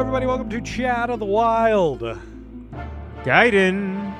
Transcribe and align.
Hello, 0.00 0.08
everybody. 0.08 0.24
Welcome 0.24 0.48
to 0.48 0.62
Chat 0.62 1.10
of 1.10 1.18
the 1.18 1.26
Wild. 1.26 2.00
Gaiden. 3.22 4.14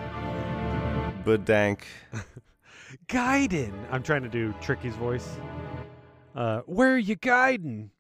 Bedank. 1.25 1.85
Gaiden. 3.09 3.73
I'm 3.91 4.03
trying 4.03 4.23
to 4.23 4.29
do 4.29 4.55
Tricky's 4.61 4.95
voice. 4.97 5.27
Uh, 6.35 6.61
where 6.67 6.93
are 6.93 6.99
you 6.99 7.17
guiding? 7.17 7.91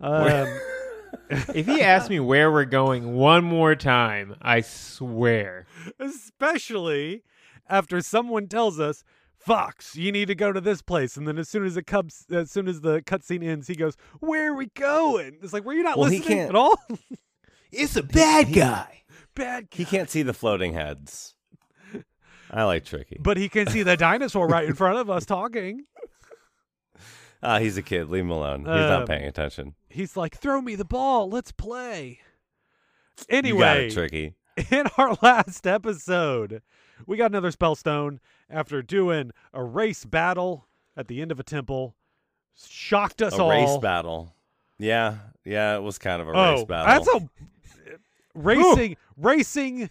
Um, 0.00 0.48
If 1.28 1.66
he 1.66 1.82
asks 1.82 2.08
me 2.08 2.18
where 2.18 2.50
we're 2.50 2.64
going 2.64 3.12
one 3.12 3.44
more 3.44 3.74
time, 3.74 4.34
I 4.40 4.62
swear. 4.62 5.66
especially 6.00 7.24
after 7.68 8.00
someone 8.00 8.46
tells 8.48 8.80
us, 8.80 9.04
"Fox, 9.48 9.96
you 9.96 10.12
need 10.12 10.28
to 10.28 10.34
go 10.34 10.52
to 10.52 10.60
this 10.60 10.82
place," 10.82 11.16
and 11.16 11.26
then 11.26 11.38
as 11.38 11.48
soon 11.48 11.64
as 11.64 11.76
it 11.76 11.86
comes, 11.86 12.26
as 12.30 12.50
soon 12.50 12.68
as 12.68 12.82
the 12.82 13.00
cutscene 13.02 13.42
ends, 13.42 13.66
he 13.66 13.74
goes, 13.74 13.96
"Where 14.20 14.52
are 14.52 14.54
we 14.54 14.66
going?" 14.74 15.38
It's 15.42 15.52
like, 15.52 15.64
"Were 15.64 15.72
you 15.72 15.82
not 15.82 15.96
Well, 15.98 16.10
he 16.10 16.18
listening 16.18 16.40
at 16.40 16.54
all?" 16.54 16.78
It's 17.72 17.96
a 17.96 18.02
bad 18.02 18.52
guy. 18.54 19.02
Bad, 19.34 19.70
Guy. 19.70 19.76
He 19.76 19.84
can't 19.84 20.08
see 20.08 20.22
the 20.22 20.32
floating 20.32 20.72
heads. 20.72 21.34
I 22.50 22.64
like 22.64 22.84
Tricky. 22.84 23.18
but 23.20 23.36
he 23.36 23.48
can 23.50 23.66
see 23.68 23.82
the 23.82 23.96
dinosaur 23.96 24.46
right 24.48 24.64
in 24.66 24.74
front 24.74 24.98
of 24.98 25.08
us 25.10 25.24
talking. 25.26 25.84
Ah, 27.40 27.60
he's 27.60 27.76
a 27.76 27.82
kid. 27.82 28.08
Leave 28.08 28.24
him 28.24 28.30
alone. 28.30 28.60
He's 28.62 28.68
Um, 28.68 28.88
not 28.88 29.06
paying 29.06 29.24
attention. 29.24 29.76
He's 29.88 30.16
like, 30.16 30.34
"Throw 30.36 30.60
me 30.60 30.74
the 30.74 30.84
ball. 30.84 31.30
Let's 31.30 31.52
play." 31.52 32.18
Anyway, 33.28 33.86
it, 33.86 33.92
Tricky. 33.92 34.34
in 34.70 34.86
our 34.96 35.16
last 35.22 35.64
episode, 35.66 36.62
we 37.06 37.16
got 37.16 37.30
another 37.30 37.50
spellstone 37.50 38.18
after 38.50 38.82
doing 38.82 39.32
a 39.52 39.62
race 39.62 40.04
battle 40.04 40.66
at 40.96 41.08
the 41.08 41.20
end 41.20 41.30
of 41.32 41.40
a 41.40 41.42
temple. 41.42 41.94
Shocked 42.56 43.22
us 43.22 43.34
A 43.34 43.42
all. 43.42 43.50
race 43.50 43.78
battle. 43.78 44.34
Yeah, 44.78 45.18
yeah, 45.44 45.76
it 45.76 45.82
was 45.82 45.98
kind 45.98 46.22
of 46.22 46.28
a 46.28 46.32
oh, 46.32 46.52
race 46.54 46.64
battle. 46.64 47.04
that's 47.04 47.24
a 47.24 47.28
racing 48.34 48.96
racing 49.16 49.90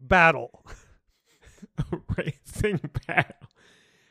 battle. 0.00 0.64
Racing 2.16 2.80
battle. 3.06 3.48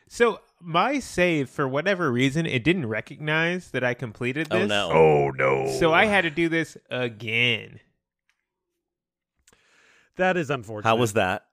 So 0.08 0.40
my 0.60 1.00
save, 1.00 1.50
for 1.50 1.66
whatever 1.66 2.12
reason, 2.12 2.46
it 2.46 2.62
didn't 2.62 2.86
recognize 2.86 3.70
that 3.72 3.82
I 3.82 3.94
completed 3.94 4.48
oh, 4.50 4.58
this. 4.58 4.64
oh 4.64 4.66
no. 4.66 4.90
Oh 4.92 5.30
no! 5.30 5.78
So 5.78 5.92
I 5.92 6.06
had 6.06 6.22
to 6.22 6.30
do 6.30 6.48
this 6.48 6.76
again. 6.90 7.80
that 10.16 10.36
is 10.36 10.48
unfortunate. 10.50 10.88
How 10.88 10.96
was 10.96 11.14
that? 11.14 11.46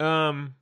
Um, 0.00 0.54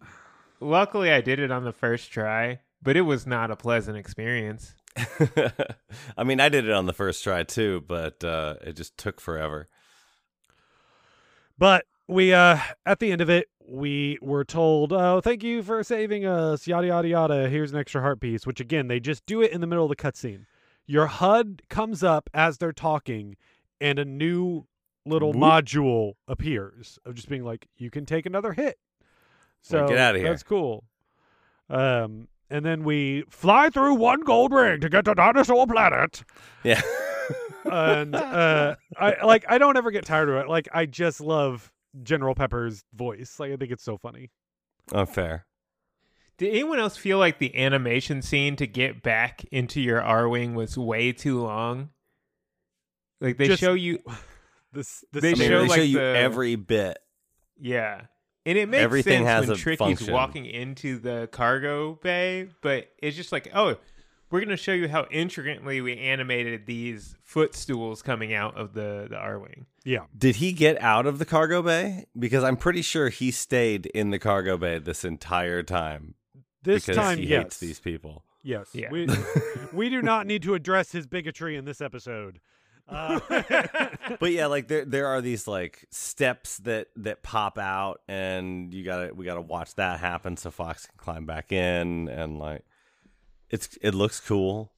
luckily 0.61 1.11
I 1.11 1.21
did 1.21 1.39
it 1.39 1.51
on 1.51 1.65
the 1.65 1.73
first 1.73 2.11
try, 2.11 2.61
but 2.83 2.97
it 2.97 3.03
was 3.03 3.27
not 3.27 3.51
a 3.51 3.57
pleasant 3.57 3.97
experience. 3.97 4.75
I 6.17 6.25
mean, 6.25 6.41
I 6.41 6.49
did 6.49 6.67
it 6.67 6.73
on 6.73 6.87
the 6.87 6.93
first 6.93 7.25
try 7.25 7.43
too, 7.43 7.85
but 7.87 8.23
uh, 8.23 8.55
it 8.61 8.77
just 8.77 8.97
took 8.97 9.21
forever. 9.21 9.69
But 11.59 11.87
we 12.09 12.35
uh 12.35 12.59
at 12.85 12.99
the 12.99 13.13
end 13.13 13.21
of 13.21 13.31
it, 13.31 13.49
we 13.67 14.19
were 14.21 14.45
told, 14.45 14.93
"Oh, 14.93 15.21
thank 15.21 15.43
you 15.43 15.63
for 15.63 15.83
saving 15.83 16.27
us." 16.27 16.67
Yada 16.67 16.89
yada 16.89 17.09
yada. 17.09 17.49
Here's 17.49 17.73
an 17.73 17.79
extra 17.79 18.01
heart 18.01 18.21
piece. 18.21 18.47
Which 18.47 18.61
again, 18.61 18.89
they 18.89 19.01
just 19.01 19.25
do 19.27 19.41
it 19.43 19.53
in 19.53 19.61
the 19.61 19.67
middle 19.67 19.85
of 19.85 19.89
the 19.89 19.97
cutscene. 19.97 20.47
Your 20.87 21.07
HUD 21.07 21.63
comes 21.71 22.03
up 22.03 22.29
as 22.35 22.59
they're 22.59 22.73
talking, 22.73 23.37
and 23.81 23.99
a 23.99 24.05
new 24.05 24.67
little 25.07 25.33
Whoop. 25.33 25.43
module 25.43 26.13
appears 26.29 26.99
of 27.05 27.15
just 27.15 27.29
being 27.29 27.45
like, 27.45 27.69
"You 27.77 27.91
can 27.91 28.05
take 28.05 28.27
another 28.27 28.53
hit." 28.53 28.79
So 29.65 29.81
Like, 29.81 29.89
get 29.89 30.15
of 30.15 30.21
here. 30.21 30.29
That's 30.31 30.43
cool. 30.45 30.85
Um, 31.69 32.29
and 32.51 32.65
then 32.65 32.85
we 32.85 33.25
fly 33.31 33.71
through 33.71 33.95
one 33.95 34.21
gold 34.21 34.53
ring 34.53 34.81
to 34.81 34.89
get 34.89 35.07
to 35.07 35.15
Dinosaur 35.15 35.67
Planet 35.67 36.23
Yeah. 36.63 36.81
and 37.65 38.15
uh, 38.15 38.77
I 38.99 39.25
like 39.25 39.45
I 39.49 39.57
don't 39.59 39.77
ever 39.77 39.91
get 39.91 40.05
tired 40.05 40.29
of 40.29 40.37
it. 40.37 40.49
Like 40.49 40.69
I 40.73 40.85
just 40.87 41.21
love 41.21 41.73
General 42.03 42.35
Pepper's 42.35 42.85
voice. 42.95 43.41
Like 43.41 43.53
I 43.53 43.57
think 43.57 43.73
it's 43.73 43.83
so 43.83 43.97
funny. 43.97 44.31
Unfair. 44.93 45.47
Did 46.37 46.51
anyone 46.51 46.79
else 46.79 46.97
feel 46.97 47.19
like 47.19 47.39
the 47.39 47.57
animation 47.57 48.21
scene 48.21 48.57
to 48.57 48.67
get 48.67 49.03
back 49.03 49.45
into 49.51 49.81
your 49.81 50.01
Arwing 50.03 50.53
was 50.55 50.77
way 50.77 51.13
too 51.13 51.41
long? 51.43 51.89
Like 53.21 53.39
they 53.39 53.47
Just- 53.47 53.61
show 53.61 53.73
you, 53.75 54.01
This 54.73 55.05
this 55.13 55.23
They 55.23 55.31
I 55.31 55.35
mean, 55.35 55.49
show, 55.49 55.61
they 55.63 55.69
like, 55.69 55.77
show 55.79 55.83
you 55.85 55.99
the- 55.99 56.05
every 56.19 56.57
bit. 56.57 56.99
yeah, 57.59 58.03
and 58.47 58.59
it 58.59 58.69
makes 58.69 58.83
Everything 58.83 59.25
sense 59.25 59.29
has 59.29 59.49
when 59.49 59.57
Tricky's 59.57 59.79
function. 59.99 60.13
walking 60.13 60.47
into 60.47 60.99
the 60.99 61.29
cargo 61.33 61.95
bay, 62.03 62.49
but 62.61 62.89
it's 62.99 63.17
just 63.17 63.33
like, 63.33 63.49
oh, 63.55 63.77
we're 64.31 64.41
gonna 64.41 64.57
show 64.57 64.73
you 64.73 64.89
how 64.89 65.07
intricately 65.11 65.81
we 65.81 65.97
animated 65.97 66.67
these 66.67 67.17
footstools 67.23 68.03
coming 68.03 68.35
out 68.35 68.57
of 68.57 68.75
the 68.75 69.07
the 69.09 69.17
Arwing. 69.17 69.67
yeah. 69.85 70.07
Did 70.17 70.37
he 70.37 70.53
get 70.53 70.81
out 70.83 71.07
of 71.07 71.19
the 71.19 71.25
cargo 71.25 71.63
bay? 71.63 72.07
Because 72.19 72.43
I'm 72.43 72.57
pretty 72.57 72.83
sure 72.83 73.09
he 73.11 73.31
stayed 73.31 73.87
in 73.87 74.11
the 74.11 74.19
cargo 74.19 74.57
bay 74.57 74.79
this 74.79 75.05
entire 75.05 75.63
time. 75.63 76.15
This 76.63 76.87
because 76.87 76.97
time, 76.97 77.19
he 77.19 77.27
yes, 77.27 77.43
hates 77.43 77.59
these 77.59 77.79
people. 77.79 78.25
yes. 78.43 78.69
Yeah. 78.73 78.89
We 78.91 79.07
we 79.73 79.89
do 79.91 80.03
not 80.03 80.27
need 80.27 80.43
to 80.45 80.55
address 80.55 80.91
his 80.93 81.07
bigotry 81.07 81.57
in 81.57 81.65
this 81.65 81.81
episode. 81.81 82.41
Uh, 82.89 83.21
but 84.21 84.33
yeah, 84.33 84.47
like 84.47 84.69
there 84.69 84.85
there 84.85 85.07
are 85.07 85.21
these 85.21 85.47
like 85.49 85.87
steps 85.91 86.59
that 86.59 86.89
that 86.97 87.23
pop 87.23 87.59
out, 87.59 88.01
and 88.09 88.73
you 88.75 88.85
gotta 88.85 89.15
we 89.15 89.25
gotta 89.25 89.41
watch 89.41 89.75
that 89.77 90.01
happen 90.01 90.37
so 90.37 90.51
Fox 90.51 90.87
can 90.87 90.97
climb 90.99 91.27
back 91.27 91.53
in, 91.53 92.09
and 92.09 92.39
like 92.39 92.65
it's 93.51 93.79
it 93.81 93.95
looks 93.95 94.21
cool, 94.21 94.73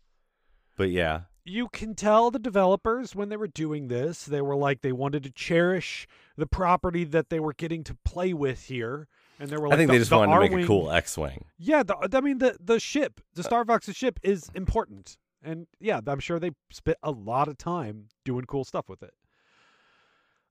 but 0.77 0.91
yeah, 0.91 1.23
you 1.45 1.69
can 1.69 1.95
tell 1.95 2.31
the 2.31 2.39
developers 2.39 3.15
when 3.15 3.29
they 3.29 3.37
were 3.37 3.47
doing 3.47 3.89
this, 3.89 4.25
they 4.25 4.41
were 4.41 4.57
like 4.57 4.83
they 4.83 4.93
wanted 4.93 5.23
to 5.23 5.31
cherish 5.31 6.07
the 6.37 6.47
property 6.47 7.05
that 7.05 7.31
they 7.31 7.41
were 7.41 7.53
getting 7.53 7.85
to 7.85 7.97
play 8.05 8.33
with 8.33 8.65
here. 8.65 9.09
And 9.39 9.49
they 9.51 9.57
were 9.57 9.69
like, 9.69 9.75
I 9.75 9.77
think 9.79 9.89
the, 9.89 9.93
they 9.95 9.99
just 9.99 10.11
the 10.11 10.19
wanted 10.19 10.35
to 10.35 10.41
make 10.41 10.53
a 10.53 10.55
Arwing- 10.57 10.67
cool 10.67 10.91
X-wing. 10.91 11.45
Yeah, 11.59 11.83
the, 11.83 11.97
I 12.13 12.21
mean 12.21 12.39
the 12.39 12.57
the 12.61 12.81
ship, 12.81 13.21
the 13.35 13.43
Star 13.43 13.65
Fox's 13.65 13.97
ship 13.97 14.19
is 14.23 14.51
important, 14.55 15.19
and 15.43 15.67
yeah, 15.81 16.01
I'm 16.07 16.21
sure 16.21 16.39
they 16.39 16.51
spent 16.71 16.99
a 17.03 17.11
lot 17.11 17.49
of 17.49 17.59
time 17.59 18.09
doing 18.25 18.45
cool 18.45 18.65
stuff 18.65 18.89
with 18.89 19.03
it. 19.03 19.15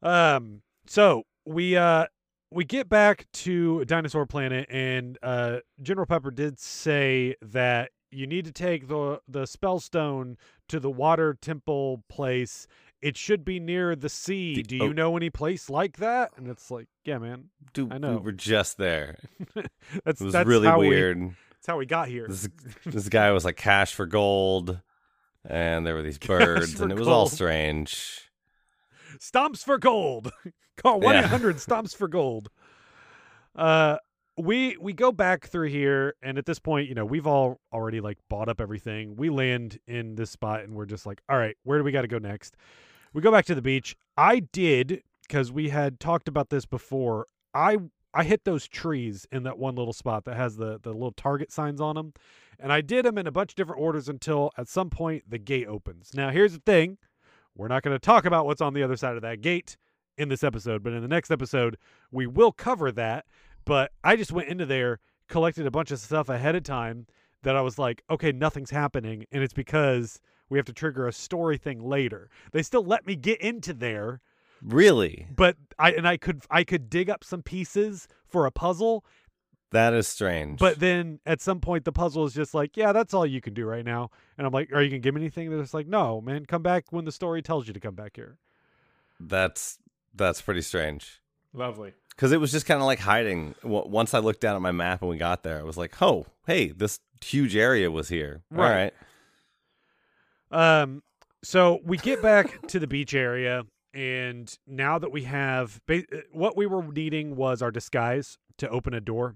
Um, 0.01 0.62
so 0.88 1.23
we 1.46 1.75
uh 1.78 2.06
we 2.51 2.63
get 2.63 2.88
back 2.90 3.25
to 3.34 3.84
Dinosaur 3.85 4.25
Planet, 4.25 4.68
and 4.69 5.18
uh 5.23 5.57
General 5.81 6.06
Pepper 6.06 6.31
did 6.31 6.59
say 6.59 7.35
that 7.41 7.91
you 8.12 8.28
need 8.28 8.46
to 8.46 8.51
take 8.51 8.88
the 8.88 9.19
the 9.28 9.44
Spellstone 9.44 10.35
to 10.69 10.79
the 10.79 10.91
Water 10.91 11.38
Temple 11.40 12.03
place. 12.09 12.67
It 13.02 13.17
should 13.17 13.46
be 13.46 13.59
near 13.59 13.96
the 13.96 14.09
sea. 14.09 14.55
The- 14.55 14.64
Do 14.64 14.76
you 14.78 14.84
oh. 14.84 14.91
know 14.91 15.17
any 15.17 15.29
place 15.29 15.70
like 15.70 15.97
that? 15.97 16.32
And 16.37 16.47
it's 16.47 16.72
like, 16.72 16.87
yeah, 17.03 17.20
man, 17.20 17.49
Dude, 17.73 17.93
I 17.93 17.97
know. 17.99 18.17
we 18.17 18.23
were 18.23 18.32
just 18.32 18.78
there. 18.78 19.20
that's 20.03 20.22
It 20.22 20.23
was 20.26 20.34
that's 20.34 20.47
really 20.47 20.67
how 20.67 20.79
we- 20.79 20.90
weird. 20.90 21.35
That's 21.66 21.73
how 21.73 21.79
we 21.79 21.88
got 21.88 22.08
here. 22.08 22.28
This 22.28 22.47
this 22.85 23.09
guy 23.09 23.32
was 23.32 23.44
like 23.44 23.56
cash 23.56 23.96
for 23.96 24.06
gold, 24.06 24.79
and 25.44 25.85
there 25.85 25.96
were 25.96 26.03
these 26.03 26.17
birds, 26.20 26.79
and 26.79 26.91
it 26.91 26.97
was 26.97 27.08
all 27.08 27.28
strange. 27.28 28.29
Stomps 29.17 29.64
for 29.64 29.79
gold. 29.79 30.32
Call 30.78 31.00
one 31.00 31.16
eight 31.16 31.26
hundred 31.26 31.56
stomps 31.56 31.96
for 31.96 32.08
gold. 32.08 32.50
Uh 33.56 33.97
we 34.38 34.76
we 34.82 34.91
go 34.91 35.14
back 35.14 35.47
through 35.47 35.70
here 35.70 36.14
and 36.22 36.38
at 36.38 36.46
this 36.46 36.59
point, 36.59 36.90
you 36.90 36.94
know, 36.94 37.06
we've 37.06 37.26
all 37.26 37.62
already 37.72 38.02
like 38.02 38.18
bought 38.29 38.50
up 38.50 38.59
everything. 38.59 39.16
We 39.16 39.29
land 39.29 39.79
in 39.88 40.16
this 40.16 40.29
spot 40.32 40.64
and 40.64 40.76
we're 40.76 40.85
just 40.85 41.06
like, 41.06 41.22
all 41.29 41.38
right, 41.38 41.56
where 41.64 41.78
do 41.78 41.85
we 41.85 41.94
got 41.94 42.02
to 42.02 42.09
go 42.09 42.18
next? 42.18 42.58
We 43.14 43.22
go 43.22 43.32
back 43.32 43.46
to 43.46 43.56
the 43.56 43.61
beach. 43.61 43.96
I 44.18 44.40
did 44.40 45.02
cuz 45.29 45.53
we 45.53 45.70
had 45.70 46.02
talked 46.02 46.28
about 46.28 46.50
this 46.50 46.66
before. 46.66 47.28
I 47.53 47.78
I 48.16 48.23
hit 48.23 48.46
those 48.46 48.67
trees 48.67 49.28
in 49.32 49.44
that 49.44 49.59
one 49.59 49.76
little 49.76 49.94
spot 49.94 50.23
that 50.26 50.38
has 50.38 50.56
the 50.56 50.79
the 50.82 50.94
little 50.94 51.12
target 51.12 51.52
signs 51.52 51.82
on 51.82 51.96
them. 51.96 52.14
And 52.58 52.72
I 52.72 52.82
did 52.82 53.06
them 53.06 53.17
in 53.17 53.28
a 53.28 53.32
bunch 53.32 53.52
of 53.52 53.56
different 53.56 53.82
orders 53.82 54.08
until 54.08 54.52
at 54.58 54.70
some 54.70 54.90
point 54.90 55.29
the 55.29 55.38
gate 55.38 55.67
opens. 55.67 56.12
Now, 56.14 56.29
here's 56.29 56.53
the 56.53 56.62
thing. 56.66 56.97
We're 57.56 57.67
not 57.67 57.84
going 57.84 57.96
to 57.96 58.00
talk 58.00 58.26
about 58.26 58.46
what's 58.46 58.62
on 58.62 58.73
the 58.73 58.84
other 58.84 58.96
side 58.96 59.17
of 59.17 59.22
that 59.23 59.41
gate 59.41 59.78
in 60.17 60.29
this 60.29 60.44
episode, 60.44 60.82
but 60.82 60.94
in 60.94 61.02
the 61.02 61.08
next 61.08 61.32
episode, 61.32 61.78
we 62.12 62.28
will 62.28 62.52
cover 62.53 62.91
that. 62.94 63.26
But 63.66 63.91
I 64.03 64.16
just 64.16 64.32
went 64.32 64.47
into 64.47 64.66
there, 64.66 65.00
collected 65.28 65.66
a 65.66 65.72
bunch 65.72 65.91
of 65.91 66.00
stuff 66.00 66.29
ahead 66.29 66.56
of 66.56 66.64
time 66.64 67.08
that 67.44 67.56
I 67.56 67.61
was 67.61 67.78
like, 67.78 68.03
okay, 68.09 68.32
nothing's 68.32 68.72
happening. 68.72 69.26
And 69.32 69.44
it's 69.44 69.53
because 69.53 70.22
we 70.50 70.58
have 70.58 70.66
to 70.66 70.73
trigger 70.73 71.08
a 71.08 71.14
story 71.14 71.58
thing 71.58 71.84
later. 71.84 72.29
They 72.52 72.61
still 72.61 72.84
let 72.84 73.06
me 73.06 73.16
get 73.16 73.41
into 73.41 73.73
there, 73.73 74.22
Really? 74.66 75.28
but 75.35 75.58
I 75.78 75.91
and 75.91 76.08
I 76.08 76.17
could 76.17 76.44
I 76.50 76.64
could 76.64 76.90
dig 76.90 77.09
up 77.09 77.23
some 77.23 77.41
pieces 77.44 78.08
for 78.28 78.46
a 78.46 78.52
puzzle, 78.52 79.06
That 79.72 79.94
is 79.94 80.08
strange. 80.08 80.59
but 80.59 80.79
then 80.79 81.20
at 81.26 81.40
some 81.41 81.59
point 81.59 81.85
the 81.85 81.91
puzzle 81.91 82.26
is 82.26 82.34
just 82.34 82.53
like, 82.53 82.76
yeah, 82.76 82.91
that's 82.91 83.14
all 83.14 83.26
you 83.26 83.41
can 83.41 83.53
do 83.53 83.66
right 83.66 83.85
now. 83.85 84.09
And 84.38 84.47
I'm 84.47 84.53
like, 84.53 84.72
are 84.73 84.82
you 84.82 84.90
gonna 84.90 85.00
give 85.00 85.14
me 85.14 85.22
anything? 85.22 85.50
They're 85.50 85.62
just 85.62 85.73
like, 85.73 85.88
no, 85.88 86.20
man, 86.22 86.46
come 86.46 86.64
back 86.64 86.85
when 86.91 87.06
the 87.06 87.12
story 87.12 87.41
tells 87.41 87.67
you 87.67 87.73
to 87.73 87.79
come 87.79 87.96
back 87.96 88.16
here. 88.16 88.38
that's 89.20 89.78
that's 90.16 90.41
pretty 90.41 90.62
strange. 90.62 91.22
Lovely. 91.53 91.94
Because 92.09 92.32
it 92.32 92.40
was 92.40 92.52
just 92.52 92.66
kind 92.66 92.79
of 92.79 92.85
like 92.85 93.00
hiding. 93.00 93.53
Once 93.64 94.14
I 94.14 94.20
looked 94.20 94.40
down 94.41 94.56
at 94.56 94.61
my 94.61 94.72
map 94.72 95.02
and 95.02 95.09
we 95.11 95.18
got 95.18 95.44
there, 95.44 95.59
I 95.59 95.64
was 95.64 95.76
like, 95.78 96.02
"Oh, 96.02 96.26
hey, 96.47 96.70
this 96.70 97.00
huge 97.23 97.56
area 97.58 97.91
was 97.91 98.08
here." 98.08 98.41
Right. 98.50 98.94
All 100.52 100.61
right. 100.61 100.82
Um, 100.82 101.03
so 101.44 101.79
we 101.84 101.97
get 101.97 102.22
back 102.22 102.68
to 102.70 102.79
the 102.79 102.88
beach 102.88 103.14
area, 103.14 103.64
and 103.96 104.56
now 104.68 105.00
that 105.00 105.12
we 105.12 105.24
have 105.24 105.80
uh, 105.90 106.00
what 106.32 106.56
we 106.58 106.66
were 106.68 106.84
needing 106.84 107.36
was 107.36 107.62
our 107.62 107.72
disguise 107.72 108.38
to 108.58 108.70
open 108.70 108.94
a 108.94 109.02
door, 109.02 109.36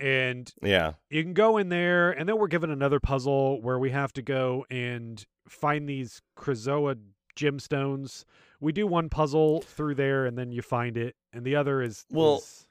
and 0.00 0.52
Yeah. 0.62 0.94
you 1.10 1.22
can 1.22 1.32
go 1.34 1.56
in 1.56 1.68
there, 1.70 2.10
and 2.10 2.28
then 2.28 2.38
we're 2.38 2.48
given 2.48 2.70
another 2.70 3.00
puzzle 3.00 3.62
where 3.62 3.78
we 3.78 3.90
have 3.90 4.12
to 4.14 4.22
go 4.22 4.66
and 4.70 5.24
find 5.48 5.88
these 5.88 6.20
Krazoa 6.36 6.96
gemstones. 7.36 8.24
We 8.60 8.72
do 8.72 8.86
one 8.86 9.08
puzzle 9.08 9.60
through 9.62 9.94
there, 9.94 10.26
and 10.26 10.36
then 10.36 10.50
you 10.52 10.60
find 10.62 10.96
it, 10.96 11.14
and 11.32 11.44
the 11.44 11.54
other 11.56 11.80
is 11.80 12.04
Well, 12.10 12.38
is- 12.38 12.66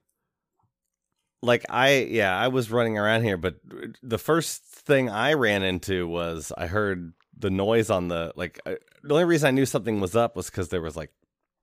Like 1.42 1.66
I, 1.70 2.00
yeah, 2.10 2.36
I 2.38 2.48
was 2.50 2.72
running 2.72 2.98
around 2.98 3.24
here, 3.24 3.38
but 3.38 3.56
the 4.02 4.18
first 4.18 4.64
thing 4.64 5.10
I 5.10 5.34
ran 5.34 5.64
into 5.64 6.08
was 6.08 6.52
I 6.58 6.68
heard 6.68 7.14
the 7.38 7.50
noise 7.50 7.90
on 7.90 8.08
the 8.08 8.34
like. 8.36 8.60
I, 8.66 8.78
the 9.04 9.14
only 9.14 9.26
reason 9.26 9.48
I 9.48 9.52
knew 9.52 9.66
something 9.66 10.00
was 10.00 10.16
up 10.16 10.36
was 10.36 10.50
because 10.50 10.70
there 10.70 10.82
was 10.82 10.96
like 10.96 11.12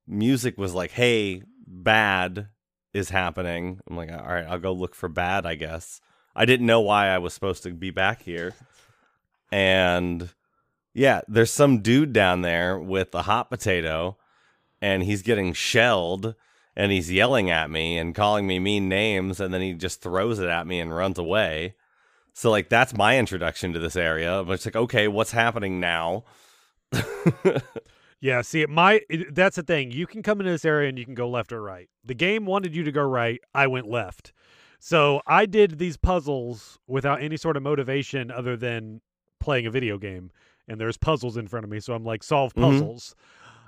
music 0.06 0.58
was 0.58 0.74
like, 0.74 0.92
"Hey, 0.92 1.42
bad 1.66 2.48
is 2.92 3.10
happening." 3.10 3.80
I'm 3.88 3.96
like, 3.96 4.12
"All 4.12 4.26
right, 4.26 4.46
I'll 4.46 4.58
go 4.58 4.72
look 4.72 4.94
for 4.94 5.08
bad." 5.08 5.46
I 5.46 5.54
guess 5.54 6.00
I 6.34 6.44
didn't 6.44 6.66
know 6.66 6.80
why 6.80 7.08
I 7.08 7.18
was 7.18 7.34
supposed 7.34 7.62
to 7.64 7.72
be 7.72 7.90
back 7.90 8.22
here, 8.22 8.54
and 9.52 10.30
yeah, 10.94 11.22
there's 11.28 11.50
some 11.50 11.80
dude 11.80 12.12
down 12.12 12.42
there 12.42 12.78
with 12.78 13.14
a 13.14 13.22
hot 13.22 13.50
potato, 13.50 14.16
and 14.80 15.02
he's 15.02 15.22
getting 15.22 15.52
shelled 15.52 16.34
and 16.76 16.90
he's 16.92 17.10
yelling 17.10 17.50
at 17.50 17.70
me 17.70 17.98
and 17.98 18.14
calling 18.14 18.46
me 18.46 18.58
mean 18.58 18.88
names 18.88 19.40
and 19.40 19.54
then 19.54 19.60
he 19.60 19.72
just 19.72 20.00
throws 20.02 20.38
it 20.38 20.48
at 20.48 20.66
me 20.66 20.80
and 20.80 20.94
runs 20.94 21.18
away. 21.18 21.74
So 22.34 22.50
like 22.50 22.68
that's 22.68 22.94
my 22.94 23.18
introduction 23.18 23.72
to 23.72 23.78
this 23.78 23.96
area. 23.96 24.42
But 24.46 24.52
it's 24.54 24.66
like, 24.66 24.76
okay, 24.76 25.08
what's 25.08 25.30
happening 25.30 25.80
now? 25.80 26.24
Yeah, 28.20 28.40
see, 28.40 28.64
my 28.64 29.02
it, 29.10 29.34
that's 29.34 29.56
the 29.56 29.62
thing. 29.62 29.90
You 29.90 30.06
can 30.06 30.22
come 30.22 30.40
into 30.40 30.50
this 30.50 30.64
area 30.64 30.88
and 30.88 30.98
you 30.98 31.04
can 31.04 31.14
go 31.14 31.28
left 31.28 31.52
or 31.52 31.60
right. 31.60 31.90
The 32.06 32.14
game 32.14 32.46
wanted 32.46 32.74
you 32.74 32.82
to 32.84 32.90
go 32.92 33.02
right. 33.02 33.38
I 33.54 33.66
went 33.66 33.86
left. 33.86 34.32
So 34.78 35.20
I 35.26 35.44
did 35.44 35.76
these 35.78 35.98
puzzles 35.98 36.78
without 36.86 37.20
any 37.22 37.36
sort 37.36 37.58
of 37.58 37.62
motivation 37.62 38.30
other 38.30 38.56
than 38.56 39.02
playing 39.40 39.66
a 39.66 39.70
video 39.70 39.98
game. 39.98 40.30
And 40.66 40.80
there's 40.80 40.96
puzzles 40.96 41.36
in 41.36 41.48
front 41.48 41.64
of 41.64 41.70
me, 41.70 41.80
so 41.80 41.92
I'm 41.92 42.04
like, 42.04 42.22
solve 42.22 42.54
Mhm. 42.54 42.62
puzzles. 42.62 43.14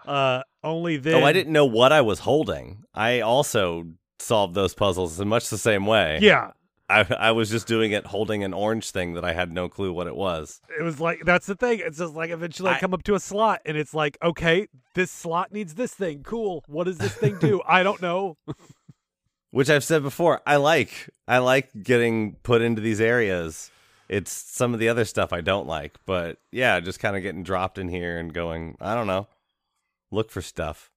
Uh, 0.06 0.42
only 0.64 0.96
then. 0.96 1.22
oh, 1.22 1.26
I 1.26 1.34
didn't 1.34 1.52
know 1.52 1.66
what 1.66 1.92
I 1.92 2.00
was 2.00 2.20
holding. 2.20 2.84
I 2.94 3.20
also 3.20 3.84
solved 4.18 4.54
those 4.54 4.72
puzzles 4.74 5.20
in 5.20 5.28
much 5.28 5.50
the 5.50 5.58
same 5.58 5.84
way. 5.84 6.18
Yeah, 6.22 6.52
I, 6.88 7.04
I 7.18 7.32
was 7.32 7.50
just 7.50 7.66
doing 7.66 7.90
it 7.92 8.06
holding 8.06 8.44
an 8.44 8.52
orange 8.54 8.90
thing 8.92 9.14
that 9.14 9.24
I 9.24 9.32
had 9.32 9.50
no 9.50 9.68
clue 9.68 9.92
what 9.92 10.06
it 10.06 10.14
was. 10.14 10.60
it 10.78 10.82
was 10.82 11.00
like 11.00 11.24
that's 11.24 11.46
the 11.46 11.56
thing. 11.56 11.80
It's 11.82 11.98
just 11.98 12.14
like 12.14 12.30
eventually 12.30 12.70
I 12.70 12.74
I- 12.76 12.80
come 12.80 12.94
up 12.94 13.02
to 13.04 13.14
a 13.14 13.20
slot 13.20 13.60
and 13.66 13.76
it's 13.76 13.92
like, 13.94 14.16
okay, 14.22 14.68
this 14.94 15.10
slot 15.10 15.52
needs 15.52 15.74
this 15.74 15.92
thing. 15.94 16.22
Cool. 16.22 16.62
What 16.68 16.84
does 16.84 16.98
this 16.98 17.14
thing 17.14 17.38
do? 17.38 17.60
I 17.66 17.82
don't 17.82 18.00
know. 18.00 18.36
Which 19.50 19.70
I've 19.70 19.84
said 19.84 20.02
before, 20.02 20.42
I 20.46 20.56
like. 20.56 21.08
I 21.26 21.38
like 21.38 21.70
getting 21.82 22.34
put 22.42 22.62
into 22.62 22.82
these 22.82 23.00
areas. 23.00 23.70
It's 24.08 24.30
some 24.30 24.74
of 24.74 24.80
the 24.80 24.88
other 24.88 25.04
stuff 25.04 25.32
I 25.32 25.40
don't 25.40 25.66
like, 25.66 25.96
but 26.04 26.38
yeah, 26.52 26.78
just 26.80 27.00
kind 27.00 27.16
of 27.16 27.22
getting 27.22 27.42
dropped 27.42 27.78
in 27.78 27.88
here 27.88 28.18
and 28.18 28.32
going, 28.32 28.76
I 28.80 28.94
don't 28.94 29.06
know, 29.08 29.26
look 30.12 30.30
for 30.30 30.42
stuff. 30.42 30.90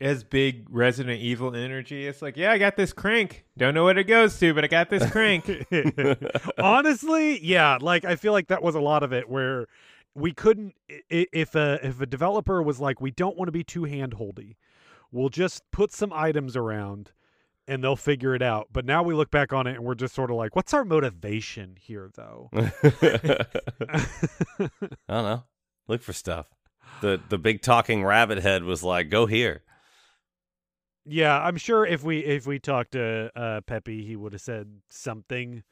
It 0.00 0.08
has 0.08 0.24
big 0.24 0.66
Resident 0.70 1.20
Evil 1.20 1.54
energy. 1.54 2.06
It's 2.06 2.20
like, 2.20 2.36
yeah, 2.36 2.50
I 2.50 2.58
got 2.58 2.76
this 2.76 2.92
crank. 2.92 3.44
Don't 3.56 3.74
know 3.74 3.84
what 3.84 3.96
it 3.96 4.04
goes 4.04 4.38
to, 4.40 4.52
but 4.52 4.64
I 4.64 4.66
got 4.66 4.90
this 4.90 5.08
crank. 5.10 5.48
Honestly, 6.58 7.44
yeah, 7.44 7.78
like 7.80 8.04
I 8.04 8.16
feel 8.16 8.32
like 8.32 8.48
that 8.48 8.62
was 8.62 8.74
a 8.74 8.80
lot 8.80 9.02
of 9.04 9.12
it 9.12 9.28
where 9.28 9.68
we 10.14 10.32
couldn't 10.32 10.74
if 10.88 11.54
a 11.54 11.78
if 11.86 12.00
a 12.00 12.06
developer 12.06 12.62
was 12.62 12.80
like 12.80 13.00
we 13.00 13.10
don't 13.10 13.36
want 13.36 13.48
to 13.48 13.52
be 13.52 13.64
too 13.64 13.82
handholdy. 13.82 14.56
We'll 15.12 15.28
just 15.28 15.62
put 15.70 15.92
some 15.92 16.12
items 16.12 16.56
around 16.56 17.12
and 17.68 17.82
they'll 17.82 17.96
figure 17.96 18.34
it 18.34 18.42
out. 18.42 18.68
But 18.72 18.84
now 18.84 19.02
we 19.02 19.14
look 19.14 19.30
back 19.30 19.52
on 19.52 19.66
it 19.66 19.76
and 19.76 19.84
we're 19.84 19.94
just 19.94 20.14
sort 20.14 20.30
of 20.30 20.36
like 20.36 20.56
what's 20.56 20.74
our 20.74 20.84
motivation 20.84 21.76
here 21.80 22.10
though? 22.14 22.50
I 22.52 22.66
don't 25.08 25.24
know. 25.24 25.44
Look 25.86 26.02
for 26.02 26.12
stuff. 26.12 26.48
The 27.00 27.20
the 27.28 27.38
big 27.38 27.62
talking 27.62 28.04
rabbit 28.04 28.38
head 28.38 28.64
was 28.64 28.82
like, 28.82 29.08
"Go 29.10 29.26
here." 29.26 29.62
Yeah, 31.06 31.40
I'm 31.40 31.56
sure 31.56 31.84
if 31.86 32.02
we 32.02 32.18
if 32.20 32.46
we 32.46 32.58
talked 32.58 32.92
to 32.92 33.30
uh 33.36 33.60
Peppy, 33.62 34.04
he 34.04 34.16
would 34.16 34.32
have 34.32 34.42
said 34.42 34.68
something 34.88 35.62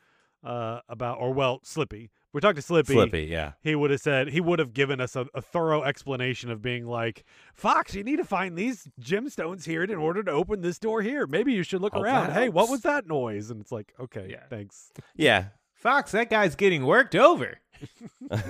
uh 0.45 0.81
about 0.89 1.19
or 1.21 1.33
well, 1.33 1.61
Slippy. 1.63 2.11
We 2.33 2.41
talked 2.41 2.57
to 2.57 2.63
Slippy. 2.63 2.95
Slippy, 2.95 3.25
yeah. 3.25 3.53
he 3.61 3.75
would 3.75 3.91
have 3.91 4.01
said 4.01 4.29
he 4.29 4.41
would 4.41 4.59
have 4.59 4.73
given 4.73 5.03
us 5.03 5.17
a, 5.17 5.27
a 5.35 5.43
thorough 5.43 5.83
explanation 5.83 6.51
of 6.51 6.63
being 6.63 6.87
like 6.87 7.25
fox 7.55 7.95
you 7.95 8.03
need 8.03 8.17
to 8.17 8.25
find 8.25 8.57
these 8.57 8.89
gemstones 8.99 9.67
here 9.67 9.83
in 9.85 9.91
order 9.97 10.23
to 10.23 10.31
open 10.31 10.63
this 10.63 10.79
door 10.79 11.03
here 11.03 11.27
maybe 11.27 11.53
you 11.53 11.63
should 11.63 11.83
look 11.83 11.93
Hope 11.93 12.05
around 12.05 12.33
hey 12.33 12.49
what 12.49 12.71
was 12.71 12.81
that 12.81 13.07
noise 13.07 13.51
and 13.51 13.61
it's 13.61 13.71
like 13.71 13.93
okay 14.01 14.29
Yeah. 14.31 14.45
thanks 14.49 14.91
Yeah. 15.15 15.49
Fox, 15.75 16.13
that 16.13 16.31
guy's 16.31 16.55
getting 16.55 16.87
worked 16.87 17.15
over. 17.17 17.59
uh 18.31 18.41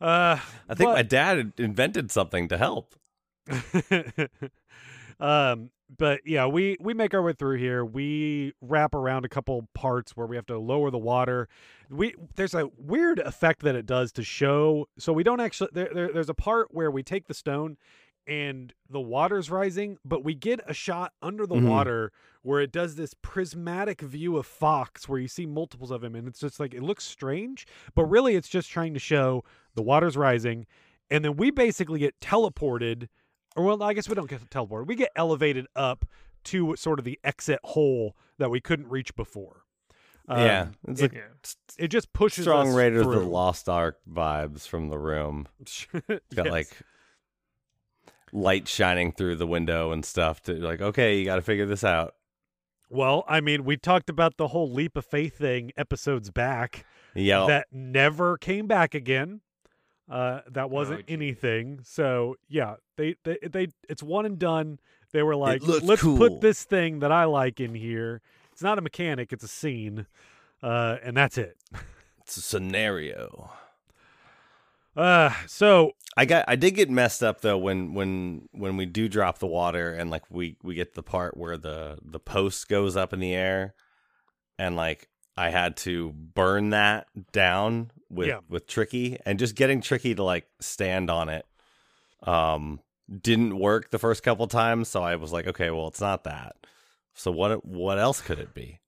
I 0.00 0.38
think 0.68 0.88
but- 0.88 0.94
my 0.94 1.02
dad 1.02 1.52
invented 1.58 2.10
something 2.10 2.48
to 2.48 2.56
help. 2.58 2.94
um 5.20 5.70
but 5.96 6.20
yeah 6.24 6.46
we 6.46 6.76
we 6.80 6.94
make 6.94 7.14
our 7.14 7.22
way 7.22 7.32
through 7.32 7.56
here 7.56 7.84
we 7.84 8.52
wrap 8.60 8.94
around 8.94 9.24
a 9.24 9.28
couple 9.28 9.66
parts 9.74 10.16
where 10.16 10.26
we 10.26 10.36
have 10.36 10.46
to 10.46 10.58
lower 10.58 10.90
the 10.90 10.98
water 10.98 11.48
we 11.90 12.14
there's 12.36 12.54
a 12.54 12.68
weird 12.76 13.18
effect 13.20 13.62
that 13.62 13.74
it 13.74 13.86
does 13.86 14.12
to 14.12 14.22
show 14.22 14.86
so 14.98 15.12
we 15.12 15.22
don't 15.22 15.40
actually 15.40 15.70
there, 15.72 15.90
there 15.92 16.12
there's 16.12 16.28
a 16.28 16.34
part 16.34 16.68
where 16.70 16.90
we 16.90 17.02
take 17.02 17.26
the 17.26 17.34
stone 17.34 17.76
and 18.26 18.74
the 18.90 19.00
water's 19.00 19.50
rising 19.50 19.96
but 20.04 20.22
we 20.22 20.34
get 20.34 20.60
a 20.66 20.74
shot 20.74 21.12
under 21.22 21.46
the 21.46 21.54
Mhm. 21.54 21.68
water 21.68 22.12
where 22.42 22.60
it 22.60 22.70
does 22.70 22.94
this 22.96 23.14
prismatic 23.22 24.00
view 24.02 24.36
of 24.36 24.46
fox 24.46 25.08
where 25.08 25.18
you 25.18 25.28
see 25.28 25.46
multiples 25.46 25.90
of 25.90 26.04
him 26.04 26.14
and 26.14 26.28
it's 26.28 26.38
just 26.40 26.60
like 26.60 26.74
it 26.74 26.82
looks 26.82 27.04
strange 27.04 27.66
but 27.94 28.04
really 28.04 28.36
it's 28.36 28.48
just 28.48 28.70
trying 28.70 28.92
to 28.94 29.00
show 29.00 29.42
the 29.74 29.82
water's 29.82 30.16
rising 30.16 30.66
and 31.10 31.24
then 31.24 31.36
we 31.36 31.50
basically 31.50 31.98
get 32.00 32.20
teleported 32.20 33.08
or 33.56 33.64
well 33.64 33.82
i 33.82 33.92
guess 33.92 34.08
we 34.08 34.14
don't 34.14 34.28
get 34.30 34.48
teleported 34.50 34.86
we 34.86 34.94
get 34.94 35.10
elevated 35.16 35.66
up 35.76 36.04
to 36.44 36.74
sort 36.76 36.98
of 36.98 37.04
the 37.04 37.18
exit 37.24 37.58
hole 37.64 38.16
that 38.38 38.50
we 38.50 38.60
couldn't 38.60 38.88
reach 38.88 39.14
before 39.16 39.62
yeah. 40.30 40.60
Um, 40.62 40.74
It's 40.88 41.00
it, 41.00 41.12
like 41.14 41.24
it 41.78 41.88
just 41.88 42.12
pushes 42.12 42.44
strong 42.44 42.68
us 42.68 42.74
Raiders 42.74 43.06
of 43.06 43.12
the. 43.12 43.20
Lost 43.20 43.66
Ark 43.66 43.96
vibes 44.06 44.68
from 44.68 44.90
the 44.90 44.98
room. 44.98 45.48
It's 45.60 45.86
got 46.34 46.44
Yes. 46.44 46.50
like 46.52 46.68
light 48.32 48.68
shining 48.68 49.10
through 49.12 49.36
the 49.36 49.46
window 49.46 49.90
and 49.90 50.04
stuff 50.04 50.42
to 50.42 50.52
like, 50.52 50.82
okay, 50.82 51.18
you 51.18 51.24
got 51.24 51.36
to 51.36 51.42
figure 51.42 51.64
this 51.64 51.82
out. 51.82 52.14
well 52.90 53.24
i 53.26 53.40
mean 53.40 53.64
we 53.64 53.76
talked 53.78 54.10
about 54.10 54.36
the 54.36 54.48
whole 54.48 54.70
leap 54.70 54.96
of 54.98 55.04
faith 55.06 55.38
thing 55.38 55.70
episodes 55.78 56.30
back 56.30 56.84
Yeah. 57.14 57.46
that 57.46 57.66
never 57.72 58.36
came 58.36 58.66
back 58.66 58.94
again 58.94 59.40
uh 60.10 60.40
that 60.50 60.70
wasn't 60.70 61.06
geez. 61.06 61.14
anything 61.14 61.80
so 61.82 62.36
yeah 62.48 62.74
they, 62.96 63.14
they 63.24 63.38
they 63.42 63.68
it's 63.88 64.02
one 64.02 64.24
and 64.26 64.38
done 64.38 64.78
they 65.12 65.22
were 65.22 65.36
like 65.36 65.60
let's 65.66 66.00
cool." 66.02 66.16
put 66.16 66.40
this 66.40 66.64
thing 66.64 67.00
that 67.00 67.12
i 67.12 67.24
like 67.24 67.60
in 67.60 67.74
here 67.74 68.20
it's 68.52 68.62
not 68.62 68.78
a 68.78 68.80
mechanic 68.82 69.32
it's 69.32 69.44
a 69.44 69.48
scene 69.48 70.06
uh 70.62 70.96
and 71.02 71.16
that's 71.16 71.38
it 71.38 71.56
it's 72.22 72.36
a 72.36 72.42
scenario. 72.42 73.50
uh 74.96 75.30
so 75.46 75.92
I 76.18 76.24
got 76.24 76.46
I 76.48 76.56
did 76.56 76.72
get 76.74 76.90
messed 76.90 77.22
up 77.22 77.42
though 77.42 77.58
when 77.58 77.94
when 77.94 78.48
when 78.50 78.76
we 78.76 78.86
do 78.86 79.08
drop 79.08 79.38
the 79.38 79.46
water 79.46 79.94
and 79.94 80.10
like 80.10 80.24
we 80.30 80.56
we 80.64 80.74
get 80.74 80.94
the 80.94 81.02
part 81.02 81.36
where 81.36 81.56
the 81.56 81.98
the 82.02 82.18
post 82.18 82.68
goes 82.68 82.96
up 82.96 83.12
in 83.12 83.20
the 83.20 83.32
air 83.34 83.74
and 84.58 84.74
like 84.74 85.08
I 85.38 85.50
had 85.50 85.76
to 85.78 86.10
burn 86.12 86.70
that 86.70 87.06
down 87.32 87.92
with 88.10 88.28
Yeah. 88.28 88.40
with 88.48 88.66
Tricky, 88.66 89.18
and 89.24 89.38
just 89.38 89.54
getting 89.54 89.80
Tricky 89.80 90.14
to 90.14 90.22
like 90.24 90.46
stand 90.60 91.10
on 91.10 91.28
it, 91.28 91.46
um, 92.24 92.80
didn't 93.22 93.58
work 93.58 93.90
the 93.90 93.98
first 93.98 94.22
couple 94.22 94.46
times. 94.48 94.88
So 94.88 95.02
I 95.02 95.14
was 95.16 95.32
like, 95.32 95.46
okay, 95.46 95.70
well, 95.70 95.86
it's 95.86 96.00
not 96.00 96.24
that. 96.24 96.56
So 97.14 97.30
what 97.30 97.64
what 97.64 97.98
else 97.98 98.20
could 98.20 98.38
it 98.38 98.52
be? 98.52 98.80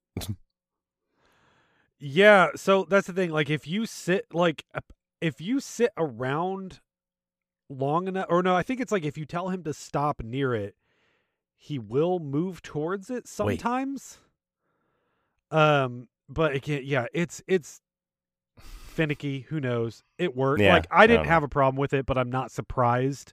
Yeah, 1.98 2.48
so 2.56 2.86
that's 2.88 3.06
the 3.06 3.12
thing. 3.12 3.30
Like, 3.30 3.50
if 3.50 3.66
you 3.66 3.86
sit 3.86 4.26
like 4.34 4.64
if 5.20 5.40
you 5.40 5.60
sit 5.60 5.92
around 5.98 6.80
long 7.68 8.08
enough, 8.08 8.26
or 8.28 8.42
no, 8.42 8.56
I 8.56 8.62
think 8.62 8.80
it's 8.80 8.90
like 8.90 9.04
if 9.04 9.18
you 9.18 9.26
tell 9.26 9.50
him 9.50 9.62
to 9.64 9.74
stop 9.74 10.22
near 10.22 10.54
it, 10.54 10.74
he 11.56 11.78
will 11.78 12.18
move 12.18 12.62
towards 12.62 13.10
it 13.10 13.28
sometimes. 13.28 14.18
Um, 15.50 16.08
but 16.30 16.54
it 16.54 16.62
can't. 16.62 16.84
Yeah, 16.84 17.06
it's 17.12 17.42
it's 17.46 17.80
finicky. 18.58 19.40
Who 19.48 19.60
knows? 19.60 20.02
It 20.18 20.36
worked. 20.36 20.62
Yeah, 20.62 20.72
like 20.74 20.86
I 20.90 21.04
I 21.04 21.06
didn't 21.06 21.24
don't 21.24 21.32
have 21.32 21.42
a 21.42 21.48
problem 21.48 21.76
with 21.80 21.92
it, 21.92 22.06
but 22.06 22.16
I'm 22.16 22.30
not 22.30 22.50
surprised 22.50 23.32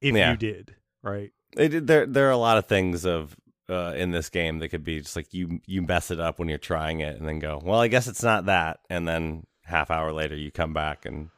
if 0.00 0.14
Yeah. 0.14 0.32
you 0.32 0.36
did. 0.36 0.74
Right. 1.02 1.32
It, 1.56 1.86
there 1.86 2.06
there 2.06 2.28
are 2.28 2.32
a 2.32 2.36
lot 2.36 2.58
of 2.58 2.66
things 2.66 3.04
of 3.04 3.36
uh, 3.68 3.94
in 3.96 4.10
this 4.10 4.28
game 4.28 4.58
that 4.58 4.68
could 4.68 4.84
be 4.84 5.00
just 5.00 5.16
like 5.16 5.32
you 5.32 5.60
you 5.66 5.82
mess 5.82 6.10
it 6.10 6.20
up 6.20 6.38
when 6.38 6.48
you're 6.48 6.58
trying 6.58 7.00
it, 7.00 7.16
and 7.18 7.26
then 7.28 7.38
go, 7.38 7.60
well, 7.64 7.80
I 7.80 7.88
guess 7.88 8.06
it's 8.08 8.22
not 8.22 8.46
that, 8.46 8.80
and 8.90 9.06
then 9.08 9.44
half 9.64 9.90
hour 9.90 10.12
later 10.12 10.36
you 10.36 10.50
come 10.50 10.74
back 10.74 11.06
and 11.06 11.30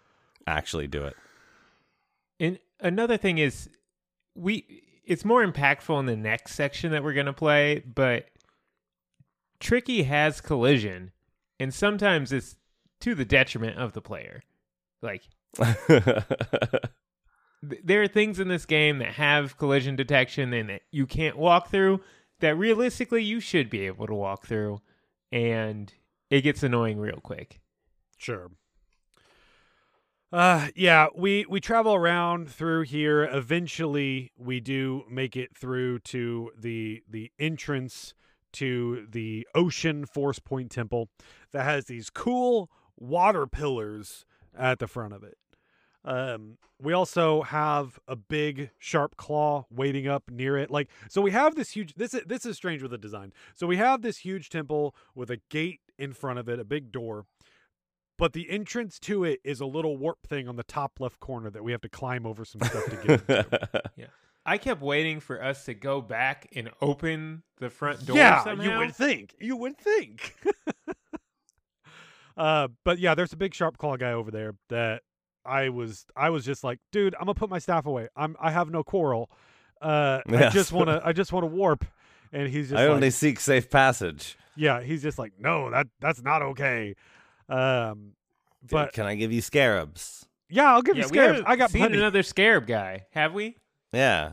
actually 0.47 0.89
do 0.89 1.05
it. 1.05 1.15
And 2.41 2.59
another 2.81 3.17
thing 3.17 3.39
is, 3.39 3.69
we 4.35 4.83
it's 5.05 5.25
more 5.25 5.47
impactful 5.47 5.99
in 6.01 6.07
the 6.07 6.17
next 6.17 6.55
section 6.55 6.91
that 6.93 7.05
we're 7.05 7.13
gonna 7.15 7.33
play, 7.33 7.81
but 7.81 8.27
Tricky 9.61 10.05
has 10.05 10.41
collision, 10.41 11.13
and 11.59 11.73
sometimes 11.73 12.33
it's 12.33 12.57
to 13.01 13.15
the 13.15 13.25
detriment 13.25 13.79
of 13.79 13.93
the 13.93 14.01
player. 14.01 14.43
Like 15.03 15.23
there 17.63 18.03
are 18.03 18.09
things 18.09 18.41
in 18.41 18.49
this 18.49 18.67
game 18.67 18.99
that 18.99 19.15
have 19.15 19.57
collision 19.57 19.97
detection 19.97 20.53
and 20.53 20.69
that 20.71 20.83
you 20.91 21.07
can't 21.07 21.37
walk 21.37 21.69
through 21.69 22.01
that 22.41 22.57
realistically 22.57 23.23
you 23.23 23.41
should 23.41 23.71
be 23.71 23.87
able 23.87 24.07
to 24.07 24.15
walk 24.15 24.47
through, 24.47 24.81
and 25.33 25.93
it 26.31 26.43
gets 26.43 26.63
annoying 26.63 26.99
real 26.99 27.21
quick. 27.23 27.61
Sure. 28.17 28.51
Uh 30.33 30.69
yeah, 30.75 31.07
we 31.15 31.47
we 31.49 31.61
travel 31.61 31.95
around 31.95 32.51
through 32.51 32.83
here. 32.83 33.25
Eventually 33.25 34.33
we 34.37 34.61
do 34.61 35.05
make 35.09 35.37
it 35.37 35.57
through 35.57 36.01
to 36.01 36.51
the 36.59 37.03
the 37.09 37.31
entrance 37.39 38.13
to 38.55 39.07
the 39.11 39.47
Ocean 39.55 40.07
Force 40.07 40.39
Point 40.39 40.71
Temple 40.71 41.09
that 41.53 41.65
has 41.65 41.87
these 41.87 42.11
cool 42.11 42.71
water 42.97 43.47
pillars 43.47 44.25
at 44.57 44.79
the 44.79 44.87
front 44.87 45.15
of 45.15 45.23
it. 45.23 45.39
Um 46.05 46.59
we 46.81 46.93
also 46.93 47.43
have 47.43 47.99
a 48.07 48.17
big 48.17 48.71
SharpClaw 48.81 49.65
waiting 49.71 50.07
up 50.07 50.31
near 50.31 50.57
it. 50.57 50.71
Like 50.71 50.89
so 51.09 51.21
we 51.21 51.31
have 51.31 51.55
this 51.55 51.71
huge 51.71 51.95
this 51.95 52.15
is 52.15 52.23
this 52.27 52.47
is 52.47 52.57
strange 52.57 52.83
with 52.83 52.91
the 52.91 52.99
design. 52.99 53.33
So 53.55 53.67
we 53.67 53.77
have 53.77 54.03
this 54.03 54.19
huge 54.19 54.49
temple 54.49 54.95
with 55.15 55.31
a 55.31 55.41
gate 55.51 55.81
in 55.99 56.13
front 56.13 56.39
of 56.39 56.49
it, 56.49 56.61
a 56.61 56.65
big 56.65 56.93
door 56.93 57.27
but 58.19 58.33
the 58.33 58.51
entrance 58.51 58.99
to 59.01 59.25
it 59.25 59.41
is 59.45 59.61
a 59.61 59.67
little 59.67 59.97
warp 59.97 60.27
thing 60.27 60.49
on 60.49 60.57
the 60.57 60.63
top 60.63 61.01
left 61.01 61.21
corner 61.21 61.51
that 61.51 61.63
we 61.63 61.73
have 61.73 61.81
to 61.83 61.89
climb 61.89 62.27
over 62.27 62.45
some 62.45 62.61
stuff 62.63 62.85
to 62.87 62.97
get 62.97 63.11
into. 63.11 63.83
I 64.47 64.59
kept 64.59 64.81
waiting 64.81 65.21
for 65.21 65.43
us 65.43 65.65
to 65.65 65.75
go 65.75 66.01
back 66.01 66.49
and 66.55 66.71
open 66.81 67.43
the 67.59 67.69
front 67.69 68.07
door. 68.07 68.17
yeah, 68.17 68.45
somehow. 68.45 68.63
you 68.63 68.79
would 68.79 68.95
think. 68.95 69.35
You 69.41 69.57
would 69.57 69.77
think. 69.77 70.35
uh, 72.37 72.69
but 72.85 72.99
yeah, 73.01 73.15
there's 73.17 73.33
a 73.33 73.37
big 73.37 73.53
SharpClaw 73.53 73.99
guy 73.99 74.13
over 74.13 74.31
there 74.31 74.55
that 74.69 75.03
I 75.45 75.69
was 75.71 76.07
I 76.17 76.31
was 76.31 76.45
just 76.45 76.63
like, 76.63 76.79
dude, 76.93 77.15
I'm 77.17 77.23
gonna 77.23 77.35
put 77.35 77.51
my 77.51 77.59
staff 77.59 77.87
away. 77.87 78.09
I'm 78.17 78.37
I 78.41 78.51
have 78.53 78.71
no 78.71 78.85
quarrel. 78.85 79.31
Uh, 79.83 80.21
I 80.29 80.49
just 80.51 80.73
wanna 80.73 81.01
I 81.05 81.13
just 81.13 81.33
wanna 81.33 81.47
warp. 81.47 81.85
And 82.33 82.49
he's 82.49 82.71
just 82.71 82.79
I 82.79 82.87
like, 82.87 82.95
only 82.95 83.11
seek 83.11 83.41
safe 83.41 83.71
passage. 83.71 84.37
yeah, 84.57 84.81
he's 84.81 85.03
just 85.03 85.19
like, 85.19 85.33
no, 85.39 85.71
that 85.71 85.89
that's 86.01 86.23
not 86.23 86.43
okay. 86.43 86.95
Um, 87.49 88.13
but 88.71 88.93
can 88.93 89.07
I 89.07 89.15
give 89.15 89.33
you 89.33 89.41
scarabs? 89.41 90.27
yeah, 90.49 90.73
I'll 90.73 90.83
give 90.83 90.97
yeah, 90.97 91.03
you 91.05 91.09
scarabs. 91.09 91.39
haven't 91.39 91.51
I 91.51 91.57
got 91.57 91.71
seen 91.71 91.81
plenty. 91.83 91.99
another 91.99 92.23
scarab 92.23 92.67
guy, 92.67 93.07
have 93.11 93.33
we? 93.33 93.57
Yeah. 93.93 94.33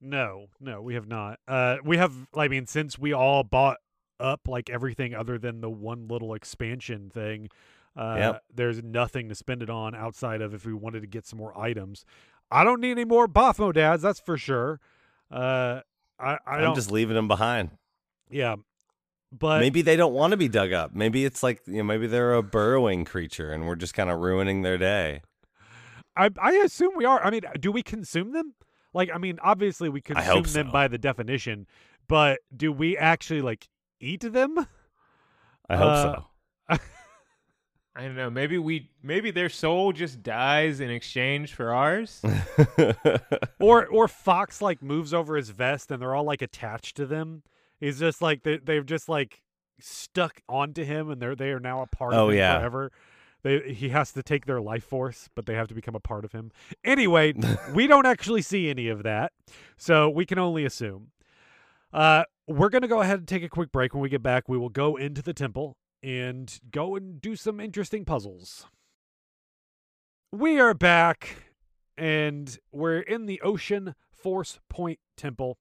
No, 0.00 0.46
no, 0.60 0.80
we 0.80 0.94
have 0.94 1.06
not. 1.06 1.38
Uh, 1.46 1.76
we 1.84 1.96
have. 1.98 2.12
I 2.34 2.48
mean, 2.48 2.66
since 2.66 2.98
we 2.98 3.12
all 3.12 3.42
bought 3.44 3.78
up 4.18 4.40
like 4.48 4.70
everything 4.70 5.14
other 5.14 5.38
than 5.38 5.60
the 5.60 5.68
one 5.70 6.08
little 6.08 6.32
expansion 6.34 7.10
thing, 7.10 7.48
uh, 7.96 8.16
Yep. 8.18 8.42
there's 8.54 8.82
nothing 8.82 9.28
to 9.28 9.34
spend 9.34 9.62
it 9.62 9.68
on 9.70 9.94
outside 9.94 10.40
of 10.40 10.54
if 10.54 10.64
we 10.64 10.72
wanted 10.72 11.00
to 11.02 11.06
get 11.06 11.26
some 11.26 11.38
more 11.38 11.56
items. 11.58 12.04
I 12.50 12.64
don't 12.64 12.80
need 12.80 12.92
any 12.92 13.04
more 13.04 13.28
Bafomdads, 13.28 14.00
that's 14.00 14.20
for 14.20 14.36
sure. 14.38 14.80
Uh, 15.30 15.80
I, 16.18 16.32
I 16.32 16.38
I'm 16.56 16.60
don't. 16.62 16.74
just 16.74 16.90
leaving 16.90 17.14
them 17.14 17.28
behind. 17.28 17.70
yeah, 18.30 18.56
but 19.30 19.60
maybe 19.60 19.82
they 19.82 19.96
don't 19.96 20.14
want 20.14 20.30
to 20.32 20.36
be 20.38 20.48
dug 20.48 20.72
up. 20.72 20.94
Maybe 20.94 21.24
it's 21.26 21.42
like 21.42 21.60
you 21.66 21.74
know, 21.78 21.84
maybe 21.84 22.06
they're 22.06 22.32
a 22.34 22.42
burrowing 22.42 23.04
creature, 23.04 23.52
and 23.52 23.66
we're 23.66 23.76
just 23.76 23.92
kind 23.94 24.08
of 24.10 24.18
ruining 24.18 24.62
their 24.62 24.78
day. 24.78 25.20
I 26.16 26.30
I 26.40 26.52
assume 26.54 26.92
we 26.96 27.04
are. 27.04 27.22
I 27.22 27.30
mean, 27.30 27.42
do 27.60 27.70
we 27.70 27.82
consume 27.82 28.32
them? 28.32 28.54
Like, 28.92 29.10
I 29.14 29.18
mean, 29.18 29.38
obviously 29.42 29.88
we 29.88 30.02
I 30.14 30.22
hope 30.22 30.44
consume 30.44 30.64
them 30.64 30.72
by 30.72 30.88
the 30.88 30.98
definition, 30.98 31.66
but 32.08 32.40
do 32.56 32.72
we 32.72 32.96
actually 32.96 33.40
like 33.42 33.68
eat 34.00 34.20
them? 34.22 34.58
I 35.68 35.76
hope 35.76 35.86
Uh, 35.88 36.14
so. 36.70 36.78
I 37.96 38.02
don't 38.02 38.16
know. 38.16 38.30
Maybe 38.30 38.56
we 38.56 38.90
maybe 39.02 39.30
their 39.32 39.48
soul 39.48 39.92
just 39.92 40.22
dies 40.22 40.80
in 40.80 40.90
exchange 40.90 41.54
for 41.54 41.72
ours. 41.74 42.22
or 43.60 43.86
or 43.86 44.08
Fox 44.08 44.62
like 44.62 44.80
moves 44.82 45.12
over 45.12 45.36
his 45.36 45.50
vest 45.50 45.90
and 45.90 46.00
they're 46.00 46.14
all 46.14 46.24
like 46.24 46.40
attached 46.40 46.96
to 46.98 47.06
them. 47.06 47.42
He's 47.80 47.98
just 47.98 48.22
like 48.22 48.42
they 48.44 48.58
they've 48.58 48.86
just 48.86 49.08
like 49.08 49.42
stuck 49.80 50.40
onto 50.48 50.84
him 50.84 51.10
and 51.10 51.20
they're 51.20 51.34
they 51.34 51.50
are 51.50 51.58
now 51.60 51.82
a 51.82 51.86
part 51.86 52.14
Oh, 52.14 52.26
of 52.26 52.30
him 52.32 52.38
yeah. 52.38 52.58
forever. 52.58 52.92
They 53.42 53.72
he 53.72 53.90
has 53.90 54.12
to 54.12 54.22
take 54.22 54.46
their 54.46 54.60
life 54.60 54.84
force, 54.84 55.28
but 55.34 55.46
they 55.46 55.54
have 55.54 55.68
to 55.68 55.74
become 55.74 55.94
a 55.94 56.00
part 56.00 56.24
of 56.24 56.32
him. 56.32 56.50
Anyway, 56.84 57.34
we 57.74 57.86
don't 57.86 58.06
actually 58.06 58.42
see 58.42 58.68
any 58.68 58.88
of 58.88 59.02
that, 59.02 59.32
so 59.76 60.08
we 60.08 60.26
can 60.26 60.38
only 60.38 60.64
assume. 60.64 61.12
Uh, 61.92 62.24
we're 62.46 62.68
gonna 62.68 62.88
go 62.88 63.00
ahead 63.00 63.18
and 63.18 63.28
take 63.28 63.42
a 63.42 63.48
quick 63.48 63.72
break. 63.72 63.94
When 63.94 64.02
we 64.02 64.08
get 64.08 64.22
back, 64.22 64.48
we 64.48 64.58
will 64.58 64.68
go 64.68 64.96
into 64.96 65.22
the 65.22 65.34
temple 65.34 65.76
and 66.02 66.58
go 66.70 66.96
and 66.96 67.20
do 67.20 67.36
some 67.36 67.60
interesting 67.60 68.04
puzzles. 68.04 68.66
We 70.32 70.60
are 70.60 70.74
back, 70.74 71.36
and 71.98 72.56
we're 72.72 73.00
in 73.00 73.26
the 73.26 73.40
Ocean 73.40 73.94
Force 74.12 74.60
Point 74.68 75.00
Temple. 75.16 75.58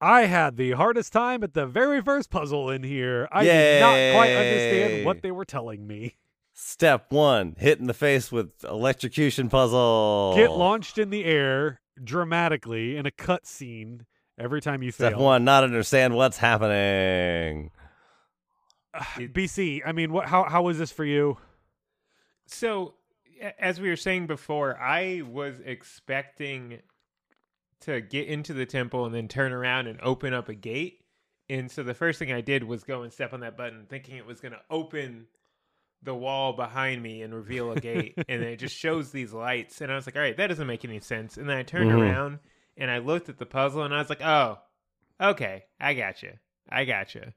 I 0.00 0.22
had 0.22 0.56
the 0.56 0.72
hardest 0.72 1.12
time 1.12 1.44
at 1.44 1.52
the 1.52 1.66
very 1.66 2.00
first 2.00 2.30
puzzle 2.30 2.70
in 2.70 2.82
here. 2.82 3.28
I 3.30 3.44
did 3.44 3.80
not 3.80 4.18
quite 4.18 4.34
understand 4.34 5.04
what 5.04 5.22
they 5.22 5.30
were 5.30 5.44
telling 5.44 5.86
me. 5.86 6.16
Step 6.62 7.10
one: 7.10 7.56
hit 7.58 7.78
in 7.78 7.86
the 7.86 7.94
face 7.94 8.30
with 8.30 8.50
electrocution 8.64 9.48
puzzle. 9.48 10.34
Get 10.36 10.50
launched 10.50 10.98
in 10.98 11.08
the 11.08 11.24
air 11.24 11.80
dramatically 12.04 12.98
in 12.98 13.06
a 13.06 13.10
cut 13.10 13.46
scene 13.46 14.04
every 14.38 14.60
time 14.60 14.82
you 14.82 14.92
Step 14.92 15.14
fail. 15.14 15.22
one: 15.22 15.42
not 15.42 15.64
understand 15.64 16.14
what's 16.14 16.36
happening. 16.36 17.70
Ah, 18.92 19.14
BC, 19.16 19.80
I 19.86 19.92
mean, 19.92 20.12
what? 20.12 20.26
How 20.26 20.44
how 20.44 20.60
was 20.60 20.78
this 20.78 20.92
for 20.92 21.04
you? 21.06 21.38
So, 22.46 22.92
as 23.58 23.80
we 23.80 23.88
were 23.88 23.96
saying 23.96 24.26
before, 24.26 24.78
I 24.78 25.22
was 25.26 25.54
expecting 25.64 26.80
to 27.80 28.02
get 28.02 28.28
into 28.28 28.52
the 28.52 28.66
temple 28.66 29.06
and 29.06 29.14
then 29.14 29.28
turn 29.28 29.52
around 29.52 29.86
and 29.86 29.98
open 30.02 30.34
up 30.34 30.50
a 30.50 30.54
gate. 30.54 31.00
And 31.48 31.70
so 31.70 31.82
the 31.82 31.94
first 31.94 32.18
thing 32.18 32.30
I 32.30 32.42
did 32.42 32.64
was 32.64 32.84
go 32.84 33.02
and 33.02 33.10
step 33.10 33.32
on 33.32 33.40
that 33.40 33.56
button, 33.56 33.86
thinking 33.88 34.16
it 34.16 34.26
was 34.26 34.40
going 34.40 34.52
to 34.52 34.60
open 34.68 35.26
the 36.02 36.14
wall 36.14 36.52
behind 36.54 37.02
me 37.02 37.22
and 37.22 37.34
reveal 37.34 37.72
a 37.72 37.80
gate. 37.80 38.14
and 38.28 38.42
it 38.42 38.56
just 38.58 38.76
shows 38.76 39.10
these 39.12 39.32
lights. 39.32 39.80
And 39.80 39.92
I 39.92 39.96
was 39.96 40.06
like, 40.06 40.16
all 40.16 40.22
right, 40.22 40.36
that 40.36 40.46
doesn't 40.46 40.66
make 40.66 40.84
any 40.84 41.00
sense. 41.00 41.36
And 41.36 41.48
then 41.48 41.56
I 41.58 41.62
turned 41.62 41.90
Mhm. 41.90 41.98
around 42.00 42.38
and 42.76 42.90
I 42.90 42.98
looked 42.98 43.28
at 43.28 43.38
the 43.38 43.46
puzzle 43.46 43.82
and 43.82 43.94
I 43.94 43.98
was 43.98 44.08
like, 44.08 44.22
oh, 44.22 44.58
okay, 45.20 45.64
I 45.78 45.94
got 45.94 46.22
you. 46.22 46.32
I 46.68 46.84
got 46.84 47.14
you. 47.14 47.32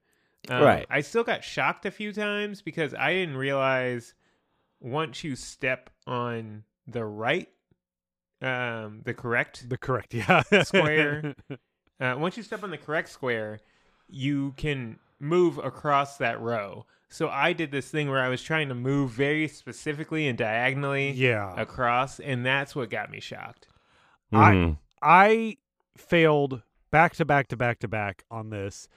Right. 0.50 0.86
I 0.89 1.01
still 1.01 1.24
got 1.24 1.43
shocked 1.43 1.86
a 1.86 1.91
few 1.91 2.12
times 2.13 2.62
because 2.62 2.93
I 2.93 3.13
didn't 3.13 3.38
realize 3.38 4.13
once 4.82 5.24
you 5.24 5.36
step 5.36 5.89
on 6.05 6.63
the 6.88 7.05
right, 7.05 7.48
um, 8.41 9.01
the 9.05 9.13
correct 9.13 9.70
The 9.70 9.77
correct, 9.77 10.13
yeah. 10.13 10.43
Square. 10.63 11.36
uh, 12.00 12.15
once 12.17 12.36
you 12.38 12.43
step 12.43 12.63
on 12.63 12.72
the 12.72 12.77
correct 12.77 13.10
square, 13.10 13.60
you 14.10 14.53
can 14.58 15.00
move 15.24 15.58
across 15.58 16.18
that 16.18 16.39
row. 16.39 16.86
So 17.10 17.30
I 17.30 17.53
did 17.53 17.72
this 17.72 17.89
thing 17.89 18.10
where 18.10 18.22
I 18.22 18.27
was 18.27 18.42
trying 18.44 18.70
to 18.70 18.75
move 18.75 19.12
very 19.12 19.48
specifically 19.48 20.27
and 20.27 20.38
diagonally 20.38 21.12
yeah. 21.12 21.53
across, 21.56 22.20
and 22.20 22.46
that's 22.46 22.75
what 22.75 22.89
got 22.89 23.10
me 23.12 23.20
shocked. 23.20 23.68
I- 24.32 24.51
Mhm. 24.51 24.77
I 25.01 25.58
failed 25.96 26.63
back 26.92 27.13
to 27.15 27.25
back 27.25 27.48
to 27.50 27.58
back 27.58 27.80
to 27.80 27.88
back 27.88 28.24
on 28.32 28.50
this 28.50 28.88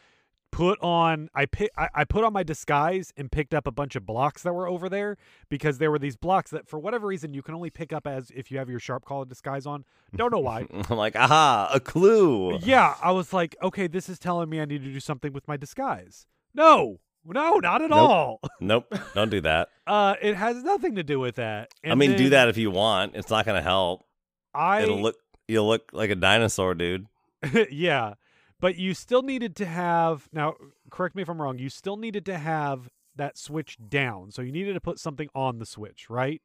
put 0.57 0.81
on 0.83 1.29
I 1.35 1.45
pick 1.47 1.71
I, 1.77 1.89
I 1.95 2.05
put 2.05 2.25
on 2.25 2.33
my 2.33 2.43
disguise 2.43 3.13
and 3.17 3.31
picked 3.31 3.53
up 3.53 3.67
a 3.67 3.71
bunch 3.71 3.95
of 3.95 4.07
blocks 4.07 4.43
that 4.43 4.55
were 4.55 4.67
over 4.67 4.89
there 4.89 5.19
because 5.51 5.79
there 5.79 5.91
were 5.91 5.99
these 5.99 6.17
blocks 6.17 6.51
that 6.53 6.67
for 6.67 6.79
whatever 6.79 7.07
reason 7.07 7.35
you 7.35 7.43
can 7.43 7.55
only 7.55 7.69
pick 7.71 7.93
up 7.93 8.07
as 8.07 8.31
if 8.35 8.51
you 8.51 8.57
have 8.59 8.69
your 8.71 8.81
SharpClaw 8.81 9.29
disguise 9.29 9.67
on. 9.67 9.85
Don't 10.15 10.33
know 10.33 10.39
why. 10.39 10.67
I'm 10.91 10.97
like, 10.97 11.15
aha, 11.15 11.71
a 11.75 11.79
clue. 11.81 12.59
yeah, 12.63 12.95
I 13.03 13.11
was 13.13 13.33
like, 13.33 13.55
okay, 13.63 13.87
this 13.87 14.09
is 14.09 14.19
telling 14.19 14.49
me 14.49 14.61
I 14.61 14.65
need 14.65 14.83
to 14.85 14.91
do 14.93 15.01
something 15.01 15.33
with 15.33 15.47
my 15.47 15.57
disguise. 15.59 16.27
No, 16.55 17.01
no, 17.25 17.59
not 17.59 17.83
at 17.83 17.91
Nope. 17.91 17.99
all. 18.11 18.41
Nope, 18.61 18.95
don't 19.15 19.31
do 19.31 19.41
that. 19.43 19.69
Uh, 19.87 20.17
it 20.21 20.35
has 20.35 20.65
nothing 20.65 20.97
to 20.97 21.05
do 21.05 21.21
with 21.21 21.37
that. 21.37 21.69
I 21.85 21.91
And 21.91 21.99
mean, 22.01 22.17
do 22.17 22.31
that 22.31 22.49
if 22.49 22.57
you 22.57 22.73
want. 22.73 23.15
It's 23.15 23.31
not 23.31 23.47
gonna 23.47 23.63
help. 23.63 24.05
I 24.53 24.83
It'll 24.83 25.01
look. 25.01 25.15
You'll 25.47 25.69
look 25.69 25.91
like 25.93 26.11
a 26.11 26.17
dinosaur, 26.17 26.75
dude. 26.75 27.07
yeah, 27.71 28.15
but 28.61 28.77
you 28.77 28.95
still 28.95 29.23
needed 29.23 29.57
to 29.57 29.67
have 29.67 30.29
now. 30.33 30.55
Correct 30.91 31.15
me 31.15 31.23
if 31.23 31.29
I'm 31.29 31.41
wrong. 31.41 31.59
You 31.59 31.69
still 31.69 31.97
needed 31.97 32.25
to 32.27 32.39
have 32.39 32.89
that 33.17 33.39
switch 33.39 33.79
down, 33.89 34.31
so 34.31 34.43
you 34.43 34.53
needed 34.53 34.75
to 34.75 34.81
put 34.81 34.99
something 34.99 35.29
on 35.35 35.59
the 35.59 35.67
switch, 35.67 36.09
right? 36.11 36.41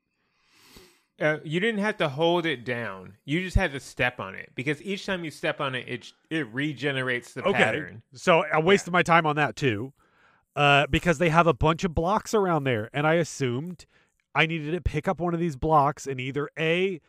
Uh, 1.19 1.37
you 1.43 1.59
didn't 1.59 1.81
have 1.81 1.97
to 1.97 2.09
hold 2.09 2.45
it 2.47 2.65
down. 2.65 3.13
You 3.25 3.41
just 3.41 3.55
had 3.55 3.73
to 3.73 3.79
step 3.79 4.19
on 4.19 4.33
it 4.33 4.49
because 4.55 4.81
each 4.81 5.05
time 5.05 5.23
you 5.23 5.29
step 5.29 5.61
on 5.61 5.75
it, 5.75 5.87
it 5.87 6.11
it 6.29 6.47
regenerates 6.51 7.33
the 7.33 7.43
okay. 7.43 7.57
pattern. 7.57 8.01
So 8.13 8.43
I 8.51 8.59
wasted 8.59 8.91
my 8.91 9.03
time 9.03 9.25
on 9.27 9.35
that 9.35 9.55
too, 9.55 9.93
uh, 10.55 10.87
because 10.87 11.19
they 11.19 11.29
have 11.29 11.47
a 11.47 11.53
bunch 11.53 11.83
of 11.83 11.93
blocks 11.93 12.33
around 12.33 12.63
there, 12.63 12.89
and 12.91 13.05
I 13.05 13.15
assumed 13.15 13.85
I 14.33 14.47
needed 14.47 14.71
to 14.71 14.81
pick 14.81 15.07
up 15.07 15.19
one 15.19 15.33
of 15.33 15.39
these 15.39 15.55
blocks 15.55 16.07
and 16.07 16.19
either 16.19 16.49
a 16.57 17.01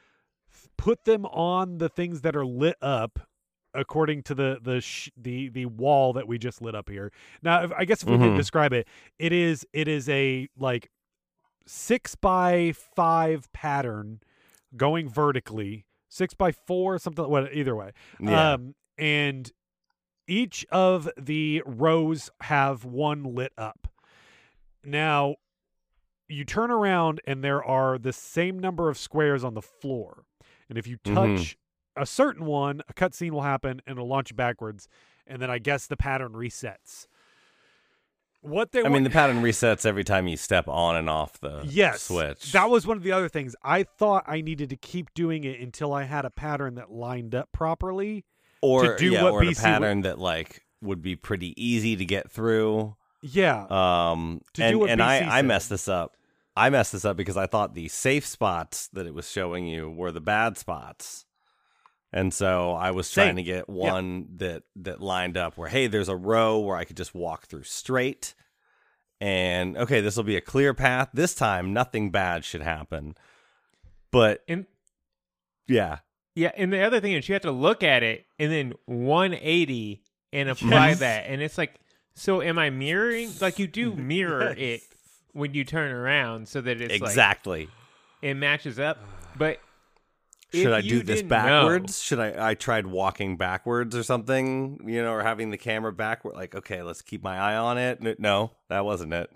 put 0.77 1.05
them 1.05 1.25
on 1.27 1.79
the 1.79 1.89
things 1.89 2.21
that 2.21 2.37
are 2.37 2.45
lit 2.45 2.77
up 2.83 3.21
according 3.75 4.23
to 4.25 4.35
the 4.35 4.59
the 4.62 4.81
sh- 4.81 5.11
the 5.17 5.49
the 5.49 5.67
wall 5.67 6.12
that 6.12 6.26
we 6.29 6.38
just 6.38 6.61
lit 6.62 6.75
up 6.75 6.88
here. 6.88 7.11
Now, 7.43 7.64
if, 7.64 7.73
I 7.73 7.85
guess 7.85 8.02
if 8.02 8.09
we 8.09 8.19
can 8.19 8.33
Mhm. 8.33 8.37
describe 8.37 8.73
it, 8.73 8.87
it 9.19 9.33
is 9.33 9.67
it 9.73 9.88
is 9.88 10.09
a 10.09 10.49
like 10.59 10.91
six 11.67 12.14
by 12.14 12.73
five 12.73 13.52
pattern 13.52 14.21
going 14.76 15.09
vertically, 15.09 15.87
six 16.09 16.35
by 16.35 16.52
four, 16.52 16.99
something. 16.99 17.29
What 17.29 17.52
either 17.55 17.75
way. 17.76 17.93
Yeah. 18.21 18.52
Um, 18.52 18.75
and 18.99 19.50
each 20.29 20.64
of 20.71 21.09
the 21.21 21.62
rows 21.67 22.31
have 22.43 22.85
one 22.85 23.23
lit 23.35 23.52
up. 23.59 23.88
Now, 24.85 25.37
you 26.29 26.45
turn 26.45 26.71
around 26.71 27.21
and 27.26 27.43
there 27.45 27.62
are 27.62 27.99
the 27.99 28.12
same 28.12 28.59
number 28.59 28.88
of 28.88 28.97
squares 28.97 29.45
on 29.45 29.55
the 29.55 29.62
floor. 29.62 30.25
And 30.69 30.79
if 30.79 30.87
you 30.87 30.97
touch 30.99 31.14
Mhm. 31.14 31.57
A 31.97 32.07
certain 32.07 32.45
one, 32.47 32.83
a 32.89 32.93
cutscene 32.95 33.31
will 33.31 33.43
happen 33.43 33.81
and 33.87 33.97
it'll 33.97 34.09
launch 34.09 34.35
backwards. 34.35 34.89
And 35.27 35.41
then 35.41 35.51
I 35.51 35.59
guess 35.59 35.87
the 35.87 35.97
pattern 35.97 36.33
resets. 36.33 37.07
What 38.41 38.73
they 38.73 38.81
I 38.81 38.83
want- 38.83 38.95
mean, 38.95 39.05
the 39.05 39.11
pattern 39.11 39.41
resets 39.41 39.87
every 39.87 40.03
time 40.03 40.27
you 40.27 40.37
step 40.37 40.67
on 40.67 40.97
and 40.97 41.09
off 41.09 41.39
the 41.41 41.63
yes 41.65 42.03
switch. 42.03 42.51
that 42.53 42.69
was 42.69 42.85
one 42.87 42.97
of 42.97 43.05
the 43.05 43.13
other 43.13 43.29
things 43.29 43.55
i 43.63 43.85
thought 43.85 44.25
i 44.27 44.41
needed 44.41 44.69
to 44.71 44.77
keep 44.77 45.15
doing 45.15 45.45
it 45.45 45.61
until 45.61 45.93
i 45.93 46.03
had 46.03 46.25
a 46.25 46.31
pattern 46.31 46.75
that 46.75 46.91
lined 46.91 47.37
up 47.37 47.49
properly 47.53 48.25
or 48.61 48.97
do 48.97 49.11
yeah, 49.13 49.23
what 49.23 49.33
or 49.35 49.41
BC 49.43 49.45
a 49.45 49.49
would- 49.49 49.57
pattern 49.59 50.01
that 50.01 50.19
like 50.19 50.63
would 50.81 51.03
be 51.03 51.15
pretty 51.15 51.55
easy 51.63 51.95
to 51.95 52.05
get 52.05 52.29
through. 52.33 52.97
yeah 53.21 53.65
Um, 53.71 54.41
To 54.55 54.63
do 54.63 54.67
and 54.69 54.81
what 54.81 54.91
and 54.91 55.01
BC 55.01 55.05
I 55.29 55.39
I 55.39 55.43
messed 55.43 55.71
this 55.71 55.87
up. 55.87 56.17
I 56.57 56.69
messed 56.69 56.91
this 56.91 57.05
up 57.05 57.17
because 57.17 57.37
I 57.37 57.47
thought 57.47 57.75
the 57.75 57.87
safe 57.87 58.27
spots 58.27 58.89
that 58.89 59.07
it 59.07 59.15
was 59.15 59.31
showing 59.31 59.67
you 59.69 59.89
were 59.89 60.11
the 60.11 60.21
bad 60.21 60.59
spots. 60.59 61.25
And 62.12 62.33
so 62.35 62.73
I 62.73 62.90
was 62.90 63.07
Same. 63.09 63.25
trying 63.26 63.37
to 63.37 63.42
get 63.42 63.69
one 63.69 64.26
that 64.37 64.64
that 64.76 65.00
lined 65.00 65.37
up 65.37 65.57
where 65.57 65.69
hey, 65.69 65.87
there's 65.87 66.09
a 66.11 66.16
row 66.16 66.59
where 66.59 66.76
I 66.76 66.85
could 66.85 66.97
just 66.97 67.14
walk 67.14 67.47
through 67.47 67.62
straight. 67.64 68.35
And 69.21 69.76
okay, 69.78 70.00
this 70.00 70.16
will 70.16 70.25
be 70.25 70.37
a 70.37 70.40
clear 70.40 70.75
path. 70.75 71.09
This 71.14 71.35
time 71.35 71.73
nothing 71.73 72.11
bad 72.11 72.45
should 72.45 72.61
happen. 72.62 73.14
But 74.11 74.42
And 74.49 74.66
yeah. 75.66 75.99
yeah, 76.35 76.50
and 76.57 76.73
the 76.73 76.83
other 76.83 77.00
thing 77.00 77.12
is 77.12 77.28
you 77.28 77.35
have 77.35 77.42
to 77.42 77.52
look 77.52 77.83
at 77.83 78.02
it 78.02 78.26
and 78.38 78.50
then 78.52 78.75
180 78.87 80.03
and 80.33 80.48
apply 80.51 80.88
Yes. 80.90 80.98
that, 81.01 81.25
and 81.29 81.40
it's 81.40 81.57
like, 81.57 81.75
so 82.14 82.42
am 82.42 82.59
I 82.59 82.68
mirroring? 82.70 83.31
Like 83.40 83.59
you 83.59 83.66
do 83.66 83.94
mirror 83.94 84.53
it 84.59 84.83
when 85.33 85.55
you 85.55 85.64
turn 85.64 85.92
around, 85.92 86.48
so 86.48 86.61
that 86.61 86.81
it's 86.81 86.92
like 86.92 87.01
exactly. 87.01 87.68
it 88.20 88.35
matches 88.35 88.79
up. 88.79 88.98
But 89.37 89.61
Should 90.53 90.73
I 90.73 90.81
do 90.83 91.03
this 91.03 91.21
didn't 91.21 91.29
know- 91.31 91.37
backwards? 91.37 92.03
Should 92.03 92.21
I 92.21 92.51
I 92.51 92.55
tried 92.55 92.87
walking 92.87 93.37
backwards 93.37 93.97
or 93.97 94.03
something, 94.03 94.81
you 94.87 95.03
know, 95.03 95.12
or 95.12 95.23
having 95.23 95.51
the 95.51 95.59
camera 95.59 95.93
backward 95.93 96.35
like 96.35 96.55
okay, 96.55 96.83
let's 96.83 97.03
keep 97.03 97.23
my 97.23 97.38
eye 97.38 97.57
on 97.57 97.79
it. 97.79 98.03
No, 98.21 98.51
that 98.69 98.85
wasn't 98.85 99.12
it. 99.15 99.31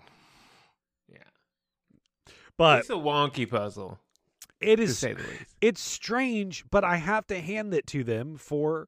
yeah, 1.11 1.17
but 2.57 2.79
it's 2.79 2.89
a 2.89 2.93
wonky 2.93 3.49
puzzle 3.49 3.99
It 4.59 4.79
is. 4.79 4.89
to 4.91 4.95
say 4.95 5.13
the 5.13 5.23
least. 5.23 5.55
it's 5.61 5.81
strange 5.81 6.65
but 6.71 6.83
i 6.83 6.95
have 6.97 7.25
to 7.27 7.39
hand 7.39 7.73
it 7.73 7.85
to 7.87 8.03
them 8.03 8.35
for 8.37 8.87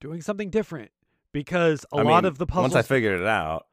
doing 0.00 0.20
something 0.20 0.50
different 0.50 0.90
because 1.32 1.84
a 1.92 1.96
I 1.96 2.02
lot 2.02 2.24
mean, 2.24 2.28
of 2.28 2.38
the 2.38 2.46
puzzles 2.46 2.72
Once 2.74 2.84
I 2.84 2.88
figured 2.88 3.20
it 3.20 3.26
out. 3.26 3.66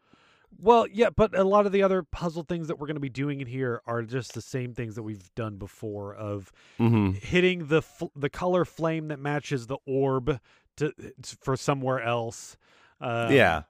Well 0.60 0.88
yeah 0.92 1.10
but 1.10 1.38
a 1.38 1.44
lot 1.44 1.66
of 1.66 1.72
the 1.72 1.84
other 1.84 2.04
puzzle 2.04 2.44
things 2.44 2.68
that 2.68 2.80
we're 2.80 2.88
going 2.88 2.96
to 2.96 3.00
be 3.02 3.10
doing 3.10 3.42
in 3.42 3.48
here 3.48 3.82
are 3.86 4.02
just 4.04 4.34
the 4.34 4.42
same 4.42 4.74
things 4.74 4.96
that 4.96 5.04
we've 5.04 5.34
done 5.36 5.58
before 5.58 6.14
of 6.16 6.52
Mhm. 6.80 7.16
hitting 7.22 7.68
the 7.68 7.82
fl- 7.82 8.06
the 8.16 8.30
color 8.30 8.66
flame 8.66 9.08
that 9.10 9.20
matches 9.20 9.68
the 9.68 9.78
orb 9.86 10.40
to 10.78 10.94
for 11.42 11.56
somewhere 11.58 12.02
else 12.02 12.58
um, 13.02 13.32
yeah. 13.32 13.64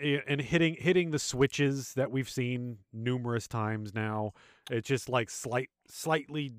and 0.00 0.40
hitting 0.40 0.74
hitting 0.78 1.10
the 1.10 1.18
switches 1.18 1.92
that 1.94 2.10
we've 2.10 2.28
seen 2.30 2.78
numerous 2.92 3.46
times 3.48 3.94
now 3.94 4.32
it 4.70 4.84
just 4.84 5.08
like 5.08 5.30
slight 5.30 5.68
slightly 5.88 6.52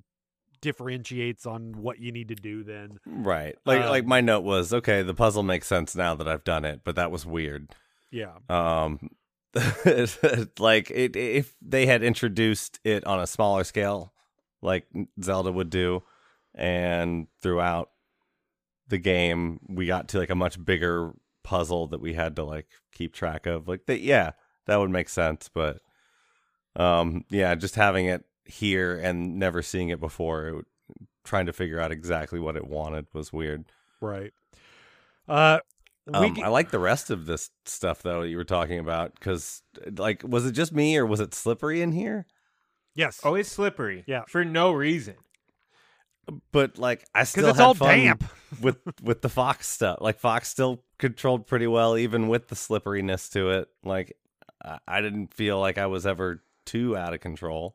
differentiates 0.61 1.45
on 1.45 1.71
what 1.81 1.99
you 1.99 2.11
need 2.11 2.27
to 2.27 2.35
do 2.35 2.63
then 2.63 2.99
Right. 3.05 3.55
Like 3.65 3.85
like 3.85 4.03
Um, 4.03 4.09
my 4.09 4.21
note 4.21 4.41
was, 4.43 4.73
okay, 4.73 5.01
the 5.03 5.13
puzzle 5.13 5.43
makes 5.43 5.67
sense 5.67 5.95
now 5.95 6.15
that 6.15 6.27
I've 6.27 6.43
done 6.43 6.65
it, 6.65 6.81
but 6.83 6.95
that 6.95 7.11
was 7.11 7.25
weird. 7.25 7.73
yeah 8.11 8.33
Um 8.49 9.09
like 10.59 10.91
it 10.91 11.15
if 11.15 11.55
they 11.61 11.85
had 11.85 12.03
introduced 12.03 12.79
it 12.83 13.03
on 13.05 13.19
a 13.19 13.27
smaller 13.27 13.63
scale 13.63 14.13
like 14.61 14.85
Zelda 15.21 15.51
would 15.51 15.69
do 15.69 16.03
and 16.53 17.27
throughout 17.41 17.89
the 18.87 18.97
game 18.97 19.59
we 19.67 19.85
got 19.85 20.07
to 20.09 20.19
like 20.19 20.29
a 20.29 20.35
much 20.35 20.63
bigger 20.63 21.13
puzzle 21.43 21.87
that 21.87 22.01
we 22.01 22.13
had 22.13 22.35
to 22.35 22.43
like 22.43 22.67
keep 22.91 23.13
track 23.13 23.45
of. 23.45 23.67
Like 23.67 23.85
that 23.87 24.01
yeah 24.01 24.31
that 24.67 24.77
would 24.77 24.91
make 24.91 25.09
sense 25.09 25.49
but 25.51 25.81
um 26.75 27.25
yeah 27.29 27.55
just 27.55 27.75
having 27.75 28.05
it 28.05 28.25
here 28.45 28.99
and 28.99 29.39
never 29.39 29.61
seeing 29.61 29.89
it 29.89 29.99
before 29.99 30.47
it, 30.47 30.65
trying 31.23 31.45
to 31.45 31.53
figure 31.53 31.79
out 31.79 31.91
exactly 31.91 32.39
what 32.39 32.55
it 32.55 32.67
wanted 32.67 33.07
was 33.13 33.33
weird. 33.33 33.65
Right. 34.01 34.33
Uh 35.27 35.59
um, 36.15 36.35
g- 36.35 36.43
I 36.43 36.47
like 36.49 36.71
the 36.71 36.79
rest 36.79 37.09
of 37.09 37.25
this 37.25 37.49
stuff 37.65 38.01
though 38.01 38.21
that 38.21 38.29
you 38.29 38.37
were 38.37 38.43
talking 38.43 38.79
about 38.79 39.13
because, 39.15 39.61
like, 39.97 40.23
was 40.23 40.45
it 40.45 40.51
just 40.53 40.71
me 40.73 40.97
or 40.97 41.05
was 41.05 41.19
it 41.19 41.33
slippery 41.33 41.81
in 41.81 41.91
here? 41.91 42.25
yes 42.95 43.19
Oh, 43.23 43.35
it's 43.35 43.49
slippery. 43.51 44.03
Yeah. 44.07 44.23
for 44.27 44.43
no 44.43 44.71
reason. 44.71 45.15
But 46.51 46.77
like, 46.77 47.05
I 47.15 47.23
still 47.23 47.49
it's 47.49 47.57
had 47.57 47.65
all 47.65 47.73
fun 47.73 47.97
damp 47.97 48.23
with 48.61 48.77
with 49.01 49.21
the 49.21 49.29
fox 49.29 49.67
stuff. 49.67 49.97
Like, 50.01 50.19
fox 50.19 50.47
still 50.49 50.83
controlled 50.99 51.47
pretty 51.47 51.65
well, 51.67 51.97
even 51.97 52.27
with 52.27 52.49
the 52.49 52.55
slipperiness 52.55 53.29
to 53.31 53.49
it. 53.51 53.67
Like, 53.83 54.15
I, 54.63 54.77
I 54.87 55.01
didn't 55.01 55.33
feel 55.33 55.59
like 55.59 55.77
I 55.79 55.87
was 55.87 56.05
ever 56.05 56.43
too 56.65 56.95
out 56.95 57.13
of 57.15 57.19
control. 57.19 57.73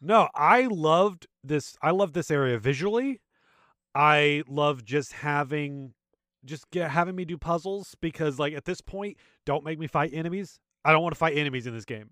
no 0.00 0.28
i 0.32 0.68
loved 0.70 1.26
this 1.42 1.76
i 1.82 1.90
love 1.90 2.12
this 2.12 2.30
area 2.30 2.56
visually 2.60 3.20
i 3.92 4.44
love 4.46 4.84
just 4.84 5.12
having 5.14 5.94
just 6.46 6.70
get, 6.70 6.90
having 6.90 7.14
me 7.16 7.24
do 7.24 7.36
puzzles 7.36 7.94
because 8.00 8.38
like 8.38 8.54
at 8.54 8.64
this 8.64 8.80
point 8.80 9.16
don't 9.44 9.64
make 9.64 9.78
me 9.78 9.86
fight 9.86 10.10
enemies 10.14 10.58
i 10.84 10.92
don't 10.92 11.02
want 11.02 11.14
to 11.14 11.18
fight 11.18 11.36
enemies 11.36 11.66
in 11.66 11.74
this 11.74 11.84
game 11.84 12.10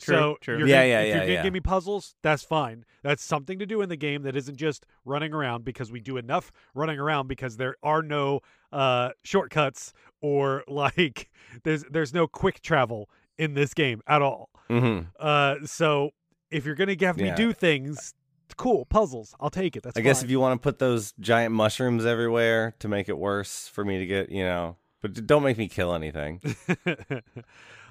True, 0.00 0.16
so 0.16 0.36
true. 0.40 0.58
you're 0.58 0.66
Yeah, 0.66 0.76
gonna, 0.76 0.86
yeah, 0.88 1.00
if 1.02 1.08
yeah, 1.08 1.14
you're 1.16 1.26
gonna 1.26 1.42
give 1.42 1.52
me 1.52 1.60
puzzles 1.60 2.16
that's 2.22 2.42
fine 2.42 2.84
that's 3.02 3.22
something 3.22 3.58
to 3.60 3.66
do 3.66 3.80
in 3.80 3.88
the 3.88 3.96
game 3.96 4.22
that 4.22 4.34
isn't 4.34 4.56
just 4.56 4.86
running 5.04 5.32
around 5.32 5.64
because 5.64 5.92
we 5.92 6.00
do 6.00 6.16
enough 6.16 6.50
running 6.74 6.98
around 6.98 7.28
because 7.28 7.56
there 7.58 7.76
are 7.82 8.02
no 8.02 8.40
uh 8.72 9.10
shortcuts 9.22 9.92
or 10.20 10.64
like 10.68 11.30
there's 11.62 11.84
there's 11.90 12.12
no 12.12 12.26
quick 12.26 12.60
travel 12.60 13.08
in 13.38 13.54
this 13.54 13.72
game 13.74 14.00
at 14.06 14.20
all 14.22 14.50
Mm-hmm. 14.70 15.06
uh, 15.20 15.56
so 15.64 16.10
if 16.50 16.64
you're 16.64 16.74
gonna 16.74 16.96
have 17.00 17.16
me 17.18 17.26
Yeah. 17.26 17.34
do 17.36 17.52
things, 17.52 18.14
cool 18.56 18.84
puzzles, 18.86 19.34
I'll 19.40 19.50
take 19.50 19.76
it. 19.76 19.82
That's 19.82 19.96
I 19.96 20.00
guess 20.00 20.22
if 20.22 20.30
you 20.30 20.40
want 20.40 20.60
to 20.60 20.62
put 20.62 20.78
those 20.78 21.12
giant 21.20 21.54
mushrooms 21.54 22.04
everywhere 22.04 22.74
to 22.80 22.88
make 22.88 23.08
it 23.08 23.18
worse 23.18 23.68
for 23.68 23.84
me 23.84 23.98
to 23.98 24.06
get, 24.06 24.30
you 24.30 24.44
know, 24.44 24.76
but 25.00 25.26
don't 25.26 25.42
make 25.42 25.58
me 25.58 25.68
kill 25.68 25.94
anything. 25.94 26.40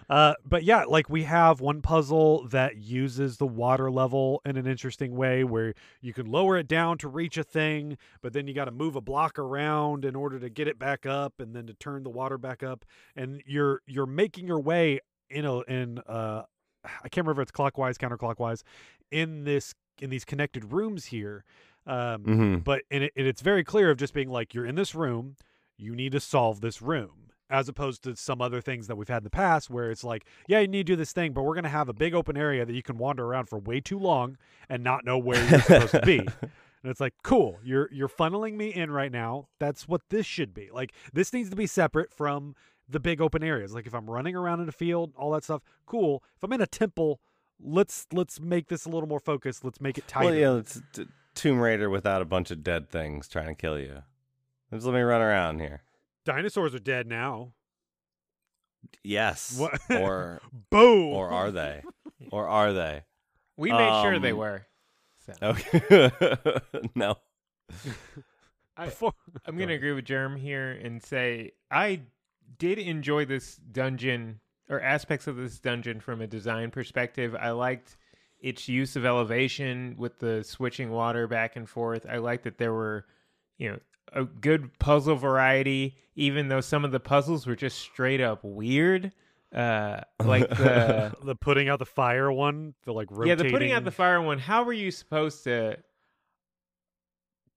Uh, 0.10 0.34
but 0.46 0.64
yeah, 0.64 0.84
like 0.84 1.10
we 1.10 1.24
have 1.24 1.62
one 1.62 1.82
puzzle 1.82 2.48
that 2.50 2.78
uses 2.78 3.38
the 3.38 3.48
water 3.48 3.90
level 3.90 4.42
in 4.46 4.58
an 4.58 4.68
interesting 4.68 5.16
way 5.16 5.44
where 5.44 5.74
you 6.02 6.14
can 6.14 6.26
lower 6.30 6.58
it 6.58 6.68
down 6.68 6.98
to 7.00 7.08
reach 7.08 7.38
a 7.38 7.44
thing, 7.44 7.98
but 8.22 8.34
then 8.34 8.48
you 8.48 8.54
got 8.54 8.66
to 8.66 8.72
move 8.72 8.96
a 8.96 9.02
block 9.02 9.40
around 9.40 10.06
in 10.06 10.16
order 10.16 10.40
to 10.40 10.50
get 10.50 10.68
it 10.68 10.78
back 10.78 11.06
up 11.06 11.34
and 11.40 11.56
then 11.56 11.68
to 11.68 11.74
turn 11.74 12.04
the 12.04 12.10
water 12.10 12.38
back 12.38 12.64
up. 12.64 12.86
And 13.16 13.42
you're 13.46 13.82
you're 13.88 14.06
making 14.06 14.48
your 14.48 14.60
way 14.60 15.00
in 15.30 15.46
a 15.46 15.60
in 15.62 16.00
uh 16.00 16.44
I 16.86 17.10
can't 17.10 17.26
remember 17.26 17.42
if 17.42 17.48
it's 17.48 17.52
clockwise, 17.52 17.98
counterclockwise, 17.98 18.62
in 19.10 19.46
this 19.46 19.74
in 20.04 20.10
these 20.10 20.26
connected 20.26 20.72
rooms 20.74 21.06
here. 21.06 21.44
Um, 21.86 22.24
hmm 22.24 22.56
but 22.58 22.84
and, 22.92 23.06
it, 23.06 23.14
and 23.18 23.28
it's 23.28 23.42
very 23.42 23.64
clear 23.64 23.90
of 23.92 23.98
just 23.98 24.14
being 24.14 24.30
like 24.30 24.54
you're 24.54 24.66
in 24.66 24.76
this 24.76 24.96
room 24.96 25.36
you 25.78 25.96
need 25.96 26.14
to 26.14 26.20
solve 26.22 26.62
this 26.62 26.82
room 26.82 27.32
as 27.50 27.68
opposed 27.68 28.04
to 28.04 28.16
some 28.16 28.42
other 28.42 28.62
things 28.62 28.88
that 28.88 28.96
we've 28.96 29.10
had 29.10 29.18
in 29.18 29.24
the 29.26 29.30
past 29.30 29.70
where 29.70 29.92
it's 29.92 30.04
like 30.04 30.26
yeah 30.48 30.60
you 30.60 30.68
need 30.68 30.88
to 30.88 30.94
do 30.94 30.96
this 30.96 31.12
thing 31.12 31.34
but 31.34 31.42
we're 31.42 31.56
going 31.56 31.66
to 31.66 31.70
have 31.70 31.90
a 31.90 31.94
big 31.94 32.14
open 32.14 32.38
area 32.38 32.66
that 32.66 32.74
you 32.74 32.82
can 32.82 32.98
wander 32.98 33.26
around 33.26 33.48
for 33.50 33.60
way 33.60 33.82
too 33.82 34.00
long 34.00 34.38
and 34.70 34.82
not 34.82 35.04
know 35.04 35.18
where 35.18 35.44
you're 35.50 35.60
supposed 35.60 35.92
to 35.92 36.02
be. 36.02 36.26
And 36.84 36.92
it's 36.92 37.00
like 37.00 37.14
cool 37.24 37.60
you're 37.64 37.90
you're 37.94 38.10
funneling 38.10 38.56
me 38.56 38.68
in 38.74 38.92
right 38.92 39.12
now. 39.12 39.48
That's 39.58 39.88
what 39.88 40.02
this 40.10 40.26
should 40.26 40.54
be. 40.54 40.70
Like 40.70 40.94
this 41.14 41.32
needs 41.32 41.50
to 41.50 41.56
be 41.56 41.66
separate 41.66 42.12
from 42.12 42.56
the 42.90 43.00
big 43.00 43.22
open 43.22 43.42
areas. 43.42 43.74
Like 43.74 43.88
if 43.88 43.94
i'm 43.94 44.10
running 44.10 44.36
around 44.36 44.60
in 44.60 44.68
a 44.68 44.74
field 44.74 45.14
all 45.16 45.32
that 45.32 45.44
stuff 45.46 45.62
cool. 45.86 46.24
If 46.36 46.44
i'm 46.44 46.52
in 46.52 46.62
a 46.62 46.68
temple 46.68 47.22
let's 47.60 48.08
let's 48.12 48.40
make 48.40 48.68
this 48.68 48.86
a 48.86 48.90
little 48.90 49.08
more 49.08 49.20
focused 49.20 49.64
let's 49.64 49.80
make 49.82 49.98
it 49.98 50.08
tighter 50.08 50.26
Well, 50.28 50.36
yeah, 50.36 50.58
it's 50.60 50.82
t- 50.94 51.06
Tomb 51.36 51.60
Raider 51.60 51.90
without 51.90 52.22
a 52.22 52.26
bunch 52.26 52.52
of 52.52 52.64
dead 52.64 52.90
things 52.90 53.28
trying 53.28 53.48
to 53.48 53.56
kill 53.56 53.80
you. 53.80 54.04
Just 54.72 54.86
let 54.86 54.94
me 54.94 55.02
run 55.02 55.22
around 55.22 55.60
here. 55.60 55.84
dinosaurs 56.26 56.74
are 56.76 56.80
dead 56.80 57.08
now 57.08 57.54
Yes. 59.04 59.58
What? 59.58 59.80
Or 59.90 60.42
boom 60.70 61.14
or 61.14 61.30
are 61.30 61.52
they? 61.52 61.84
Or 62.32 62.48
are 62.48 62.72
they? 62.74 63.04
We 63.58 63.72
made 63.72 64.02
sure 64.02 64.18
they 64.20 64.32
Um, 64.32 64.38
were. 64.38 64.66
So, 65.26 65.34
Okay. 65.42 66.10
no. 66.96 67.16
I, 68.78 68.86
Before- 68.86 69.14
I'm 69.46 69.56
going 69.58 69.70
to 69.70 69.76
agree 69.76 69.92
with 69.94 70.06
Germ 70.06 70.36
here 70.38 70.72
and 70.72 71.02
say 71.04 71.52
I 71.70 72.02
did 72.58 72.80
enjoy 72.80 73.26
this 73.26 73.56
dungeon 73.56 74.40
or 74.70 74.82
aspects 74.82 75.28
of 75.28 75.36
this 75.36 75.60
dungeon 75.60 76.00
from 76.00 76.22
a 76.22 76.28
design 76.28 76.72
perspective. 76.72 77.36
I 77.36 77.52
liked 77.52 77.98
its 78.40 78.68
use 78.68 78.96
of 78.96 79.06
elevation 79.06 79.96
with 79.98 80.20
the 80.20 80.44
switching 80.44 80.92
water 80.92 81.28
back 81.28 81.56
and 81.56 81.68
forth. 81.68 82.06
I 82.10 82.18
liked 82.18 82.44
that 82.44 82.58
there 82.58 82.74
were, 82.74 83.06
you 83.58 83.72
know, 83.72 83.80
a 84.12 84.26
good 84.26 84.78
puzzle 84.80 85.16
variety, 85.16 85.96
even 86.16 86.50
though 86.50 86.62
some 86.62 86.86
of 86.86 86.92
the 86.92 87.00
puzzles 87.00 87.48
were 87.48 87.56
just 87.56 87.80
straight 87.80 88.22
up 88.22 88.44
weird. 88.44 89.12
Uh, 89.56 90.02
like 90.24 90.50
the 90.50 91.14
the 91.24 91.36
putting 91.36 91.70
out 91.70 91.78
the 91.80 91.86
fire 91.86 92.32
one, 92.32 92.74
the 92.86 92.92
like 92.92 93.10
rotating. 93.12 93.30
yeah, 93.30 93.36
the 93.36 93.52
putting 93.52 93.72
out 93.72 93.84
the 93.84 93.92
fire 93.92 94.22
one. 94.22 94.40
How 94.40 94.64
were 94.64 94.74
you 94.74 94.90
supposed 94.90 95.44
to? 95.44 95.78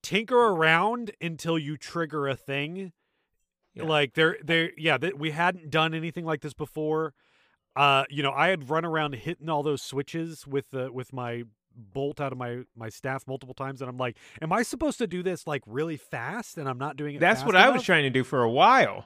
tinker 0.07 0.39
around 0.39 1.11
until 1.21 1.59
you 1.59 1.77
trigger 1.77 2.29
a 2.29 2.37
thing. 2.37 2.93
Yeah. 3.77 3.85
Like 3.85 4.15
there, 4.15 4.37
there, 4.43 4.71
yeah. 4.77 4.99
That 4.99 5.19
we 5.19 5.31
hadn't 5.31 5.71
done 5.71 5.95
anything 5.95 6.25
like 6.25 6.41
this 6.41 6.55
before. 6.55 7.15
Uh, 7.77 8.05
you 8.09 8.23
know, 8.23 8.33
I 8.33 8.49
had 8.49 8.71
run 8.71 8.85
around 8.85 9.15
hitting 9.15 9.49
all 9.51 9.63
those 9.63 9.83
switches 9.83 10.47
with 10.47 10.71
the 10.71 10.91
with 10.91 11.13
my 11.13 11.45
bolt 11.79 12.23
out 12.23 12.33
of 12.33 12.39
my 12.39 12.63
my 12.75 12.89
staff 12.89 13.25
multiple 13.27 13.55
times, 13.55 13.83
and 13.83 13.91
I'm 13.91 13.99
like, 13.99 14.17
am 14.41 14.51
I 14.53 14.63
supposed 14.63 14.97
to 14.99 15.07
do 15.07 15.23
this 15.23 15.47
like 15.47 15.63
really 15.67 15.99
fast? 15.99 16.57
And 16.57 16.69
I'm 16.69 16.79
not 16.79 16.97
doing 16.97 17.17
it. 17.17 17.21
That's 17.21 17.41
fast 17.41 17.47
what 17.47 17.55
I 17.57 17.69
was 17.69 17.83
trying 17.83 18.05
to 18.05 18.11
do 18.11 18.25
for 18.25 18.43
a 18.43 18.51
while. 18.51 19.05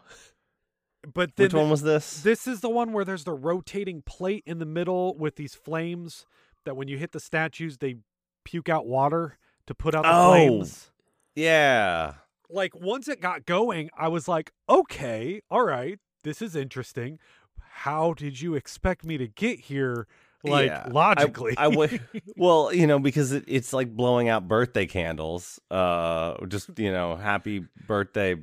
But 1.14 1.35
then 1.37 1.46
Which 1.46 1.54
one 1.54 1.70
was 1.70 1.83
this? 1.83 2.22
This 2.22 2.46
is 2.46 2.61
the 2.61 2.68
one 2.68 2.92
where 2.92 3.04
there's 3.06 3.24
the 3.24 3.33
rotating 3.33 4.02
plate 4.02 4.44
in 4.46 4.59
the 4.59 4.66
middle 4.66 5.16
with 5.16 5.37
these 5.37 5.54
flames 5.54 6.26
that 6.64 6.76
when 6.76 6.88
you 6.88 6.98
hit 6.98 7.12
the 7.12 7.20
statues, 7.20 7.78
they 7.78 7.96
puke 8.44 8.68
out 8.68 8.87
water 8.87 9.38
to 9.66 9.74
put 9.74 9.94
out 9.94 10.02
the 10.02 10.12
Oh. 10.12 10.30
flames. 10.30 10.90
Yeah. 11.35 12.14
Like 12.52 12.74
once 12.74 13.08
it 13.08 13.20
got 13.20 13.46
going, 13.46 13.90
I 13.96 14.08
was 14.08 14.28
like, 14.28 14.52
okay, 14.68 15.40
all 15.50 15.64
right, 15.64 15.98
this 16.24 16.42
is 16.42 16.54
interesting. 16.56 17.18
How 17.60 18.12
did 18.14 18.40
you 18.40 18.54
expect 18.54 19.04
me 19.04 19.16
to 19.18 19.26
get 19.28 19.60
here? 19.60 20.06
Like 20.42 20.66
Yeah. 20.68 20.84
I- 20.86 20.88
logically. 20.90 21.54
I, 21.56 21.70
w- 21.70 21.98
well, 22.36 22.72
you 22.74 22.86
know, 22.86 22.98
because 22.98 23.32
it, 23.32 23.44
it's 23.46 23.72
like 23.72 23.94
blowing 23.94 24.28
out 24.28 24.48
birthday 24.48 24.86
candles. 24.86 25.60
Uh, 25.70 26.34
just 26.46 26.78
you 26.78 26.90
know, 26.92 27.16
happy 27.16 27.64
birthday, 27.86 28.36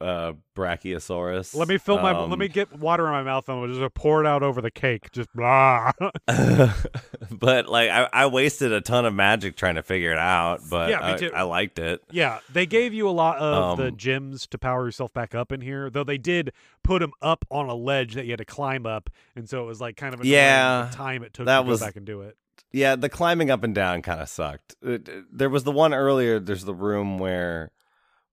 uh, 0.00 0.32
Brachiosaurus. 0.56 1.54
let 1.54 1.68
me 1.68 1.78
fill 1.78 1.98
my 1.98 2.12
Um, 2.12 2.30
let 2.30 2.38
me 2.38 2.48
get 2.48 2.72
water 2.78 3.06
in 3.06 3.12
my 3.12 3.22
mouth 3.22 3.48
and 3.48 3.60
we'll 3.60 3.72
just 3.72 3.94
pour 3.94 4.20
it 4.22 4.26
out 4.26 4.42
over 4.42 4.60
the 4.60 4.70
cake. 4.70 5.10
Just 5.12 5.28
blah. 5.34 5.92
but 7.30 7.68
like, 7.68 7.90
I, 7.90 8.08
I 8.12 8.26
wasted 8.26 8.72
a 8.72 8.80
ton 8.80 9.04
of 9.04 9.14
magic 9.14 9.56
trying 9.56 9.74
to 9.76 9.82
figure 9.82 10.12
it 10.12 10.18
out. 10.18 10.60
But 10.68 10.90
Yeah, 10.90 11.00
I. 11.34 11.40
I 11.40 11.42
liked 11.42 11.78
it. 11.78 12.02
Yeah, 12.10 12.40
they 12.52 12.66
gave 12.66 12.92
you 12.94 13.08
a 13.08 13.10
lot 13.10 13.38
of 13.38 13.78
the 13.78 13.88
Um, 13.88 13.96
gems 13.96 14.46
to 14.48 14.58
power 14.58 14.84
yourself 14.86 15.12
back 15.12 15.34
up 15.34 15.52
in 15.52 15.60
here, 15.60 15.90
though 15.90 16.04
they 16.04 16.18
did 16.18 16.52
put 16.82 17.00
them 17.00 17.12
up 17.22 17.44
on 17.50 17.68
a 17.68 17.74
ledge 17.74 18.14
that 18.14 18.24
you 18.24 18.32
had 18.32 18.38
to 18.38 18.44
climb 18.44 18.86
up, 18.86 19.10
and 19.36 19.48
so 19.48 19.62
it 19.62 19.66
was 19.66 19.80
like 19.80 19.96
kind 19.96 20.14
of 20.14 20.24
Yeah, 20.24 20.88
time 20.92 21.22
it 21.22 21.32
took 21.34 21.46
that 21.46 21.62
to 21.62 21.66
was- 21.68 21.80
go 21.80 21.86
back 21.86 21.96
and 21.96 22.06
do 22.06 22.22
it. 22.22 22.36
Yeah, 22.72 22.94
the 22.94 23.08
climbing 23.08 23.50
up 23.50 23.64
and 23.64 23.74
down 23.74 24.00
kind 24.00 24.20
of 24.20 24.28
sucked. 24.28 24.76
It- 24.82 25.08
there 25.36 25.50
was 25.50 25.64
the 25.64 25.72
one 25.72 25.92
earlier. 25.92 26.38
There's 26.38 26.64
the 26.64 26.74
room 26.74 27.18
where 27.18 27.72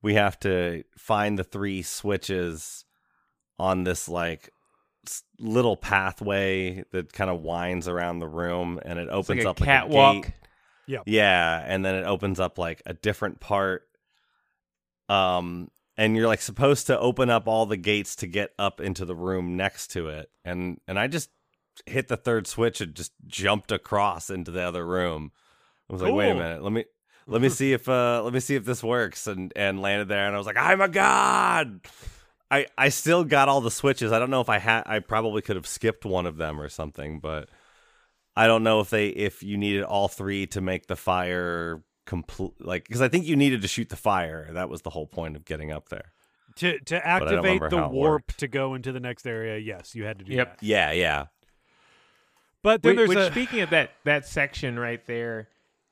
we 0.01 0.13
have 0.15 0.39
to 0.41 0.83
find 0.97 1.37
the 1.37 1.43
three 1.43 1.81
switches 1.81 2.85
on 3.59 3.83
this 3.83 4.07
like 4.07 4.51
little 5.39 5.77
pathway 5.77 6.83
that 6.91 7.13
kind 7.13 7.29
of 7.29 7.41
winds 7.41 7.87
around 7.87 8.19
the 8.19 8.27
room, 8.27 8.79
and 8.83 8.99
it 8.99 9.09
opens 9.09 9.39
like 9.39 9.45
a 9.45 9.49
up 9.49 9.59
like 9.59 9.67
catwalk. 9.67 10.15
a 10.15 10.21
gate. 10.21 10.33
Yep. 10.87 11.03
Yeah, 11.05 11.63
and 11.65 11.83
then 11.83 11.95
it 11.95 12.05
opens 12.05 12.39
up 12.39 12.57
like 12.57 12.81
a 12.85 12.93
different 12.93 13.39
part. 13.39 13.83
Um, 15.09 15.69
and 15.97 16.15
you're 16.15 16.27
like 16.27 16.41
supposed 16.41 16.87
to 16.87 16.99
open 16.99 17.29
up 17.29 17.47
all 17.47 17.65
the 17.65 17.77
gates 17.77 18.15
to 18.17 18.27
get 18.27 18.51
up 18.59 18.79
into 18.79 19.03
the 19.05 19.15
room 19.15 19.57
next 19.57 19.87
to 19.91 20.09
it, 20.09 20.29
and 20.45 20.79
and 20.87 20.99
I 20.99 21.07
just 21.07 21.29
hit 21.85 22.07
the 22.07 22.17
third 22.17 22.47
switch 22.47 22.81
and 22.81 22.95
just 22.95 23.13
jumped 23.25 23.71
across 23.71 24.29
into 24.29 24.51
the 24.51 24.61
other 24.61 24.85
room. 24.85 25.31
I 25.89 25.93
was 25.93 26.01
like, 26.01 26.13
wait 26.13 26.31
a 26.31 26.35
minute, 26.35 26.63
let 26.63 26.71
me 26.71 26.85
let 27.27 27.41
me 27.41 27.49
see 27.49 27.73
if 27.73 27.87
uh 27.89 28.21
let 28.23 28.33
me 28.33 28.39
see 28.39 28.55
if 28.55 28.65
this 28.65 28.83
works, 28.83 29.27
and 29.27 29.51
and 29.55 29.81
landed 29.81 30.07
there, 30.07 30.25
and 30.25 30.33
I 30.35 30.37
was 30.37 30.47
like, 30.47 30.57
I'm 30.57 30.81
a 30.81 30.87
god. 30.87 31.81
I 32.49 32.67
I 32.77 32.89
still 32.89 33.23
got 33.23 33.49
all 33.49 33.61
the 33.61 33.71
switches. 33.71 34.11
I 34.11 34.19
don't 34.19 34.29
know 34.29 34.41
if 34.41 34.49
I 34.49 34.59
had. 34.59 34.83
I 34.85 34.99
probably 34.99 35.41
could 35.41 35.55
have 35.57 35.67
skipped 35.67 36.05
one 36.05 36.25
of 36.25 36.37
them 36.37 36.59
or 36.59 36.69
something, 36.69 37.19
but 37.19 37.49
I 38.35 38.47
don't 38.47 38.63
know 38.63 38.79
if 38.79 38.89
they 38.89 39.09
if 39.09 39.43
you 39.43 39.57
needed 39.57 39.83
all 39.83 40.07
three 40.07 40.47
to 40.47 40.61
make 40.61 40.87
the 40.87 40.95
fire 40.95 41.83
complete. 42.05 42.53
Like 42.59 42.87
because 42.87 43.01
I 43.01 43.09
think 43.09 43.25
you 43.25 43.35
needed 43.35 43.61
to 43.63 43.67
shoot 43.67 43.89
the 43.89 43.95
fire. 43.97 44.49
That 44.53 44.69
was 44.69 44.83
the 44.83 44.91
whole 44.91 45.07
point 45.07 45.35
of 45.35 45.43
getting 45.43 45.71
up 45.71 45.89
there. 45.89 46.13
To 46.57 46.79
to 46.79 47.05
activate 47.05 47.61
the 47.69 47.87
warp 47.87 47.91
worked. 47.91 48.39
to 48.39 48.47
go 48.47 48.73
into 48.73 48.91
the 48.91 48.99
next 48.99 49.27
area, 49.27 49.57
yes, 49.59 49.93
you 49.93 50.05
had 50.05 50.19
to 50.19 50.25
do 50.25 50.33
Yep. 50.33 50.59
that. 50.59 50.65
Yeah, 50.65 50.91
yeah. 50.91 51.25
But 52.63 52.81
then 52.81 52.91
Which, 52.91 52.97
there's 52.97 53.09
which 53.09 53.17
a 53.17 53.31
speaking 53.31 53.61
of 53.61 53.69
that 53.71 53.91
that 54.05 54.25
section 54.25 54.79
right 54.79 55.05
there, 55.05 55.49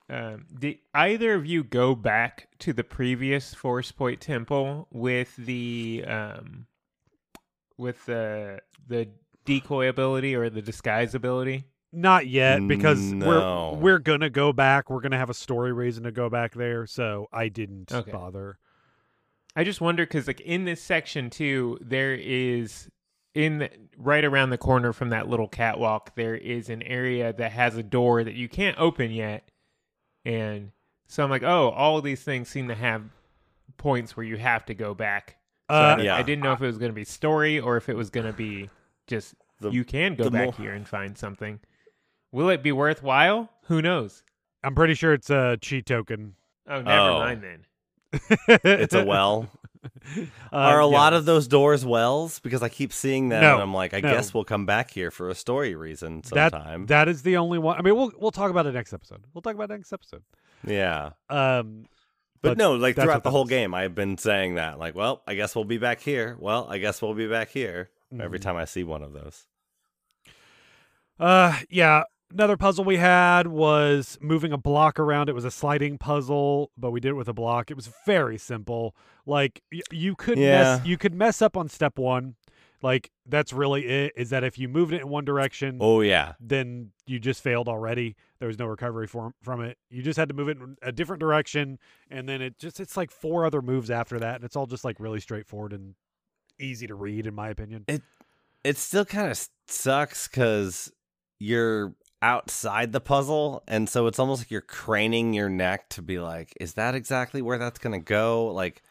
um, 0.10 0.46
did 0.58 0.78
either 0.94 1.34
of 1.34 1.46
you 1.46 1.64
go 1.64 1.96
back 1.96 2.48
to 2.60 2.74
the 2.74 2.84
previous 2.84 3.54
Force 3.54 3.92
Point 3.92 4.22
Temple 4.22 4.88
with 4.92 5.36
the 5.36 6.04
um, 6.08 6.68
with 7.78 8.06
the 8.06 8.60
the 8.88 9.08
decoy 9.46 9.88
ability 9.90 10.36
or 10.36 10.50
the 10.50 10.62
disguise 10.62 11.16
ability? 11.16 11.66
not 11.98 12.28
yet 12.28 12.68
because 12.68 13.14
No. 13.14 13.72
we're 13.74 13.80
we're 13.80 14.00
gonna 14.00 14.30
go 14.30 14.52
back. 14.52 14.90
We're 14.90 15.00
gonna 15.00 15.18
have 15.18 15.30
a 15.30 15.34
story 15.36 15.72
reason 15.72 16.04
to 16.04 16.12
go 16.12 16.30
back 16.30 16.54
there, 16.54 16.86
so 16.86 17.28
I 17.32 17.48
didn't 17.48 17.90
Okay. 17.94 18.12
bother. 18.12 18.58
I 19.56 19.64
just 19.64 19.80
wonder 19.80 20.04
because 20.06 20.28
like 20.28 20.42
in 20.42 20.66
this 20.66 20.82
section 20.82 21.30
too, 21.30 21.78
there 21.80 22.14
is 22.14 22.90
in 23.34 23.60
the, 23.60 23.70
right 23.98 24.26
around 24.26 24.50
the 24.50 24.58
corner 24.58 24.92
from 24.92 25.10
that 25.10 25.30
little 25.30 25.48
catwalk, 25.48 26.16
there 26.16 26.36
is 26.36 26.70
an 26.70 26.82
area 26.84 27.32
that 27.32 27.54
has 27.54 27.78
a 27.78 27.84
door 27.84 28.26
that 28.26 28.34
you 28.36 28.50
can't 28.50 28.78
open 28.78 29.12
yet, 29.12 29.50
and 30.26 30.72
so 31.08 31.24
I'm 31.24 31.30
like, 31.30 31.44
oh, 31.44 31.70
all 31.70 31.98
of 31.98 32.04
these 32.04 32.24
things 32.24 32.50
seem 32.50 32.68
to 32.70 32.76
have 32.76 33.04
points 33.78 34.18
where 34.18 34.26
you 34.26 34.38
have 34.38 34.66
to 34.66 34.74
go 34.74 34.94
back. 34.94 35.38
So 35.70 35.76
Uh, 35.76 35.96
I, 35.98 36.02
Yeah. 36.02 36.16
I 36.16 36.24
didn't 36.24 36.44
know 36.44 36.54
if 36.54 36.62
it 36.62 36.66
was 36.66 36.78
going 36.78 36.92
to 36.92 36.96
be 36.96 37.04
story 37.06 37.60
or 37.60 37.78
if 37.78 37.90
it 37.90 37.96
was 37.96 38.10
going 38.10 38.26
to 38.28 38.34
be 38.34 38.70
just 39.08 39.36
The- 39.62 39.70
you 39.72 39.84
can 39.86 40.16
go 40.16 40.30
back 40.30 40.44
more- 40.46 40.54
here 40.54 40.74
and 40.74 40.88
find 40.88 41.18
something. 41.18 41.60
Will 42.32 42.50
it 42.50 42.62
be 42.64 42.72
worthwhile? 42.72 43.50
Who 43.68 43.82
knows? 43.82 44.24
I'm 44.64 44.76
pretty 44.76 44.94
sure 44.96 45.14
it's 45.14 45.30
a 45.30 45.58
cheat 45.62 45.86
token. 45.86 46.36
Oh, 46.68 46.82
never 46.82 47.10
Oh. 47.10 47.20
mind 47.20 47.44
then. 47.44 47.66
It's 48.64 48.94
a 48.96 49.06
well. 49.06 49.50
Uh, 50.18 50.56
Are 50.58 50.80
a 50.80 50.86
lot 50.88 51.14
of 51.14 51.26
those 51.26 51.48
doors 51.48 51.86
wells? 51.86 52.40
Because 52.40 52.64
I 52.64 52.70
keep 52.70 52.94
seeing 52.94 53.30
them, 53.30 53.42
No, 53.42 53.54
and 53.56 53.62
I'm 53.64 53.74
like, 53.74 53.94
I 53.94 54.00
no. 54.00 54.12
guess 54.12 54.34
we'll 54.34 54.44
come 54.46 54.66
back 54.66 54.90
here 54.92 55.12
for 55.12 55.30
a 55.30 55.36
story 55.36 55.76
reason 55.76 56.22
that 56.32 56.52
sometime. 56.52 56.86
that 56.88 57.08
is 57.10 57.24
the 57.24 57.38
only 57.38 57.58
one. 57.60 57.78
I 57.78 57.82
mean, 57.82 57.96
we'll 57.96 58.12
we'll 58.18 58.32
talk 58.32 58.50
about 58.52 58.66
it 58.68 58.74
next 58.74 58.94
episode. 58.94 59.24
We'll 59.34 59.42
talk 59.42 59.56
about 59.56 59.70
it 59.72 59.74
next 59.78 59.92
episode. 59.94 60.24
yeah. 60.66 61.12
Um, 61.30 61.86
But, 62.42 62.50
But 62.52 62.58
no, 62.58 62.74
like 62.76 62.96
throughout 62.96 63.24
the 63.24 63.32
whole 63.32 63.46
game, 63.46 63.74
I've 63.74 63.96
been 63.96 64.18
saying 64.18 64.56
that. 64.56 64.78
Like, 64.80 64.96
well, 64.96 65.24
I 65.28 65.34
guess 65.36 65.56
we'll 65.56 65.66
be 65.66 65.78
back 65.80 66.00
here. 66.02 66.38
Well, 66.40 66.68
I 66.70 66.78
guess 66.78 67.02
we'll 67.02 67.14
be 67.16 67.28
back 67.28 67.50
here. 67.50 67.90
Every 68.20 68.40
Mhm. 68.40 68.44
time 68.44 68.56
I 68.56 68.66
see 68.66 68.84
one 68.84 69.02
of 69.02 69.14
those. 69.14 69.46
Uh, 71.20 71.58
yeah. 71.70 72.04
Another 72.32 72.58
puzzle 72.58 72.84
we 72.84 72.98
had 72.98 73.48
was 73.48 74.18
moving 74.20 74.52
a 74.52 74.58
block 74.58 75.00
around. 75.00 75.30
It 75.30 75.36
was 75.36 75.46
a 75.46 75.52
sliding 75.52 75.98
puzzle, 75.98 76.72
but 76.78 76.92
we 76.92 77.00
did 77.00 77.10
it 77.10 77.14
with 77.16 77.28
a 77.28 77.34
block. 77.34 77.70
It 77.72 77.76
was 77.76 77.90
very 78.06 78.38
simple. 78.38 78.96
Like 79.26 79.62
y- 79.72 79.82
you 79.92 80.16
could 80.16 80.38
Yeah. 80.38 80.78
mess, 80.78 80.86
you 80.86 80.98
could 80.98 81.14
mess 81.14 81.42
up 81.42 81.56
on 81.56 81.70
step 81.70 81.98
one. 82.00 82.36
Like 82.82 83.12
that's 83.26 83.54
really 83.54 83.86
it. 83.86 84.14
Is 84.16 84.32
that 84.32 84.44
if 84.44 84.58
you 84.60 84.68
moved 84.68 84.92
it 84.92 85.02
in 85.02 85.08
one 85.10 85.24
direction, 85.24 85.78
Oh 85.80 86.02
yeah. 86.02 86.34
then 86.40 86.92
you 87.06 87.20
just 87.20 87.42
failed 87.42 87.68
already. 87.68 88.16
There 88.40 88.48
was 88.48 88.60
no 88.60 88.66
recovery 88.66 89.08
from 89.08 89.34
from 89.42 89.62
it. 89.62 89.78
You 89.90 90.02
just 90.02 90.18
had 90.18 90.28
to 90.30 90.36
move 90.36 90.50
it 90.50 90.58
in 90.58 90.78
a 90.82 90.92
different 90.92 91.20
direction, 91.20 91.80
and 92.10 92.28
then 92.28 92.42
it 92.42 92.58
just 92.58 92.80
it's 92.80 92.98
like 92.98 93.12
four 93.12 93.46
other 93.46 93.62
moves 93.62 93.90
after 93.90 94.20
that, 94.20 94.36
and 94.36 94.44
it's 94.44 94.56
all 94.56 94.66
just 94.66 94.84
like 94.84 95.00
really 95.00 95.20
straightforward 95.20 95.74
and 95.74 95.96
easy 96.60 96.86
to 96.88 96.96
read, 96.96 97.26
in 97.28 97.34
my 97.36 97.50
opinion. 97.50 97.86
It 97.88 98.02
it 98.64 98.78
still 98.78 99.06
kind 99.06 99.32
of 99.32 99.48
sucks 99.68 100.28
because 100.28 100.92
you're 101.40 101.94
outside 102.26 102.92
the 102.92 103.00
puzzle, 103.00 103.64
and 103.68 103.88
so 103.88 104.08
it's 104.08 104.18
almost 104.18 104.42
like 104.42 104.52
you're 104.52 104.62
craning 104.62 105.34
your 105.34 105.50
neck 105.50 105.90
to 105.90 106.02
be 106.02 106.20
like, 106.20 106.54
"Is 106.60 106.74
that 106.74 106.96
exactly 106.96 107.42
where 107.42 107.60
that's 107.60 107.78
gonna 107.78 108.00
go?" 108.00 108.48
Like 108.48 108.82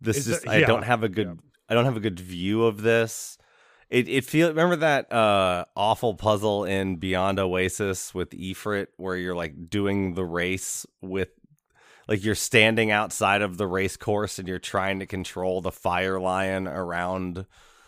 this 0.00 0.18
Is 0.18 0.26
just 0.26 0.44
that- 0.44 0.50
I 0.50 0.58
yeah, 0.58 0.66
don't 0.66 0.84
have 0.84 1.02
a 1.02 1.08
good 1.08 1.38
I 1.68 1.74
don't 1.74 1.84
have 1.84 1.96
a 1.96 2.00
good 2.00 2.20
view 2.20 2.64
of 2.64 2.82
this. 2.82 3.38
It 3.90 4.08
it 4.08 4.24
feel 4.24 4.48
remember 4.48 4.76
that 4.76 5.12
uh 5.12 5.64
awful 5.76 6.14
puzzle 6.14 6.64
in 6.64 6.96
Beyond 6.96 7.40
Oasis 7.40 8.14
with 8.14 8.30
Ifrit 8.30 8.86
where 8.96 9.16
you're 9.16 9.34
like 9.34 9.68
doing 9.68 10.14
the 10.14 10.24
race 10.24 10.86
with 11.00 11.30
like 12.08 12.22
you're 12.24 12.36
standing 12.36 12.92
outside 12.92 13.42
of 13.42 13.56
the 13.56 13.66
race 13.66 13.96
course 13.96 14.38
and 14.38 14.46
you're 14.46 14.60
trying 14.60 15.00
to 15.00 15.06
control 15.06 15.60
the 15.60 15.72
fire 15.72 16.20
lion 16.20 16.68
around 16.68 17.46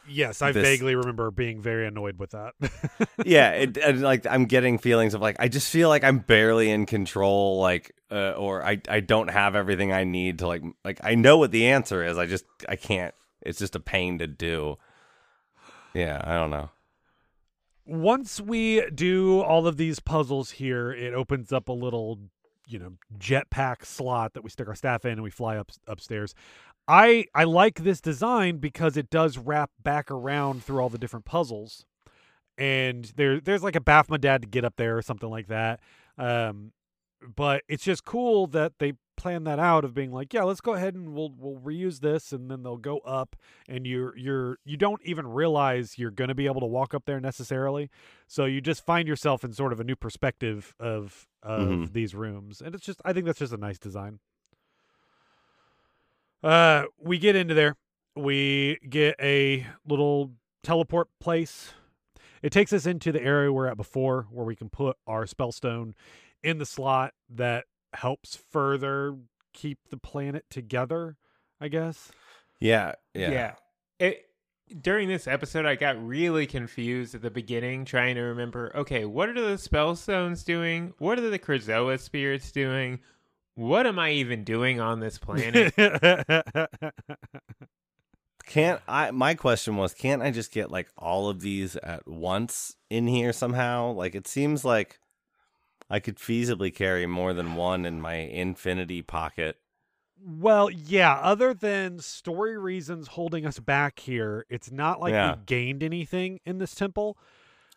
Yes, 0.09 0.42
I 0.42 0.53
this- 0.53 0.66
vaguely 0.66 0.94
remember 0.94 1.31
being 1.31 1.61
very 1.61 1.87
annoyed 1.87 2.18
with 2.18 2.31
that. 2.31 2.55
yeah 3.25 3.51
it, 3.51 3.77
and 3.77 4.01
like 4.01 4.27
i'm 4.27 4.47
getting 4.47 4.79
feelings 4.79 5.14
of 5.14 5.21
like 5.21 5.37
i 5.38 5.49
just 5.49 5.71
feel 5.71 5.88
like 5.88 6.05
i'm 6.05 6.18
barely 6.18 6.71
in 6.71 6.87
control 6.87 7.61
like 7.61 7.94
uh, 8.11 8.31
or 8.33 8.64
i 8.64 8.81
i 8.88 9.01
don't 9.01 9.29
have 9.29 9.55
everything 9.57 9.92
i 9.92 10.05
need 10.05 10.38
to 10.38 10.47
like 10.47 10.62
like 10.85 11.01
i 11.03 11.14
know 11.14 11.37
what 11.37 11.51
the 11.51 11.66
answer 11.66 12.05
is 12.05 12.16
i 12.16 12.27
just 12.27 12.44
i 12.68 12.77
can't 12.77 13.14
it's 13.42 13.59
just 13.59 13.75
a 13.75 13.81
pain 13.81 14.18
to 14.18 14.27
do 14.27 14.77
yeah 15.94 16.21
i 16.25 16.35
don't 16.35 16.51
know 16.51 16.71
Once 17.87 18.40
we 18.40 18.83
do 18.94 19.40
all 19.40 19.66
of 19.66 19.77
these 19.79 19.99
puzzles 19.99 20.53
here, 20.53 20.92
it 20.92 21.14
opens 21.14 21.53
up 21.53 21.68
a 21.68 21.73
little, 21.73 22.18
you 22.66 22.79
know, 22.79 22.92
jetpack 23.18 23.85
slot 23.85 24.35
that 24.35 24.44
we 24.44 24.51
stick 24.51 24.68
our 24.68 24.75
staff 24.75 25.05
in 25.07 25.12
and 25.12 25.23
we 25.23 25.31
fly 25.31 25.57
up 25.57 25.71
upstairs. 25.87 26.35
I 26.88 27.27
I 27.35 27.44
like 27.44 27.81
this 27.85 28.01
design 28.01 28.57
because 28.59 28.96
it 28.96 29.11
does 29.11 29.37
wrap 29.38 29.70
back 29.83 30.11
around 30.11 30.64
through 30.64 30.81
all 30.81 30.88
the 30.88 30.98
different 30.98 31.27
puzzles. 31.27 31.85
And 32.57 33.05
there 33.16 33.40
there's 33.40 33.62
like 33.62 33.77
a 33.77 33.81
Bafomdad 33.81 34.40
to 34.40 34.48
get 34.48 34.64
up 34.64 34.74
there 34.77 34.96
or 34.96 35.03
something 35.03 35.31
like 35.31 35.46
that. 35.48 35.81
Um 36.16 36.72
but 37.37 37.62
it's 37.68 37.83
just 37.85 38.05
cool 38.05 38.46
that 38.48 38.74
they 38.79 38.92
plan 39.16 39.42
that 39.42 39.59
out 39.59 39.85
of 39.85 39.92
being 39.92 40.12
like, 40.12 40.33
yeah, 40.33 40.44
let's 40.44 40.61
go 40.61 40.74
ahead 40.74 40.94
and 40.94 41.12
we'll 41.12 41.33
we'll 41.37 41.61
reuse 41.61 42.01
this 42.01 42.33
and 42.33 42.51
then 42.51 42.62
they'll 42.62 42.77
go 42.77 42.98
up 43.01 43.37
and 43.68 43.87
you're 43.87 44.16
you're 44.16 44.59
you 44.64 44.77
don't 44.77 45.03
even 45.05 45.27
realize 45.27 45.98
you're 45.98 46.12
going 46.12 46.29
to 46.29 46.35
be 46.35 46.46
able 46.46 46.61
to 46.61 46.66
walk 46.66 46.94
up 46.94 47.05
there 47.07 47.20
necessarily. 47.20 47.90
So 48.29 48.44
you 48.44 48.61
just 48.61 48.85
find 48.87 49.07
yourself 49.09 49.44
in 49.44 49.53
sort 49.53 49.72
of 49.72 49.81
a 49.81 49.85
new 49.85 49.96
perspective 49.96 50.74
of 50.81 51.27
of 51.42 51.68
Mhm. 51.68 51.92
these 51.92 52.14
rooms. 52.14 52.61
And 52.62 52.74
it's 52.74 52.85
just 52.87 53.01
I 53.05 53.12
think 53.12 53.27
that's 53.27 53.40
just 53.40 53.53
a 53.53 53.57
nice 53.59 53.79
design. 53.79 54.20
Uh 56.42 56.85
we 56.98 57.18
get 57.18 57.37
into 57.37 57.55
there. 57.55 57.77
We 58.16 58.79
get 58.88 59.16
a 59.20 59.66
little 59.87 60.33
teleport 60.62 61.09
place. 61.20 61.72
It 62.42 62.51
takes 62.51 62.72
us 62.72 62.87
into 62.87 63.12
the 63.12 63.22
area 63.22 63.53
we're 63.53 63.66
at 63.66 63.77
before 63.77 64.27
where 64.31 64.46
we 64.46 64.57
can 64.57 64.68
put 64.68 64.96
our 65.07 65.24
spellstone 65.24 65.94
in 66.42 66.59
the 66.59 66.66
slot 66.66 67.14
that 67.31 67.64
helps 67.92 68.37
further 68.51 69.16
keep 69.53 69.79
the 69.90 69.96
planet 69.96 70.44
together, 70.51 71.16
I 71.61 71.68
guess. 71.68 72.12
yeah 72.61 73.31
yeah, 73.31 73.55
It 73.98 74.24
during 74.83 75.09
this 75.09 75.27
episode, 75.27 75.66
I 75.66 75.74
got 75.74 76.05
really 76.05 76.46
confused 76.46 77.14
at 77.14 77.22
the 77.22 77.31
beginning, 77.31 77.85
trying 77.85 78.16
to 78.16 78.22
remember. 78.22 78.72
Okay, 78.74 79.05
what 79.05 79.29
are 79.29 79.35
the 79.35 79.57
spellstones 79.57 80.44
doing? 80.44 80.92
What 80.98 81.18
are 81.18 81.31
the 81.31 81.38
Krazoa 81.38 81.98
spirits 81.98 82.53
doing? 82.53 83.01
What 83.59 83.88
am 83.88 83.99
I 83.99 84.12
even 84.12 84.44
doing 84.44 84.79
on 84.81 85.01
this 85.01 85.18
planet? 85.18 85.75
can't 88.47 88.81
i 88.88 89.11
my 89.11 89.35
question 89.35 89.77
was 89.77 89.92
can't 89.92 90.23
i 90.23 90.31
just 90.31 90.53
get 90.53 90.71
like 90.71 90.88
all 90.97 91.29
of 91.29 91.40
these 91.40 91.77
at 91.77 92.07
once 92.09 92.77
in 92.88 93.07
here 93.07 93.31
somehow 93.31 93.90
like 93.92 94.14
it 94.14 94.27
seems 94.27 94.64
like 94.64 94.99
i 95.90 96.01
could 96.01 96.16
feasibly 96.16 96.75
carry 96.75 97.05
more 97.05 97.35
than 97.35 97.57
one 97.57 97.85
in 97.85 98.01
my 98.01 98.14
infinity 98.14 99.03
pocket 99.03 99.57
well, 100.21 100.68
yeah, 100.68 101.14
other 101.14 101.55
than 101.55 102.01
story 102.01 102.59
reasons 102.59 103.07
holding 103.07 103.47
us 103.47 103.61
back 103.61 104.01
here, 104.01 104.44
it's 104.51 104.68
not 104.68 104.99
like 105.01 105.12
Yeah. 105.12 105.37
we 105.37 105.42
gained 105.47 105.81
anything 105.85 106.40
in 106.44 106.59
this 106.59 106.75
temple. 106.75 107.16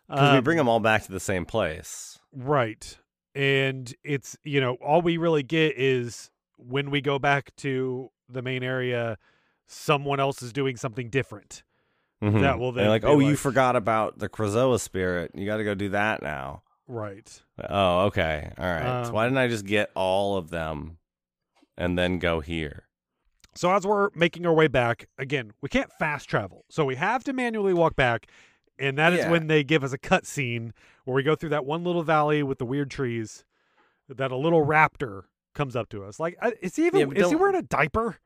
because 0.08 0.30
we 0.30 0.38
Um, 0.38 0.42
bring 0.44 0.56
them 0.56 0.68
all 0.68 0.80
back 0.80 1.04
to 1.04 1.12
the 1.12 1.20
same 1.20 1.44
place 1.44 2.18
Right. 2.32 2.98
And 3.34 3.92
it's, 4.04 4.36
you 4.44 4.60
know, 4.60 4.74
all 4.74 5.00
we 5.02 5.16
really 5.16 5.42
get 5.42 5.78
is 5.78 6.30
when 6.58 6.90
we 6.90 7.00
go 7.00 7.18
back 7.18 7.54
to 7.56 8.10
the 8.28 8.42
main 8.42 8.62
area, 8.62 9.16
someone 9.66 10.20
else 10.20 10.42
is 10.42 10.52
doing 10.52 10.76
something 10.76 11.08
different. 11.08 11.62
Mhm. 12.22 12.40
That 12.42 12.58
will 12.58 12.72
then 12.72 12.88
like, 12.88 13.04
oh, 13.04 13.18
you 13.18 13.34
forgot 13.36 13.74
about 13.74 14.18
the 14.18 14.28
Krazoa 14.28 14.78
spirit. 14.78 15.32
You 15.34 15.44
got 15.46 15.56
to 15.56 15.64
go 15.64 15.74
do 15.74 15.88
that 15.88 16.22
now. 16.22 16.62
Right. 16.86 17.42
Oh, 17.68 18.00
okay, 18.06 18.52
all 18.58 18.64
right. 18.66 19.06
so 19.06 19.12
why 19.12 19.24
Um, 19.26 19.30
didn't 19.32 19.38
I 19.44 19.48
just 19.48 19.64
get 19.66 19.90
all 19.94 20.36
of 20.36 20.50
them 20.50 20.98
and 21.76 21.98
then 21.98 22.18
go 22.18 22.40
here? 22.40 22.86
So 23.54 23.72
as 23.72 23.86
we're 23.86 24.10
making 24.14 24.46
our 24.46 24.52
way 24.54 24.68
back, 24.68 25.08
again, 25.18 25.52
we 25.60 25.68
can't 25.68 25.90
fast 25.98 26.28
travel. 26.28 26.64
So 26.70 26.84
we 26.84 26.96
have 26.96 27.24
to 27.24 27.32
manually 27.32 27.74
walk 27.74 27.96
back. 27.96 28.26
And 28.82 28.98
that 28.98 29.12
is 29.12 29.20
Yeah. 29.20 29.30
when 29.30 29.46
they 29.46 29.62
give 29.62 29.84
us 29.84 29.92
a 29.92 29.98
cutscene 29.98 30.72
where 31.04 31.14
we 31.14 31.22
go 31.22 31.34
through 31.36 31.50
that 31.50 31.64
one 31.64 31.84
little 31.84 32.02
valley 32.02 32.42
with 32.42 32.58
the 32.58 32.64
weird 32.66 32.90
trees 32.90 33.44
that 34.08 34.32
a 34.32 34.36
little 34.36 34.66
raptor 34.66 35.24
comes 35.54 35.76
up 35.76 35.88
to 35.90 36.04
us. 36.04 36.18
Like, 36.18 36.36
uh, 36.42 36.50
is 36.60 36.74
he 36.76 36.86
even 36.86 37.12
Yeah, 37.12 37.22
is 37.24 37.30
he 37.30 37.36
wearing 37.36 37.54
a 37.56 37.62
diaper? 37.62 38.18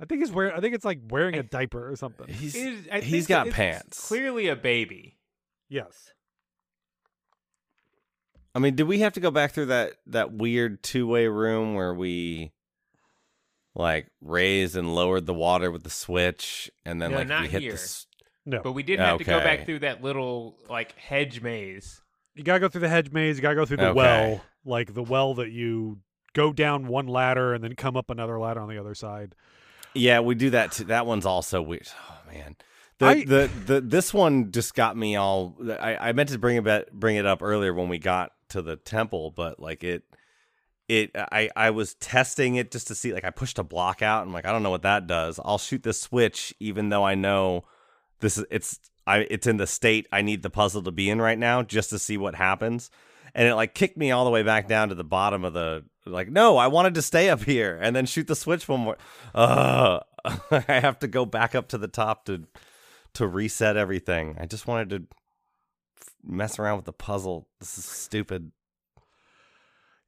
I 0.00 0.04
think 0.04 0.20
he's 0.20 0.32
wearing. 0.32 0.52
I 0.54 0.60
think 0.60 0.74
it's 0.74 0.84
like 0.84 1.00
wearing 1.08 1.36
a 1.36 1.38
eh, 1.38 1.42
diaper 1.48 1.88
or 1.90 1.96
something. 1.96 2.28
He's 2.28 2.54
Is- 2.54 2.88
I 2.90 3.00
he's 3.00 3.26
think 3.26 3.28
got 3.28 3.46
it's 3.46 3.56
pants. 3.56 4.08
Clearly 4.08 4.48
a 4.48 4.56
baby. 4.56 5.16
Yes. 5.68 6.12
I 8.54 8.58
mean, 8.58 8.74
did 8.74 8.84
we 8.84 9.00
have 9.00 9.12
to 9.14 9.20
go 9.20 9.30
back 9.30 9.52
through 9.52 9.66
that 9.66 9.92
that 10.06 10.32
weird 10.32 10.82
two 10.82 11.06
way 11.06 11.28
room 11.28 11.74
where 11.74 11.94
we 11.94 12.52
like 13.74 14.08
raised 14.20 14.76
and 14.76 14.94
lowered 14.94 15.26
the 15.26 15.34
water 15.34 15.70
with 15.70 15.82
the 15.84 15.90
switch, 15.90 16.70
and 16.84 17.00
then 17.00 17.10
No, 17.12 17.18
like 17.18 17.28
not 17.28 17.42
we 17.42 17.48
hit 17.48 17.62
here. 17.62 17.72
the 17.72 17.78
s- 17.78 18.05
No. 18.46 18.62
But 18.62 18.72
we 18.72 18.82
did 18.84 19.00
have 19.00 19.18
to 19.18 19.24
go 19.24 19.36
Okay. 19.36 19.44
back 19.44 19.66
through 19.66 19.80
that 19.80 20.02
little 20.02 20.56
like 20.70 20.96
hedge 20.98 21.40
maze. 21.42 22.00
You 22.34 22.44
gotta 22.44 22.60
go 22.60 22.68
through 22.68 22.82
the 22.82 22.88
hedge 22.88 23.10
maze. 23.10 23.36
You 23.36 23.42
gotta 23.42 23.54
go 23.56 23.66
through 23.66 23.78
the 23.78 23.88
Okay. 23.88 23.94
well, 23.96 24.40
like 24.64 24.94
the 24.94 25.02
well 25.02 25.34
that 25.34 25.50
you 25.50 25.98
go 26.32 26.52
down 26.52 26.86
one 26.86 27.06
ladder 27.08 27.54
and 27.54 27.64
then 27.64 27.74
come 27.74 27.96
up 27.96 28.08
another 28.10 28.38
ladder 28.38 28.60
on 28.60 28.68
the 28.68 28.78
other 28.78 28.94
side. 28.94 29.34
Yeah, 29.94 30.20
we 30.20 30.34
do 30.34 30.50
that 30.50 30.72
too. 30.72 30.84
That 30.84 31.06
one's 31.06 31.26
also 31.26 31.60
weird. 31.62 31.88
Oh 32.08 32.18
man. 32.32 32.56
The, 32.98 33.06
I- 33.06 33.24
the 33.24 33.50
the 33.66 33.80
this 33.80 34.14
one 34.14 34.52
just 34.52 34.74
got 34.74 34.96
me 34.96 35.16
all 35.16 35.56
I, 35.80 35.96
I 35.96 36.12
meant 36.12 36.28
to 36.30 36.38
bring 36.38 36.56
it 36.56 36.64
back, 36.64 36.92
bring 36.92 37.16
it 37.16 37.26
up 37.26 37.42
earlier 37.42 37.74
when 37.74 37.88
we 37.88 37.98
got 37.98 38.32
to 38.50 38.62
the 38.62 38.76
temple, 38.76 39.32
but 39.32 39.58
like 39.58 39.82
it 39.82 40.04
it 40.88 41.10
I 41.14 41.50
I 41.56 41.70
was 41.70 41.94
testing 41.94 42.54
it 42.56 42.70
just 42.70 42.86
to 42.88 42.94
see 42.94 43.12
like 43.12 43.24
I 43.24 43.30
pushed 43.30 43.58
a 43.58 43.64
block 43.64 44.02
out 44.02 44.20
and 44.22 44.28
I'm 44.30 44.34
like 44.34 44.46
I 44.46 44.52
don't 44.52 44.62
know 44.62 44.70
what 44.70 44.82
that 44.82 45.06
does. 45.06 45.40
I'll 45.44 45.58
shoot 45.58 45.82
the 45.82 45.92
switch 45.92 46.54
even 46.60 46.90
though 46.90 47.02
I 47.04 47.14
know 47.16 47.64
this 48.20 48.38
is 48.38 48.44
it's 48.50 48.80
I 49.06 49.18
it's 49.30 49.46
in 49.46 49.56
the 49.56 49.66
state 49.66 50.06
I 50.12 50.22
need 50.22 50.42
the 50.42 50.50
puzzle 50.50 50.82
to 50.82 50.90
be 50.90 51.10
in 51.10 51.20
right 51.20 51.38
now 51.38 51.62
just 51.62 51.90
to 51.90 51.98
see 51.98 52.16
what 52.16 52.34
happens. 52.34 52.90
And 53.34 53.46
it 53.46 53.54
like 53.54 53.74
kicked 53.74 53.98
me 53.98 54.10
all 54.10 54.24
the 54.24 54.30
way 54.30 54.42
back 54.42 54.66
down 54.66 54.88
to 54.88 54.94
the 54.94 55.04
bottom 55.04 55.44
of 55.44 55.52
the 55.52 55.84
like 56.06 56.28
no, 56.28 56.56
I 56.56 56.68
wanted 56.68 56.94
to 56.94 57.02
stay 57.02 57.28
up 57.28 57.42
here 57.42 57.78
and 57.80 57.94
then 57.94 58.06
shoot 58.06 58.26
the 58.26 58.36
switch 58.36 58.68
one 58.68 58.80
more. 58.80 58.96
Uh 59.34 60.00
I 60.50 60.80
have 60.80 60.98
to 61.00 61.08
go 61.08 61.24
back 61.24 61.54
up 61.54 61.68
to 61.68 61.78
the 61.78 61.88
top 61.88 62.24
to 62.26 62.44
to 63.14 63.26
reset 63.26 63.76
everything. 63.76 64.36
I 64.38 64.46
just 64.46 64.66
wanted 64.66 64.90
to 64.90 65.02
mess 66.24 66.58
around 66.58 66.76
with 66.76 66.86
the 66.86 66.92
puzzle. 66.92 67.46
This 67.60 67.78
is 67.78 67.84
stupid. 67.84 68.52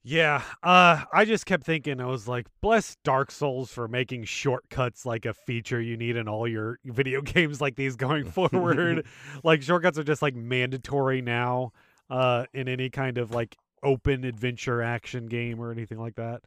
Yeah, 0.02 0.42
uh, 0.62 1.02
I 1.12 1.24
just 1.26 1.44
kept 1.44 1.64
thinking, 1.64 2.00
I 2.00 2.06
was 2.06 2.26
like, 2.26 2.46
bless 2.62 2.96
Dark 3.04 3.30
Souls 3.30 3.70
for 3.72 3.88
making 3.88 4.24
shortcuts 4.24 5.04
like 5.04 5.26
a 5.26 5.34
feature 5.34 5.80
you 5.80 5.96
need 5.96 6.16
in 6.16 6.28
all 6.28 6.48
your 6.48 6.78
video 6.84 7.20
games 7.20 7.61
like 7.61 7.76
these 7.76 7.96
going 7.96 8.24
forward. 8.30 9.04
like 9.44 9.61
shortcuts 9.62 9.98
are 9.98 10.04
just 10.04 10.22
like 10.22 10.34
mandatory 10.34 11.20
now, 11.20 11.72
uh, 12.08 12.46
in 12.54 12.68
any 12.68 12.88
kind 12.88 13.18
of 13.18 13.32
like 13.32 13.56
open 13.82 14.24
adventure 14.24 14.82
action 14.82 15.26
game 15.26 15.61
or 15.61 15.72
anything 15.72 15.98
like 15.98 16.14
that. 16.14 16.42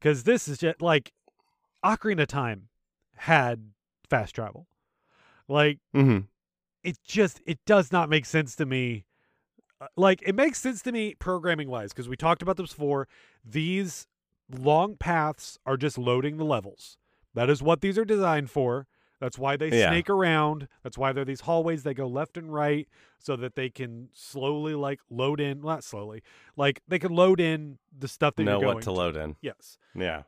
Cause 0.00 0.22
this 0.24 0.48
is 0.48 0.58
just 0.58 0.80
like 0.80 1.12
Ocarina 1.84 2.22
of 2.22 2.28
Time 2.28 2.68
had 3.16 3.70
fast 4.08 4.34
travel. 4.34 4.66
Like 5.48 5.78
Mm-hmm. 5.94 6.20
it 6.82 6.98
just 7.04 7.40
it 7.46 7.58
does 7.66 7.92
not 7.92 8.08
make 8.08 8.26
sense 8.26 8.56
to 8.56 8.66
me 8.66 9.04
Uh, 9.82 9.86
like 9.96 10.22
it 10.24 10.34
makes 10.34 10.60
sense 10.60 10.80
to 10.82 10.92
me 10.92 11.14
programming 11.14 11.68
wise 11.68 11.92
because 11.92 12.08
we 12.08 12.16
talked 12.16 12.40
about 12.42 12.56
this 12.56 12.68
before. 12.72 13.08
These 13.44 14.06
long 14.48 14.96
paths 14.96 15.58
are 15.66 15.76
just 15.76 15.98
loading 15.98 16.36
the 16.36 16.44
levels. 16.44 16.98
That 17.34 17.50
is 17.50 17.62
what 17.62 17.80
these 17.80 17.98
are 17.98 18.04
designed 18.04 18.50
for. 18.50 18.86
That's 19.18 19.38
why 19.38 19.56
they 19.56 19.68
Yeah. 19.68 19.88
snake 19.88 20.10
around. 20.10 20.68
That's 20.82 20.98
why 20.98 21.12
they're 21.12 21.24
these 21.24 21.42
hallways. 21.42 21.82
They 21.84 21.94
go 21.94 22.06
left 22.06 22.36
and 22.36 22.52
right 22.52 22.88
so 23.18 23.36
that 23.36 23.54
they 23.54 23.70
can 23.70 24.08
slowly 24.12 24.74
like 24.74 25.00
load 25.10 25.40
in, 25.40 25.60
not 25.60 25.84
slowly, 25.84 26.22
like 26.56 26.82
they 26.88 26.98
can 26.98 27.12
load 27.14 27.40
in 27.40 27.78
the 27.96 28.08
stuff 28.08 28.34
that 28.36 28.42
know 28.44 28.52
you're 28.52 28.60
going 28.62 28.74
what 28.76 28.84
to 28.84 28.92
load 28.92 29.16
in. 29.16 29.36
Yes, 29.40 29.78
Yeah. 29.94 30.24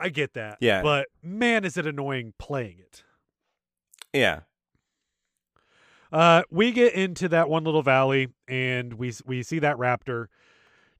I 0.00 0.10
get 0.10 0.34
that. 0.34 0.58
Yeah. 0.60 0.80
but 0.82 1.08
man, 1.22 1.64
is 1.64 1.76
it 1.76 1.86
annoying 1.86 2.34
playing 2.38 2.78
it. 2.78 3.02
Yeah. 4.12 4.40
Uh, 6.12 6.42
we 6.50 6.72
get 6.72 6.94
into 6.94 7.28
that 7.28 7.48
one 7.48 7.64
little 7.64 7.82
valley 7.82 8.28
and 8.46 8.94
we 8.94 9.12
we 9.26 9.42
see 9.42 9.58
that 9.58 9.76
raptor. 9.76 10.26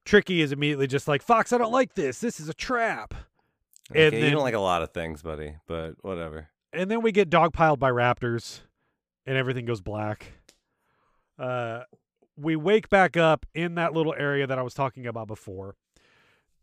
Tricky 0.05 0.41
is 0.41 0.53
immediately 0.53 0.87
just 0.87 1.09
like 1.09 1.23
Fox. 1.23 1.53
I 1.53 1.59
don't 1.59 1.73
like 1.73 1.95
this. 1.95 2.21
This 2.21 2.41
is 2.41 2.49
a 2.49 2.55
trap. 2.55 3.15
Okay, 3.91 4.07
And 4.07 4.15
you 4.15 4.21
then- 4.23 4.33
don't 4.33 4.43
like 4.43 4.55
a 4.55 4.59
lot 4.61 4.83
of 4.83 4.93
things, 4.93 5.23
buddy, 5.23 5.55
but 5.67 5.95
whatever. 6.03 6.49
And 6.73 6.91
then 6.91 7.01
we 7.03 7.13
get 7.13 7.31
dogpiled 7.31 7.79
by 7.79 7.91
raptors, 7.91 8.61
and 9.25 9.37
everything 9.39 9.65
goes 9.65 9.81
black. 9.81 10.33
Uh, 11.39 11.85
we 12.37 12.57
wake 12.57 12.89
back 12.91 13.17
up 13.17 13.47
in 13.55 13.75
that 13.77 13.95
little 13.95 14.15
area 14.17 14.47
that 14.47 14.59
I 14.59 14.63
was 14.63 14.75
talking 14.75 15.07
about 15.07 15.27
before. 15.29 15.77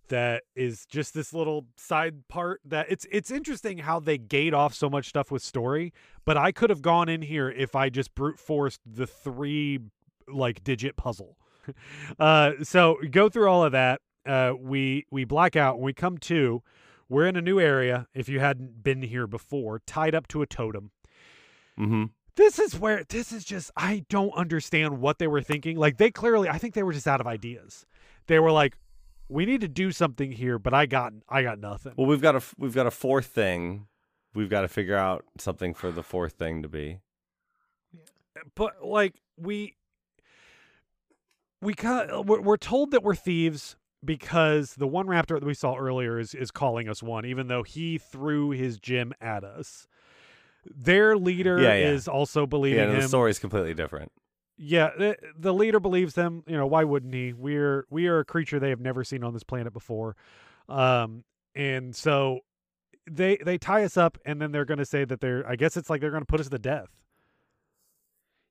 That 0.09 0.43
is 0.55 0.85
just 0.85 1.13
this 1.13 1.33
little 1.33 1.65
side 1.75 2.27
part 2.27 2.61
that 2.65 2.87
it's 2.89 3.07
it's 3.11 3.31
interesting 3.31 3.79
how 3.79 3.99
they 3.99 4.17
gate 4.17 4.53
off 4.53 4.73
so 4.73 4.89
much 4.89 5.09
stuff 5.09 5.31
with 5.31 5.41
story, 5.41 5.93
but 6.25 6.37
I 6.37 6.51
could 6.51 6.69
have 6.69 6.81
gone 6.81 7.09
in 7.09 7.21
here 7.21 7.49
if 7.49 7.75
I 7.75 7.89
just 7.89 8.13
brute 8.13 8.39
forced 8.39 8.81
the 8.85 9.07
three 9.07 9.79
like 10.27 10.63
digit 10.63 10.95
puzzle. 10.95 11.37
uh, 12.19 12.51
so 12.63 12.97
go 13.09 13.29
through 13.29 13.49
all 13.49 13.63
of 13.63 13.71
that. 13.71 14.01
Uh, 14.25 14.53
we 14.59 15.05
we 15.11 15.23
black 15.23 15.55
out 15.55 15.77
when 15.77 15.85
we 15.85 15.93
come 15.93 16.17
to. 16.17 16.61
We're 17.07 17.27
in 17.27 17.35
a 17.35 17.41
new 17.41 17.59
area. 17.59 18.07
If 18.13 18.29
you 18.29 18.39
hadn't 18.39 18.83
been 18.83 19.03
here 19.03 19.27
before, 19.27 19.79
tied 19.85 20.15
up 20.15 20.27
to 20.29 20.41
a 20.41 20.47
totem. 20.47 20.91
Mm-hmm. 21.79 22.05
This 22.35 22.59
is 22.59 22.77
where 22.77 23.03
this 23.07 23.31
is 23.31 23.45
just 23.45 23.71
I 23.77 24.05
don't 24.09 24.33
understand 24.35 24.99
what 24.99 25.19
they 25.19 25.27
were 25.27 25.41
thinking. 25.41 25.77
Like 25.77 25.97
they 25.97 26.11
clearly 26.11 26.49
I 26.49 26.57
think 26.57 26.73
they 26.73 26.83
were 26.83 26.93
just 26.93 27.07
out 27.07 27.21
of 27.21 27.27
ideas. 27.27 27.85
They 28.27 28.39
were 28.39 28.51
like 28.51 28.77
we 29.29 29.45
need 29.45 29.61
to 29.61 29.67
do 29.67 29.91
something 29.91 30.31
here, 30.31 30.59
but 30.59 30.73
I 30.73 30.85
got 30.85 31.13
I 31.29 31.41
got 31.43 31.59
nothing. 31.59 31.93
Well, 31.97 32.07
we've 32.07 32.21
got 32.21 32.35
a 32.35 32.41
we've 32.57 32.75
got 32.75 32.87
a 32.87 32.91
fourth 32.91 33.27
thing. 33.27 33.87
We've 34.33 34.49
got 34.49 34.61
to 34.61 34.67
figure 34.67 34.95
out 34.97 35.25
something 35.37 35.73
for 35.73 35.91
the 35.91 36.03
fourth 36.03 36.33
thing 36.33 36.61
to 36.61 36.67
be. 36.69 36.99
But 38.55 38.85
like 38.85 39.15
we 39.37 39.75
we 41.61 41.73
cut 41.73 42.25
we're, 42.25 42.41
we're 42.41 42.57
told 42.57 42.91
that 42.91 43.01
we're 43.03 43.15
thieves 43.15 43.75
because 44.03 44.75
the 44.75 44.87
one 44.87 45.07
raptor 45.07 45.39
that 45.39 45.45
we 45.45 45.53
saw 45.53 45.75
earlier 45.75 46.19
is 46.19 46.35
is 46.35 46.51
calling 46.51 46.87
us 46.89 47.01
one 47.01 47.25
even 47.25 47.47
though 47.47 47.63
he 47.63 47.97
threw 47.97 48.51
his 48.51 48.77
gem 48.77 49.13
at 49.21 49.43
us. 49.43 49.87
Their 50.65 51.15
leader 51.15 51.61
Yeah, 51.61 51.75
yeah. 51.75 51.89
is 51.91 52.07
also 52.07 52.45
believing 52.45 52.79
Yeah, 52.79 52.85
no, 52.87 52.93
him. 52.95 53.01
the 53.01 53.07
story's 53.07 53.39
completely 53.39 53.73
different. 53.73 54.11
Yeah, 54.57 54.91
the, 54.97 55.17
the 55.37 55.53
leader 55.53 55.79
believes 55.79 56.13
them. 56.13 56.43
You 56.47 56.57
know, 56.57 56.65
why 56.65 56.83
wouldn't 56.83 57.13
he? 57.13 57.33
We're 57.33 57.85
we 57.89 58.07
are 58.07 58.19
a 58.19 58.25
creature 58.25 58.59
they 58.59 58.69
have 58.69 58.79
never 58.79 59.03
seen 59.03 59.23
on 59.23 59.33
this 59.33 59.43
planet 59.43 59.73
before, 59.73 60.15
um, 60.69 61.23
and 61.53 61.95
so 61.95 62.39
they 63.09 63.37
they 63.37 63.57
tie 63.57 63.83
us 63.83 63.97
up, 63.97 64.17
and 64.25 64.41
then 64.41 64.51
they're 64.51 64.65
going 64.65 64.77
to 64.77 64.85
say 64.85 65.03
that 65.03 65.19
they're. 65.19 65.45
I 65.47 65.55
guess 65.55 65.75
it's 65.75 65.89
like 65.89 65.99
they're 65.99 66.11
going 66.11 66.21
to 66.21 66.27
put 66.27 66.39
us 66.39 66.49
to 66.49 66.57
death. 66.57 66.87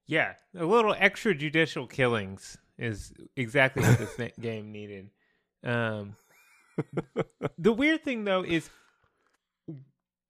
Yeah, 0.07 0.35
a 0.55 0.67
little 0.67 0.95
extrajudicial 0.95 1.89
killings 1.91 2.59
is 2.79 3.13
exactly 3.37 3.83
what 3.83 3.99
this 3.99 4.33
game 4.39 4.71
needed. 4.71 5.11
Um, 5.63 6.17
the 7.59 7.73
weird 7.73 8.05
thing 8.05 8.25
though 8.25 8.43
is 8.43 8.69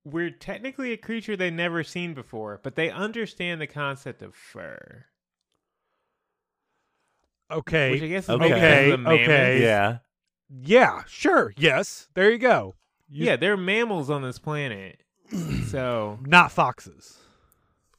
we're 0.04 0.30
technically 0.30 0.92
a 0.92 0.96
creature 0.96 1.36
they've 1.36 1.52
never 1.52 1.82
seen 1.82 2.14
before, 2.14 2.60
but 2.62 2.76
they 2.76 2.90
understand 2.90 3.60
the 3.60 3.66
concept 3.66 4.22
of 4.22 4.34
fur, 4.34 5.06
Okay. 7.58 7.90
which 7.92 8.02
I 8.02 8.08
guess 8.08 8.24
is 8.24 8.30
Okay. 8.30 8.38
maybe 8.48 8.54
Okay, 8.54 8.90
of 8.92 9.02
the 9.04 9.10
okay. 9.10 9.26
mammals. 9.26 9.60
Yeah. 9.62 9.98
yeah. 10.48 11.02
Sure. 11.06 11.52
Yes. 11.56 12.08
There 12.14 12.30
you 12.30 12.38
go. 12.38 12.74
You- 13.08 13.26
Yeah, 13.26 13.36
they're 13.36 13.56
mammals 13.56 14.10
on 14.10 14.22
this 14.22 14.38
planet, 14.38 15.00
so 15.68 16.18
Not 16.22 16.52
foxes. 16.52 17.18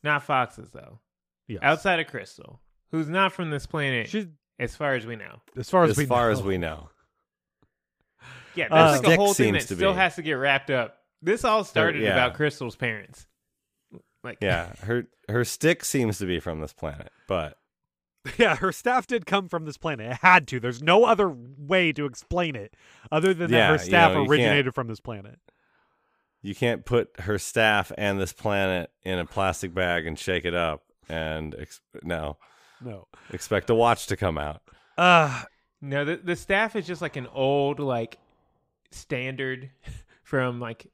not 0.04 0.24
foxes 0.24 0.70
though. 0.72 1.00
Yes. 1.48 1.60
Outside 1.63 2.00
of 2.00 2.08
Krystal, 2.08 2.60
who's 2.91 3.08
not 3.08 3.32
from 3.34 3.50
this 3.52 3.65
planet, 3.65 4.10
She's 4.10 4.26
as 4.60 4.76
far 4.76 4.94
as 4.96 5.06
we 5.06 5.15
know. 5.15 5.41
as 5.58 5.70
far 5.70 5.84
as, 5.84 5.91
As 5.91 5.98
we 5.98 6.06
far 6.06 6.28
know. 6.28 6.32
as 6.32 6.41
we 6.44 6.58
know. 6.58 6.89
Yeah, 8.56 8.68
Uh, 8.72 8.91
that's 8.91 8.98
like 8.98 9.04
a 9.04 9.06
Stick 9.08 9.20
whole 9.20 9.34
thing 9.34 9.54
seems 9.54 9.63
that 9.63 9.68
to 9.74 9.76
still 9.76 9.94
be. 9.94 10.00
has 10.00 10.15
to 10.15 10.22
get 10.22 10.34
wrapped 10.34 10.70
up. 10.72 10.98
This 11.22 11.44
all 11.44 11.63
started 11.63 12.02
yeah. 12.02 12.12
about 12.13 12.36
Krystal's 12.38 12.76
parents. 12.76 13.28
Like, 14.24 14.38
Yeah, 14.41 14.74
her 14.84 15.06
her 15.30 15.44
stick 15.44 15.84
seems 15.86 16.18
to 16.20 16.26
be 16.26 16.39
from 16.39 16.62
this 16.62 16.74
planet, 16.74 17.12
but 17.28 17.58
Yeah, 18.38 18.56
her 18.56 18.72
staff 18.72 19.06
did 19.08 19.26
come 19.26 19.48
from 19.50 19.66
this 19.66 19.78
planet. 19.78 20.12
It 20.12 20.18
had 20.22 20.48
to. 20.48 20.60
There's 20.60 20.82
no 20.82 21.06
other 21.06 21.30
way 21.58 21.92
to 21.94 22.06
explain 22.06 22.56
it 22.56 22.74
other 23.12 23.34
than 23.34 23.52
that 23.52 23.58
Yeah, 23.58 23.68
her 23.68 23.74
you 23.74 23.80
staff 23.80 24.12
know, 24.14 24.22
you 24.22 24.28
can't- 24.28 24.30
originated 24.32 24.74
from 24.76 24.88
this 24.88 25.00
planet. 25.00 25.40
you 26.42 26.54
can't 26.56 26.86
put 26.86 27.10
her 27.22 27.38
staff 27.40 27.92
and 27.98 28.20
this 28.20 28.34
planet 28.34 28.92
in 29.04 29.20
a 29.20 29.26
plastic 29.26 29.74
bag 29.74 30.06
and 30.08 30.18
shake 30.20 30.46
it 30.46 30.54
up 30.56 30.84
and 31.10 31.56
ex- 31.60 31.82
no 32.04 32.38
No. 32.82 33.08
expect 33.32 33.70
a 33.70 33.76
watch 33.76 34.08
to 34.08 34.16
come 34.18 34.38
out. 34.38 34.62
Uh 34.98 35.44
No, 35.82 36.04
the 36.06 36.18
the 36.18 36.36
staff 36.36 36.76
is 36.76 36.86
just 36.88 37.02
like 37.02 37.16
an 37.16 37.28
old 37.34 37.80
like 37.80 38.18
standard 38.92 39.70
from 40.24 40.60
like 40.60 40.88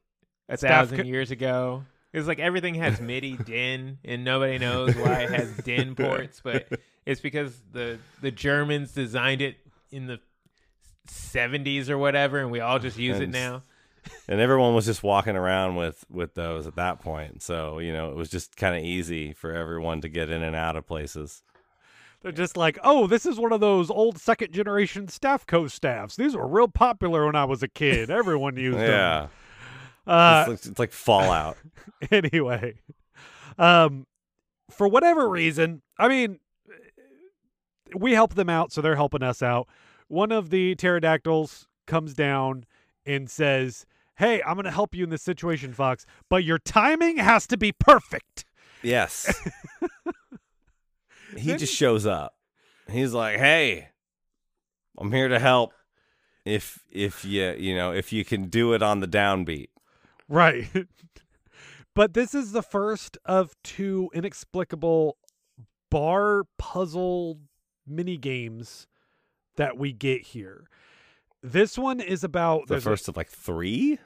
a 0.49 0.57
Staff 0.57 0.69
thousand 0.89 0.97
co- 0.97 1.03
years 1.03 1.31
ago. 1.31 1.85
It's 2.13 2.27
like 2.27 2.39
everything 2.39 2.75
has 2.75 2.99
MIDI 2.99 3.37
DIN, 3.45 3.99
and 4.03 4.23
nobody 4.23 4.57
knows 4.57 4.95
why 4.95 5.21
it 5.21 5.29
has 5.29 5.51
DIN 5.57 5.95
ports, 5.95 6.41
but 6.43 6.67
it's 7.05 7.21
because 7.21 7.59
the 7.71 7.99
the 8.21 8.31
Germans 8.31 8.91
designed 8.91 9.41
it 9.41 9.57
in 9.91 10.07
the 10.07 10.19
seventies 11.07 11.89
or 11.89 11.97
whatever, 11.97 12.39
and 12.39 12.51
we 12.51 12.59
all 12.59 12.79
just 12.79 12.97
use 12.97 13.19
it 13.19 13.29
now. 13.29 13.63
and 14.27 14.39
everyone 14.41 14.73
was 14.73 14.85
just 14.87 15.03
walking 15.03 15.35
around 15.35 15.75
with 15.75 16.03
with 16.09 16.33
those 16.33 16.65
at 16.65 16.75
that 16.75 16.99
point 17.01 17.39
so 17.43 17.77
you 17.77 17.93
know 17.93 18.09
it 18.09 18.15
was 18.15 18.29
just 18.29 18.57
kind 18.57 18.75
of 18.75 18.83
easy 18.83 19.31
for 19.31 19.53
everyone 19.53 20.01
to 20.01 20.09
get 20.09 20.27
in 20.27 20.41
and 20.41 20.55
out 20.55 20.75
of 20.75 20.87
places 20.87 21.43
They're 22.23 22.31
just 22.31 22.57
like, 22.57 22.79
oh, 22.83 23.05
this 23.05 23.27
is 23.27 23.37
one 23.37 23.51
of 23.53 23.59
those 23.61 23.91
old 23.91 24.17
second 24.19 24.53
generation 24.53 25.07
staff 25.07 25.45
co 25.45 25.67
staffs. 25.67 26.15
These 26.15 26.35
were 26.35 26.47
real 26.47 26.67
popular 26.67 27.27
when 27.27 27.35
I 27.35 27.45
was 27.45 27.61
a 27.61 27.67
kid. 27.67 28.09
Everyone 28.09 28.57
used 28.57 28.79
them. 28.79 28.89
yeah 28.89 29.27
Uh, 30.07 30.45
it's, 30.47 30.65
like, 30.65 30.71
it's 30.71 30.79
like 30.79 30.91
fallout. 30.91 31.57
anyway, 32.11 32.75
um, 33.57 34.07
for 34.69 34.87
whatever 34.87 35.29
reason, 35.29 35.81
I 35.97 36.07
mean, 36.07 36.39
we 37.95 38.13
help 38.13 38.33
them 38.35 38.49
out, 38.49 38.71
so 38.71 38.81
they're 38.81 38.95
helping 38.95 39.23
us 39.23 39.41
out. 39.43 39.67
One 40.07 40.31
of 40.31 40.49
the 40.49 40.75
pterodactyls 40.75 41.67
comes 41.87 42.13
down 42.13 42.65
and 43.05 43.29
says, 43.29 43.85
"Hey, 44.15 44.41
I'm 44.43 44.53
going 44.55 44.65
to 44.65 44.71
help 44.71 44.95
you 44.95 45.03
in 45.03 45.09
this 45.09 45.21
situation, 45.23 45.73
Fox, 45.73 46.05
but 46.29 46.43
your 46.43 46.57
timing 46.59 47.17
has 47.17 47.45
to 47.47 47.57
be 47.57 47.71
perfect." 47.71 48.45
yes. 48.81 49.31
He 51.37 51.47
Then- 51.47 51.59
just 51.59 51.73
shows 51.73 52.05
up. 52.05 52.35
He's 52.89 53.13
like 53.13 53.37
hey 53.37 53.87
i'm 54.97 55.11
here 55.13 55.29
to 55.29 55.39
help. 55.39 55.71
If 56.43 56.83
if 56.91 57.23
you 57.23 57.51
you 57.57 57.73
know 57.75 57.93
if 57.93 58.11
you 58.11 58.25
can 58.25 58.49
do 58.49 58.73
it 58.73 58.81
on 58.83 58.99
the 58.99 59.07
downbeat 59.07 59.69
Right. 60.31 60.67
but 61.95 62.13
this 62.13 62.33
is 62.33 62.53
the 62.53 62.63
first 62.63 63.17
of 63.25 63.53
two 63.63 64.09
inexplicable 64.13 65.17
bar 65.91 66.43
puzzle 66.57 67.39
mini 67.85 68.17
games 68.17 68.87
that 69.57 69.77
we 69.77 69.91
get 69.91 70.21
here. 70.21 70.67
This 71.43 71.77
one 71.77 71.99
is 71.99 72.23
about 72.23 72.67
the 72.67 72.75
there's 72.75 72.85
a- 72.87 72.89
first 72.89 73.07
of 73.09 73.17
like 73.17 73.29
three 73.29 73.99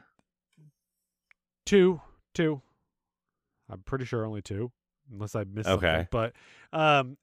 two, 1.66 2.02
two. 2.34 2.62
I'm 3.70 3.82
pretty 3.82 4.06
sure 4.06 4.26
only 4.26 4.42
two, 4.42 4.72
unless 5.12 5.36
I 5.36 5.44
missed 5.44 5.68
something. 5.68 5.90
Okay. 5.90 6.08
But 6.12 6.34
um, 6.72 7.18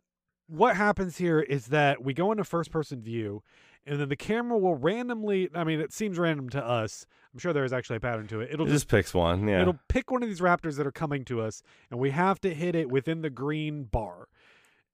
what 0.49 0.77
happens 0.77 1.17
here 1.17 1.41
is 1.41 1.67
that 1.67 2.03
we 2.03 2.15
go 2.15 2.33
into 2.33 2.44
first 2.44 2.71
person 2.71 3.00
view, 3.00 3.42
and 3.87 4.00
then 4.00 4.08
the 4.08 4.16
camera 4.16 4.58
will 4.58 4.74
randomly. 4.74 5.48
I 5.54 5.64
mean, 5.64 5.80
it 5.80 5.92
seems 5.92 6.18
random 6.18 6.48
to 6.50 6.64
us. 6.64 7.06
I'm 7.33 7.38
sure 7.38 7.52
there 7.52 7.64
is 7.64 7.72
actually 7.72 7.96
a 7.96 8.00
pattern 8.00 8.26
to 8.28 8.40
it. 8.40 8.50
It'll 8.52 8.66
it 8.66 8.70
just 8.70 8.85
just 8.85 8.90
picks 8.90 9.14
one 9.14 9.48
yeah 9.48 9.62
It'll 9.62 9.78
pick 9.88 10.10
one 10.10 10.22
of 10.22 10.28
these 10.28 10.40
raptors 10.40 10.76
that 10.76 10.87
are 10.87 10.92
coming 10.92 11.24
to 11.26 11.40
us, 11.40 11.62
and 11.90 11.98
we 11.98 12.10
have 12.10 12.40
to 12.42 12.52
hit 12.54 12.74
it 12.74 12.90
within 12.90 13.22
the 13.22 13.30
green 13.30 13.85
bar. 13.85 14.28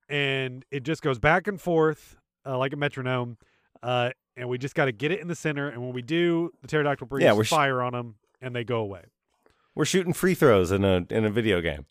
And 0.09 0.64
it 0.70 0.84
just 0.84 1.03
goes 1.03 1.18
back 1.18 1.47
and 1.47 1.61
forth 1.61 2.16
uh, 2.47 2.57
like 2.57 2.72
a 2.72 2.76
metronome. 2.76 3.36
Uh, 3.82 4.11
and 4.36 4.49
we 4.49 4.57
just 4.59 4.74
got 4.74 4.86
to 4.86 4.93
get 4.93 5.11
it 5.12 5.20
in 5.20 5.28
the 5.28 5.34
center. 5.34 5.68
And 5.68 5.82
when 5.82 5.93
we 5.93 6.03
do, 6.03 6.51
the 6.62 6.68
pterodactyl 6.68 7.07
breathes 7.09 7.24
Yeah, 7.24 7.32
we're 7.32 7.45
sh- 7.45 7.51
fire 7.51 7.82
on 7.82 7.93
them, 7.93 8.14
and 8.41 8.55
they 8.55 8.64
go 8.64 8.78
away. 8.80 9.03
we're 9.74 9.84
shooting 9.84 10.12
free 10.12 10.34
throws 10.34 10.70
in 10.70 10.84
a 10.84 11.05
in 11.11 11.24
a 11.24 11.30
video 11.30 11.61
game 11.61 11.86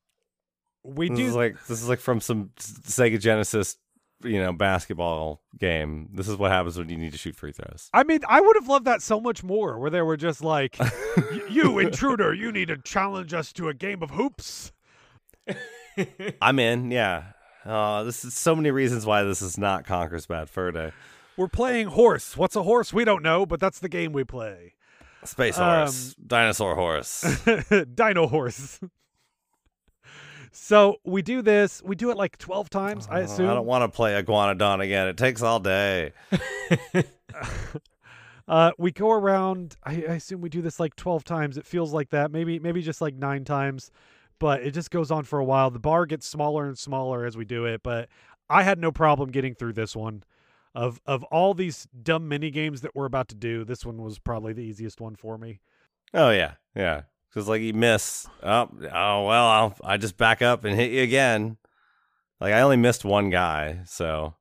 We 0.84 1.10
this 1.10 1.18
do 1.18 1.26
is 1.28 1.36
like 1.36 1.54
this 1.68 1.82
is 1.82 1.90
like 1.90 2.00
from 2.00 2.22
some 2.22 2.52
Sega 2.58 3.20
Genesis 3.20 3.78
you 4.24 4.40
know 4.40 4.54
basketball 4.54 5.42
game. 5.58 6.10
This 6.14 6.28
is 6.28 6.36
what 6.38 6.52
happens 6.52 6.78
when 6.78 6.90
you 6.90 6.98
need 6.98 7.12
to 7.12 7.18
shoot 7.18 7.36
free 7.36 7.52
throws. 7.52 7.90
I 7.94 8.04
mean, 8.04 8.20
I 8.28 8.42
would 8.42 8.56
have 8.56 8.68
loved 8.68 8.86
that 8.86 9.02
so 9.02 9.20
much 9.20 9.44
more, 9.44 9.80
where 9.80 9.90
they 9.90 10.02
were 10.02 10.18
just 10.18 10.44
like, 10.44 10.78
"You 11.50 11.80
intruder, 11.80 12.34
you 12.34 12.52
need 12.52 12.68
to 12.70 12.78
challenge 12.78 13.34
us 13.34 13.54
to 13.54 13.70
a 13.70 13.74
game 13.74 14.02
of 14.04 14.12
hoops." 14.12 14.72
I'm 16.42 16.60
in. 16.60 16.92
Yeah. 16.92 17.24
Uh, 17.66 18.04
this 18.04 18.24
is 18.24 18.34
so 18.34 18.56
many 18.56 18.72
reasons 18.72 19.06
why 19.06 19.24
this 19.24 19.42
is 19.42 19.58
not 19.58 19.86
Conker's 19.86 20.26
Bad 20.26 20.50
Fur 20.50 20.72
Day. 20.72 20.92
We're 21.36 21.48
playing 21.48 21.88
horse. 21.88 22.38
What's 22.38 22.56
a 22.56 22.64
horse? 22.64 22.94
We 22.94 23.04
don't 23.06 23.22
know, 23.22 23.46
but 23.46 23.60
that's 23.60 23.80
the 23.80 23.90
game 23.90 24.14
we 24.14 24.24
play. 24.24 24.74
Space 25.24 25.58
Um, 25.58 25.64
horse, 25.80 26.16
dinosaur 26.26 26.76
horse. 26.76 27.26
Dino 27.94 28.28
horse. 28.28 28.80
So 30.60 30.98
we 31.04 31.22
do 31.22 31.42
this. 31.42 31.82
We 31.84 31.96
do 31.96 32.10
it 32.12 32.18
like 32.18 32.38
twelve 32.38 32.70
times. 32.70 33.08
I 33.10 33.22
Oh, 33.22 33.24
assume. 33.24 33.50
I 33.50 33.54
don't 33.54 33.66
want 33.66 33.84
to 33.84 33.96
play 33.96 34.22
Iguanodon 34.22 34.84
again. 34.84 35.08
It 35.08 35.18
takes 35.18 35.42
all 35.42 35.60
day. 35.60 36.14
Uh, 38.48 38.72
we 38.78 38.92
go 38.94 39.12
around. 39.12 39.76
I, 39.84 39.92
I 39.92 40.14
assume 40.16 40.40
we 40.40 40.48
do 40.48 40.62
this 40.62 40.80
like 40.80 40.96
twelve 40.96 41.26
times. 41.26 41.58
It 41.58 41.66
feels 41.66 41.92
like 41.94 42.12
that. 42.12 42.32
Maybe 42.32 42.60
maybe 42.60 42.82
just 42.82 43.02
like 43.02 43.14
nine 43.14 43.44
times, 43.44 43.92
but 44.40 44.62
it 44.62 44.72
just 44.72 44.90
goes 44.90 45.12
on 45.12 45.26
for 45.26 45.38
a 45.40 45.44
while. 45.44 45.70
The 45.70 45.80
bar 45.80 46.06
gets 46.06 46.26
smaller 46.26 46.66
and 46.66 46.78
smaller 46.78 47.26
as 47.26 47.36
we 47.36 47.44
do 47.44 47.66
it. 47.66 47.84
But 47.84 48.08
I 48.50 48.64
had 48.64 48.80
no 48.80 48.90
problem 48.90 49.32
getting 49.32 49.54
through 49.54 49.74
this 49.74 49.98
one. 49.98 50.24
Of 50.74 51.02
of 51.06 51.24
all 51.26 51.54
these 51.56 51.90
dumb 52.04 52.30
mini 52.30 52.50
games 52.50 52.80
that 52.82 52.96
we're 52.96 53.04
about 53.06 53.28
to 53.30 53.36
do, 53.36 53.66
this 53.66 53.86
one 53.86 54.02
was 54.02 54.18
probably 54.18 54.54
the 54.54 54.64
easiest 54.64 55.02
one 55.02 55.16
for 55.18 55.38
me. 55.38 55.60
Oh 56.14 56.30
yeah, 56.30 56.54
yeah. 56.74 57.02
Because 57.38 57.48
like 57.48 57.62
you 57.62 57.74
miss. 57.76 58.26
Oh, 58.42 58.68
oh 58.92 59.26
well. 59.26 59.48
I'll 59.48 59.78
I 59.84 59.98
just 59.98 60.18
back 60.18 60.42
up 60.42 60.66
and 60.66 60.76
hit 60.76 60.90
you 60.90 61.04
again. 61.04 61.58
Like 62.42 62.52
I 62.52 62.62
only 62.62 62.78
missed 62.78 63.06
one 63.06 63.30
guy, 63.30 63.82
so 63.86 64.34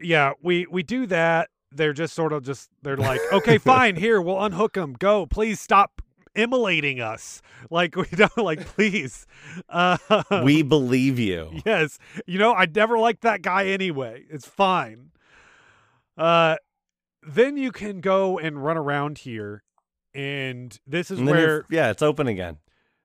yeah, 0.00 0.34
we 0.40 0.64
we 0.70 0.84
do 0.84 1.06
that. 1.06 1.48
They're 1.72 1.92
just 1.92 2.14
sort 2.14 2.32
of 2.32 2.44
just 2.44 2.70
they're 2.82 2.96
like, 2.96 3.20
okay, 3.32 3.58
fine, 3.58 3.96
here 3.96 4.22
we'll 4.22 4.40
unhook 4.40 4.74
them. 4.74 4.92
Go, 4.92 5.26
please 5.26 5.58
stop 5.60 6.02
immolating 6.36 7.00
us. 7.00 7.42
Like 7.68 7.96
we 7.96 8.06
don't 8.14 8.38
like, 8.38 8.64
please. 8.64 9.26
Uh, 9.68 9.98
we 10.44 10.62
believe 10.62 11.18
you. 11.18 11.50
yes, 11.66 11.98
you 12.28 12.38
know 12.38 12.54
I 12.54 12.68
never 12.72 12.96
liked 12.96 13.22
that 13.22 13.42
guy 13.42 13.66
anyway. 13.66 14.22
It's 14.30 14.46
fine. 14.46 15.10
Uh, 16.16 16.58
then 17.26 17.56
you 17.56 17.72
can 17.72 18.00
go 18.00 18.38
and 18.38 18.62
run 18.62 18.76
around 18.76 19.18
here, 19.18 19.64
and 20.14 20.78
this 20.86 21.10
is 21.10 21.18
And 21.18 21.28
where 21.28 21.64
yeah, 21.70 21.90
it's 21.90 22.02
open 22.02 22.26
again. 22.26 22.58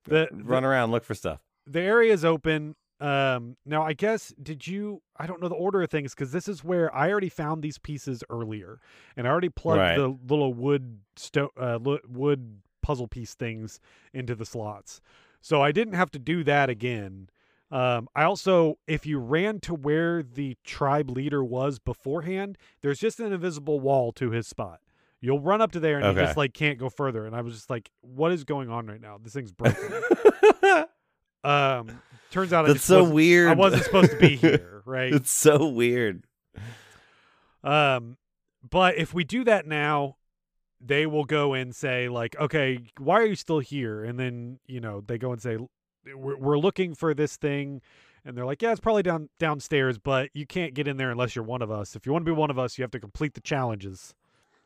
the, 0.05 0.27
Run 0.31 0.63
around, 0.65 0.91
look 0.91 1.03
for 1.03 1.15
stuff. 1.15 1.39
the 1.67 1.81
area 1.81 2.13
is 2.13 2.23
open. 2.25 2.75
Um, 3.01 3.57
now 3.65 3.83
I 3.83 3.91
guess 3.93 4.33
did 4.41 4.65
you? 4.67 5.01
I 5.17 5.27
don't 5.27 5.41
know 5.41 5.49
the 5.49 5.55
order 5.55 5.81
of 5.81 5.89
things 5.89 6.13
because 6.15 6.31
this 6.31 6.47
is 6.47 6.63
where 6.63 6.93
I 6.95 7.11
already 7.11 7.27
found 7.29 7.61
these 7.61 7.77
pieces 7.77 8.23
earlier, 8.29 8.79
and 9.17 9.27
I 9.27 9.31
already 9.31 9.49
plugged 9.49 9.79
Right. 9.81 9.97
the 9.97 10.07
little 10.27 10.53
wood 10.53 10.99
sto- 11.17 11.51
uh, 11.59 11.77
lo- 11.81 11.99
wood 12.07 12.61
puzzle 12.81 13.07
piece 13.09 13.33
things 13.33 13.79
into 14.13 14.33
the 14.33 14.45
slots, 14.45 15.01
so 15.41 15.61
I 15.61 15.73
didn't 15.73 15.95
have 15.95 16.09
to 16.11 16.19
do 16.19 16.43
that 16.45 16.69
again. 16.69 17.27
Um, 17.71 18.07
I 18.15 18.23
also, 18.23 18.77
if 18.87 19.05
you 19.05 19.17
ran 19.19 19.59
to 19.61 19.73
where 19.73 20.23
the 20.23 20.55
tribe 20.63 21.09
leader 21.09 21.43
was 21.43 21.79
beforehand, 21.79 22.57
there's 22.81 22.99
just 22.99 23.19
an 23.19 23.33
invisible 23.33 23.79
wall 23.81 24.13
to 24.13 24.29
his 24.31 24.47
spot. 24.47 24.79
You'll 25.25 25.39
run 25.39 25.61
up 25.61 25.71
to 25.73 25.79
there 25.79 25.99
and 25.99 26.15
you 26.15 26.23
just 26.23 26.37
like 26.37 26.53
can't 26.53 26.77
go 26.77 26.89
further. 26.89 27.25
And 27.25 27.35
I 27.35 27.41
was 27.41 27.53
just 27.55 27.69
like, 27.69 27.89
"What 28.01 28.31
is 28.31 28.43
going 28.43 28.69
on 28.69 28.85
right 28.85 29.01
now? 29.01 29.17
This 29.21 29.33
thing's 29.33 29.51
broken." 29.51 30.03
Um, 31.45 32.01
turns 32.31 32.51
out 32.51 32.65
I 32.65 32.69
That's 32.69 32.83
so 32.83 33.03
weird. 33.03 33.49
I 33.49 33.53
wasn't 33.53 33.83
supposed 33.83 34.09
to 34.09 34.17
be 34.17 34.35
here, 34.35 34.81
right? 34.83 35.13
it's 35.13 35.31
so 35.31 35.67
weird. 35.67 36.25
Um, 37.63 38.17
but 38.67 38.95
if 38.97 39.13
we 39.13 39.23
do 39.23 39.43
that 39.43 39.67
now, 39.67 40.17
they 40.81 41.05
will 41.05 41.23
go 41.23 41.53
and 41.53 41.75
say 41.75 42.09
like, 42.09 42.35
"Okay, 42.39 42.79
why 42.97 43.19
are 43.19 43.25
you 43.25 43.35
still 43.35 43.59
here?" 43.59 44.03
And 44.03 44.19
then 44.19 44.59
you 44.65 44.81
know 44.81 45.01
they 45.05 45.19
go 45.19 45.31
and 45.31 45.41
say, 45.41 45.57
"We're, 46.15 46.37
we're 46.37 46.57
looking 46.57 46.95
for 46.95 47.13
this 47.13 47.37
thing." 47.37 47.81
And 48.25 48.35
they're 48.35 48.45
like, 48.45 48.63
"Yeah, 48.63 48.71
it's 48.71 48.81
probably 48.81 49.03
down 49.03 49.29
downstairs, 49.37 49.99
but 49.99 50.31
you 50.33 50.47
can't 50.47 50.73
get 50.73 50.87
in 50.87 50.97
there 50.97 51.11
unless 51.11 51.35
you're 51.35 51.45
one 51.45 51.61
of 51.61 51.69
us. 51.69 51.95
If 51.95 52.07
you 52.07 52.11
want 52.11 52.25
to 52.25 52.31
be 52.31 52.35
one 52.35 52.49
of 52.49 52.57
us, 52.57 52.79
you 52.79 52.81
have 52.81 52.91
to 52.91 52.99
complete 52.99 53.35
the 53.35 53.41
challenges." 53.41 54.15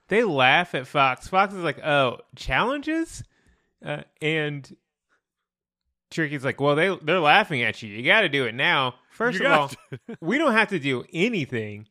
They 0.10 0.24
laugh 0.24 0.76
at 0.76 0.88
Fox. 0.88 1.28
Fox 1.28 1.54
is 1.54 1.64
like, 1.64 1.80
"Oh, 1.84 2.18
challenges," 2.36 3.24
uh, 3.86 4.02
and 4.22 4.76
Tricky's 6.12 6.44
like, 6.44 6.60
"Well, 6.60 6.76
they 6.76 6.96
they're 7.02 7.20
laughing 7.20 7.62
at 7.62 7.82
you. 7.82 7.90
You 7.90 8.04
got 8.04 8.22
to 8.22 8.30
do 8.30 8.46
it 8.46 8.56
now. 8.56 8.96
First 9.12 9.40
You 9.40 9.46
of 9.46 9.52
all, 9.52 9.72
we 10.22 10.38
don't 10.38 10.54
have 10.54 10.70
to 10.70 10.80
do 10.80 11.06
anything. 11.14 11.88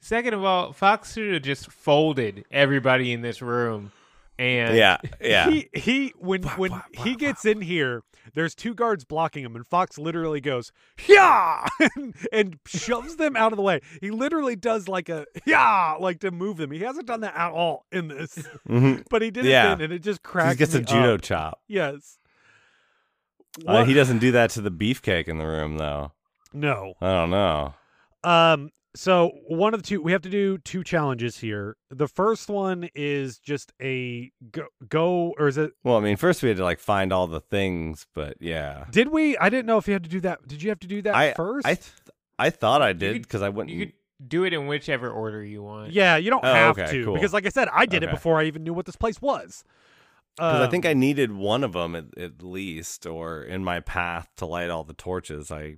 Second 0.00 0.34
of 0.34 0.44
all, 0.44 0.72
Fox 0.72 1.14
should 1.14 1.32
have 1.32 1.42
just 1.42 1.70
folded 1.70 2.44
everybody 2.50 3.12
in 3.12 3.22
this 3.22 3.40
room, 3.40 3.92
and 4.42 4.76
Yeah, 4.76 4.98
yeah. 5.20 5.48
He 5.50 5.68
he 5.74 6.14
when 6.18 6.42
when 6.42 6.82
he 6.92 7.14
gets 7.16 7.44
in 7.44 7.60
here, 7.60 8.02
there's 8.34 8.54
two 8.54 8.74
guards 8.74 9.04
blocking 9.04 9.44
him, 9.44 9.54
and 9.56 9.66
Fox 9.66 9.98
literally 9.98 10.40
goes 10.40 10.72
yeah 11.08 11.66
and, 11.96 12.14
and 12.32 12.58
shoves 12.66 13.16
them 13.16 13.36
out 13.36 13.52
of 13.52 13.56
the 13.56 13.62
way. 13.62 13.80
He 14.00 14.10
literally 14.10 14.56
does 14.56 14.88
like 14.88 15.08
a 15.08 15.26
yeah 15.46 15.96
like 15.98 16.20
to 16.20 16.30
move 16.30 16.56
them. 16.56 16.70
He 16.70 16.80
hasn't 16.80 17.06
done 17.06 17.20
that 17.20 17.34
at 17.36 17.52
all 17.52 17.86
in 17.92 18.08
this, 18.08 18.38
Mhm. 18.68 19.04
but 19.10 19.22
he 19.22 19.30
did 19.30 19.44
Yeah. 19.44 19.72
it 19.72 19.76
then, 19.78 19.84
and 19.86 19.92
it 19.92 20.00
just 20.02 20.20
He 20.20 20.24
cracks. 20.30 20.56
gets 20.56 20.74
a 20.74 20.80
judo 20.80 21.14
up. 21.14 21.22
chop. 21.22 21.60
Yes. 21.68 22.18
Uh, 23.66 23.84
he 23.84 23.92
doesn't 23.94 24.18
do 24.18 24.32
that 24.32 24.50
to 24.50 24.60
the 24.62 24.70
beefcake 24.70 25.28
in 25.28 25.36
the 25.38 25.46
room, 25.46 25.76
though. 25.76 26.12
no. 26.54 26.94
I 27.00 27.12
don't 27.12 27.30
know. 27.30 27.74
Um. 28.24 28.70
So 28.94 29.30
one 29.48 29.72
of 29.72 29.82
the 29.82 29.86
two, 29.88 30.02
we 30.02 30.12
have 30.12 30.20
to 30.22 30.28
do 30.28 30.58
two 30.58 30.84
challenges 30.84 31.38
here. 31.38 31.76
The 31.90 32.08
first 32.08 32.50
one 32.50 32.90
is 32.94 33.38
just 33.38 33.72
a 33.80 34.30
go, 34.50 34.66
go 34.88 35.34
or 35.38 35.48
is 35.48 35.56
it? 35.56 35.72
Well, 35.82 35.96
I 35.96 36.00
mean, 36.00 36.16
first 36.18 36.42
we 36.42 36.48
had 36.50 36.58
to 36.58 36.64
like 36.64 36.78
find 36.78 37.10
all 37.12 37.26
the 37.26 37.40
things, 37.40 38.06
but 38.14 38.36
yeah, 38.40 38.84
Did 38.90 39.08
we? 39.08 39.36
I 39.38 39.48
didn't 39.48 39.64
know 39.66 39.78
if 39.78 39.86
you 39.86 39.94
had 39.94 40.02
to 40.04 40.10
do 40.10 40.20
that. 40.20 40.46
Did 40.46 40.62
you 40.62 40.68
have 40.68 40.80
to 40.80 40.86
do 40.86 41.00
that 41.02 41.14
I 41.14 41.32
first? 41.32 41.66
I 41.66 41.74
th- 41.76 41.90
I 42.38 42.50
thought 42.50 42.82
I 42.82 42.92
did 42.92 43.22
because 43.22 43.40
I 43.40 43.48
went. 43.48 43.70
you 43.70 43.86
could 43.86 43.94
do 44.28 44.44
it 44.44 44.52
in 44.52 44.66
whichever 44.66 45.10
order 45.10 45.42
you 45.42 45.62
want. 45.62 45.92
Yeah, 45.92 46.16
you 46.16 46.28
don't 46.30 46.44
Oh, 46.44 46.52
have 46.52 46.78
okay, 46.78 46.90
to 46.92 47.04
cool. 47.06 47.14
because, 47.14 47.32
like 47.32 47.46
I 47.46 47.50
said, 47.50 47.68
I 47.72 47.86
did 47.86 48.02
it 48.02 48.10
before 48.10 48.38
I 48.40 48.44
even 48.44 48.62
knew 48.62 48.74
what 48.74 48.84
this 48.86 48.96
place 48.96 49.20
was. 49.22 49.64
Because 50.36 50.60
I 50.66 50.68
think 50.70 50.84
Um, 50.86 50.90
I 50.90 50.94
needed 50.94 51.32
one 51.32 51.62
of 51.64 51.72
them 51.74 51.94
at, 51.94 52.16
at 52.18 52.42
least, 52.42 53.06
or 53.06 53.42
in 53.42 53.64
my 53.64 53.80
path 53.80 54.30
to 54.36 54.46
light 54.46 54.70
all 54.70 54.82
the 54.84 54.94
torches, 54.94 55.50
I 55.50 55.76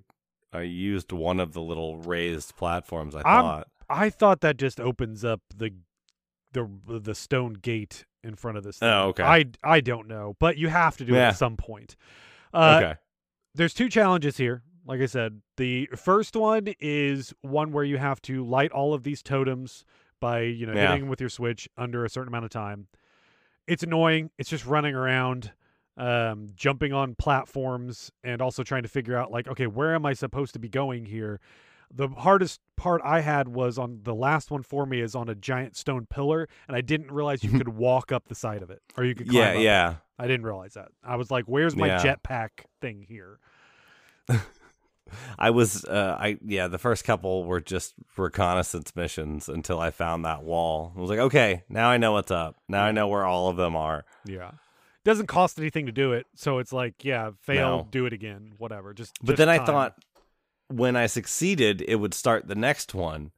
I 0.55 0.63
used 0.63 1.13
one 1.13 1.41
of 1.41 1.53
the 1.53 1.61
little 1.61 1.99
raised 1.99 2.57
platforms. 2.57 3.15
I 3.15 3.21
I'm- 3.23 3.43
thought. 3.45 3.69
I 3.91 4.09
thought 4.09 4.41
that 4.41 4.57
just 4.57 4.81
opens 4.81 5.25
up 5.25 5.41
the 5.55 5.73
the 6.53 6.69
the 6.87 7.15
stone 7.15 7.53
gate 7.55 8.07
in 8.23 8.35
front 8.35 8.57
of 8.57 8.65
this. 8.65 8.79
Thing. 8.79 8.89
Oh, 8.89 9.09
okay. 9.09 9.23
I 9.23 9.45
I 9.63 9.81
don't 9.81 10.09
know, 10.09 10.37
but 10.39 10.57
you 10.57 10.69
have 10.69 10.97
to 10.99 11.05
do 11.05 11.15
it 11.15 11.19
at 11.19 11.37
some 11.37 11.57
point. 11.57 11.97
Uh, 12.55 12.81
okay. 12.83 12.95
There's 13.55 13.75
two 13.75 13.89
challenges 13.91 14.37
here. 14.39 14.63
Like 14.87 15.01
I 15.01 15.07
said, 15.07 15.41
the 15.57 15.89
first 15.97 16.35
one 16.37 16.69
is 16.81 17.35
one 17.43 17.73
where 17.73 17.85
you 17.85 17.99
have 17.99 18.23
to 18.23 18.45
light 18.45 18.71
all 18.73 18.95
of 18.95 19.03
these 19.03 19.23
totems 19.23 19.85
by 20.21 20.41
you 20.43 20.65
know 20.67 20.73
Yeah. 20.75 20.87
hitting 20.89 21.03
them 21.03 21.09
with 21.11 21.21
your 21.21 21.31
switch 21.31 21.69
under 21.77 22.05
a 22.05 22.09
certain 22.09 22.29
amount 22.29 22.45
of 22.47 22.51
time. 22.51 22.87
It's 23.67 23.83
annoying. 23.83 24.31
It's 24.39 24.49
just 24.51 24.65
running 24.67 24.95
around, 24.95 25.53
um, 25.97 26.49
jumping 26.55 26.93
on 26.93 27.15
platforms, 27.15 28.11
and 28.23 28.41
also 28.43 28.63
trying 28.63 28.83
to 28.83 28.89
figure 28.89 29.17
out 29.17 29.31
like, 29.31 29.47
okay, 29.49 29.67
where 29.67 29.95
am 29.95 30.05
I 30.07 30.13
supposed 30.13 30.53
to 30.55 30.59
be 30.59 30.69
going 30.69 31.07
here? 31.07 31.41
The 31.97 32.09
hardest 32.09 32.61
part 32.77 33.01
I 33.05 33.21
had 33.21 33.47
was 33.49 33.79
on 33.79 34.01
the 34.03 34.15
last 34.15 34.51
one 34.51 34.63
for 34.63 34.85
me 34.87 35.01
is 35.01 35.15
on 35.15 35.29
a 35.29 35.35
giant 35.35 35.77
stone 35.77 36.07
pillar, 36.07 36.49
and 36.67 36.77
I 36.77 36.81
didn't 36.81 37.13
realize 37.13 37.45
you 37.45 37.51
could 37.57 37.69
walk 37.69 38.11
up 38.11 38.27
the 38.27 38.35
side 38.35 38.63
of 38.63 38.71
it, 38.71 38.81
or 38.97 39.05
you 39.05 39.15
could 39.15 39.29
climb 39.29 39.43
Yeah, 39.43 39.59
up 39.59 39.63
yeah. 39.63 39.95
I 40.19 40.27
didn't 40.27 40.47
realize 40.47 40.75
that. 40.75 40.89
I 41.05 41.17
was 41.17 41.31
like, 41.31 41.45
"Where's 41.45 41.77
my 41.77 41.89
Yeah. 41.89 42.03
jetpack 42.03 42.49
thing 42.81 43.05
here?" 43.09 43.39
I 45.39 45.51
was, 45.51 45.85
uh, 45.85 46.17
I 46.19 46.39
yeah. 46.45 46.67
The 46.69 46.79
first 46.79 47.05
couple 47.05 47.45
were 47.45 47.61
just 47.61 47.95
reconnaissance 48.17 48.97
missions 48.97 49.49
until 49.49 49.79
I 49.79 49.91
found 49.91 50.25
that 50.25 50.43
wall. 50.43 50.93
I 50.97 51.01
was 51.01 51.11
like, 51.11 51.19
okay, 51.19 51.63
now 51.69 51.89
I 51.91 51.99
know 51.99 52.13
what's 52.13 52.31
up. 52.31 52.57
Now 52.69 52.85
I 52.85 52.91
know 52.93 53.07
where 53.07 53.25
all 53.25 53.49
of 53.49 53.57
them 53.57 53.77
are. 53.77 54.05
Yeah. 54.25 54.53
Doesn't 55.05 55.27
cost 55.27 55.59
anything 55.59 55.87
to 55.87 55.93
do 55.93 56.13
it, 56.13 56.27
so 56.35 56.59
it's 56.59 56.73
like, 56.73 57.05
yeah, 57.05 57.31
fail, 57.43 57.79
No. 57.79 57.89
do 57.91 58.07
it 58.07 58.13
again, 58.13 58.55
whatever. 58.59 58.95
Just 58.95 59.17
But 59.21 59.33
just 59.33 59.39
then 59.39 59.49
I 59.49 59.65
thought 59.65 59.97
when 60.69 60.97
I 60.97 61.07
succeeded, 61.07 61.83
it 61.87 61.97
would 61.97 62.15
start 62.15 62.49
the 62.49 62.55
next 62.55 62.95
one. 62.95 63.31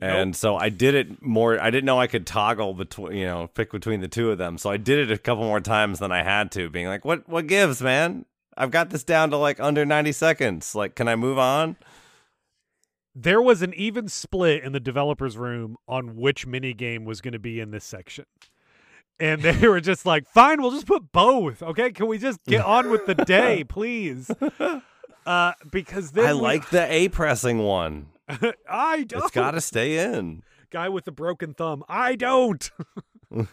And 0.00 0.36
so 0.36 0.56
I 0.56 0.68
did 0.68 0.94
it 0.94 1.22
more. 1.22 1.58
I 1.58 1.70
didn't 1.70 1.86
know 1.86 1.98
I 1.98 2.08
could 2.08 2.26
toggle 2.26 2.74
between, 2.74 3.16
you 3.16 3.24
know, 3.24 3.46
pick 3.46 3.72
between 3.72 4.02
the 4.02 4.08
two 4.08 4.30
of 4.30 4.36
them. 4.36 4.58
So 4.58 4.68
I 4.68 4.76
did 4.76 4.98
it 4.98 5.10
a 5.10 5.16
couple 5.16 5.44
more 5.44 5.60
times 5.60 5.98
than 5.98 6.12
I 6.12 6.22
had 6.22 6.52
to, 6.52 6.68
being 6.68 6.88
like, 6.88 7.06
"What? 7.06 7.26
What 7.26 7.46
gives, 7.46 7.80
man? 7.80 8.26
I've 8.54 8.70
got 8.70 8.90
this 8.90 9.02
down 9.02 9.30
to 9.30 9.38
like 9.38 9.60
under 9.60 9.86
ninety 9.86 10.12
seconds. 10.12 10.74
Like, 10.74 10.94
can 10.94 11.08
I 11.08 11.16
move 11.16 11.38
on?" 11.38 11.76
there 13.14 13.40
was 13.40 13.62
an 13.62 13.72
even 13.74 14.08
split 14.08 14.64
in 14.64 14.72
the 14.72 14.80
developers 14.80 15.38
room 15.38 15.76
on 15.86 16.16
which 16.16 16.46
mini 16.46 16.74
game 16.74 17.04
was 17.04 17.20
going 17.20 17.32
to 17.32 17.38
be 17.38 17.60
in 17.60 17.70
this 17.70 17.84
section. 17.84 18.24
And 19.20 19.40
they 19.42 19.68
were 19.68 19.80
just 19.80 20.04
like, 20.06 20.26
"Fine, 20.28 20.60
we'll 20.60 20.72
just 20.72 20.86
put 20.86 21.12
both. 21.12 21.62
Okay, 21.62 21.92
can 21.92 22.06
we 22.08 22.18
just 22.18 22.42
get 22.44 22.64
on 22.64 22.90
with 22.90 23.06
the 23.06 23.14
day, 23.14 23.62
please?" 23.68 24.30
Uh, 25.26 25.52
because 25.70 26.10
then 26.12 26.26
I 26.26 26.34
we- 26.34 26.40
like 26.40 26.70
the 26.70 26.90
A 26.92 27.08
pressing 27.08 27.58
one. 27.60 28.06
I 28.68 29.04
don't. 29.04 29.22
It's 29.22 29.30
got 29.30 29.52
to 29.52 29.60
stay 29.60 29.98
in. 29.98 30.42
Guy 30.70 30.88
with 30.88 31.04
the 31.04 31.12
broken 31.12 31.54
thumb. 31.54 31.84
I 31.88 32.16
don't. 32.16 32.70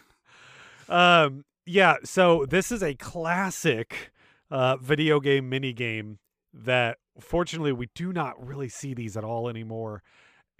um. 0.89 1.45
Yeah. 1.66 1.95
So 2.03 2.45
this 2.45 2.72
is 2.72 2.82
a 2.82 2.95
classic 2.95 4.12
uh, 4.49 4.78
video 4.78 5.20
game 5.20 5.47
mini 5.49 5.74
game 5.74 6.20
that, 6.53 6.97
fortunately, 7.20 7.72
we 7.72 7.88
do 7.95 8.12
not 8.12 8.43
really 8.45 8.68
see 8.68 8.93
these 8.93 9.16
at 9.16 9.24
all 9.24 9.47
anymore. 9.47 10.01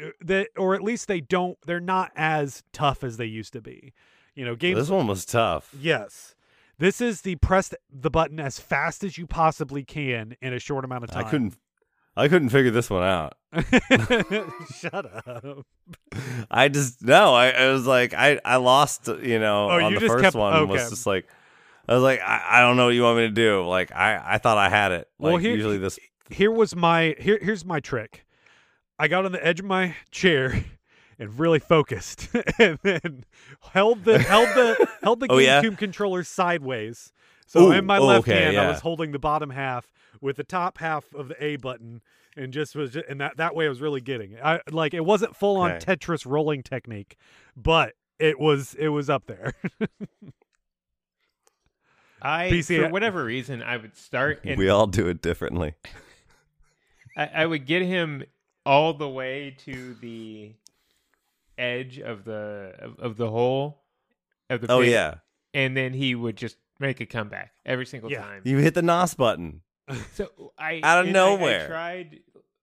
Uh, 0.02 0.10
That, 0.22 0.50
or 0.58 0.76
at 0.76 0.84
least 0.84 1.08
they 1.08 1.22
don't. 1.22 1.58
They're 1.66 1.80
not 1.80 2.12
as 2.16 2.64
tough 2.72 3.04
as 3.04 3.18
they 3.18 3.26
used 3.26 3.54
to 3.54 3.62
be. 3.62 3.94
You 4.36 4.46
know, 4.46 4.56
games 4.56 4.78
This 4.80 4.90
one 4.90 5.08
was 5.08 5.26
tough. 5.26 5.74
Yes. 5.80 6.36
This 6.78 7.00
is 7.02 7.22
the 7.22 7.36
press 7.36 7.74
the 7.92 8.10
button 8.10 8.40
as 8.40 8.60
fast 8.60 9.04
as 9.04 9.18
you 9.18 9.28
possibly 9.28 9.84
can 9.84 10.36
in 10.42 10.54
a 10.54 10.60
short 10.60 10.84
amount 10.86 11.04
of 11.04 11.12
time. 11.12 11.26
I 11.26 11.30
couldn't. 11.30 11.58
I 12.18 12.28
couldn't 12.28 12.50
figure 12.50 12.72
this 12.72 12.90
one 12.90 13.04
out. 13.04 13.36
Shut 14.80 15.28
up. 15.28 15.66
I 16.50 16.68
just 16.70 17.02
no. 17.04 17.34
I, 17.34 17.50
I 17.52 17.72
was 17.72 17.86
like 17.86 18.14
I 18.14 18.40
I 18.44 18.58
lost. 18.58 19.08
You 19.08 19.40
know, 19.40 19.70
Oh, 19.70 19.80
on 19.82 19.94
you 19.94 20.00
the 20.00 20.06
just 20.08 20.12
first 20.14 20.24
kept- 20.24 20.36
one 20.36 20.54
okay. 20.54 20.72
was 20.72 20.90
just 20.90 21.06
like 21.06 21.28
I 21.88 21.94
was 21.94 22.04
like 22.04 22.22
I, 22.22 22.44
I 22.50 22.60
don't 22.62 22.78
know 22.78 22.86
what 22.86 22.96
you 22.96 23.04
want 23.04 23.18
me 23.18 23.24
to 23.28 23.30
do. 23.34 23.66
Like 23.66 23.92
I 23.94 24.22
I 24.36 24.38
thought 24.40 24.58
I 24.58 24.70
had 24.70 24.92
it. 24.92 25.08
Like 25.20 25.32
Well, 25.34 25.38
here- 25.38 25.54
usually 25.56 25.78
this. 25.78 26.00
Here 26.30 26.52
was 26.52 26.76
my 26.76 27.16
here 27.20 27.40
here's 27.42 27.64
my 27.66 27.80
trick. 27.80 28.26
I 29.00 29.08
got 29.08 29.26
on 29.26 29.32
the 29.32 29.46
edge 29.46 29.60
of 29.60 29.66
my 29.66 29.96
chair 30.12 30.64
and 31.22 31.40
really 31.40 31.60
focused 31.60 32.30
and 32.60 32.80
then 32.82 33.24
held 33.72 34.04
the 34.04 34.20
held 34.20 34.50
the 34.50 34.90
held 35.02 35.20
the 35.20 35.28
Oh, 35.30 35.38
yeah? 35.38 35.62
GameCube 35.62 35.78
controller 35.78 36.24
sideways. 36.24 37.14
So 37.46 37.68
Ooh, 37.68 37.72
in 37.72 37.86
my 37.86 38.00
oh, 38.00 38.06
left 38.06 38.28
okay, 38.28 38.44
hand 38.46 38.58
I 38.58 38.68
was 38.68 38.80
holding 38.80 39.12
the 39.12 39.20
bottom 39.20 39.52
half 39.52 39.94
with 40.20 40.38
the 40.38 40.44
top 40.44 40.80
half 40.80 41.14
of 41.14 41.28
the 41.28 41.44
A 41.44 41.58
button 41.58 42.02
and 42.36 42.52
just 42.52 42.76
was 42.76 42.96
and 42.96 43.22
that 43.22 43.38
that 43.38 43.56
way 43.56 43.68
I 43.68 43.70
was 43.70 43.82
really 43.82 44.02
getting 44.02 44.32
it. 44.32 44.40
I 44.44 44.62
like 44.72 44.96
it 44.96 45.06
wasn't 45.06 45.36
full 45.36 45.58
on 45.58 45.72
Okay. 45.74 45.96
Tetris 45.96 46.26
rolling 46.26 46.64
technique, 46.64 47.18
but 47.56 47.94
it 48.18 48.40
was 48.40 48.74
it 48.74 48.88
was 48.88 49.10
up 49.10 49.28
there. 49.28 49.54
I 52.22 52.50
PC 52.50 52.80
for 52.80 52.86
uh, 52.86 52.90
whatever 52.90 53.24
reason 53.24 53.62
I 53.62 53.78
would 53.78 53.96
start 53.96 54.42
and 54.46 54.58
we 54.58 54.70
all 54.70 54.88
do 54.88 55.08
it 55.08 55.22
differently. 55.22 55.76
I, 57.16 57.30
I 57.36 57.46
would 57.46 57.68
get 57.68 57.84
him 57.84 58.24
all 58.66 58.94
the 58.94 59.10
way 59.10 59.56
to 59.66 59.96
the 59.96 60.54
edge 61.62 62.00
of 62.00 62.24
the 62.26 62.74
of, 62.80 63.00
of 63.00 63.18
the 63.18 63.30
hole 63.30 63.82
of 64.50 64.62
the 64.62 64.72
Oh 64.72 64.80
pit, 64.82 64.90
yeah, 64.92 65.16
and 65.54 65.76
then 65.78 65.94
he 65.94 66.16
would 66.16 66.36
just 66.36 66.58
make 66.80 67.00
a 67.00 67.06
comeback 67.06 67.52
every 67.66 67.86
single 67.86 68.12
Yeah. 68.12 68.22
time. 68.22 68.42
you 68.44 68.58
hit 68.58 68.74
the 68.74 68.82
nos 68.82 69.14
button. 69.14 69.62
So 70.14 70.30
I 70.58 70.80
Out 70.84 71.00
of 71.00 71.08
and 71.08 71.18
I- 71.18 71.20
I 71.22 71.36
nowhere. 71.36 71.68
tried 71.68 72.20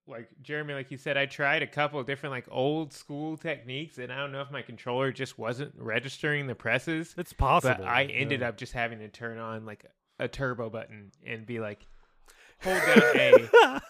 like 0.07 0.29
Jeremy, 0.41 0.73
like 0.73 0.91
you 0.91 0.97
said, 0.97 1.19
I 1.19 1.27
tried 1.27 1.63
a 1.63 1.67
couple 1.67 2.01
of 2.01 2.07
different 2.07 2.33
like 2.33 2.47
old 2.51 2.93
school 2.95 3.37
techniques, 3.37 3.99
and 3.99 4.11
I 4.11 4.17
don't 4.17 4.33
know 4.33 4.41
if 4.41 4.51
my 4.51 4.63
controller 4.63 5.13
just 5.13 5.39
wasn't 5.39 5.75
registering 5.77 6.47
the 6.47 6.55
presses. 6.55 7.15
it's 7.19 7.35
possible. 7.35 7.75
But 7.79 7.87
I 7.87 8.05
ended 8.05 8.41
yeah. 8.41 8.49
up 8.49 8.57
just 8.57 8.73
having 8.73 8.99
to 9.01 9.09
turn 9.09 9.37
on 9.39 9.67
like 9.67 9.85
a 10.19 10.27
turbo 10.27 10.71
button 10.71 11.13
and 11.27 11.45
be 11.45 11.61
like, 11.61 11.87
hold 12.63 12.81
down 12.87 13.03
A 13.17 13.81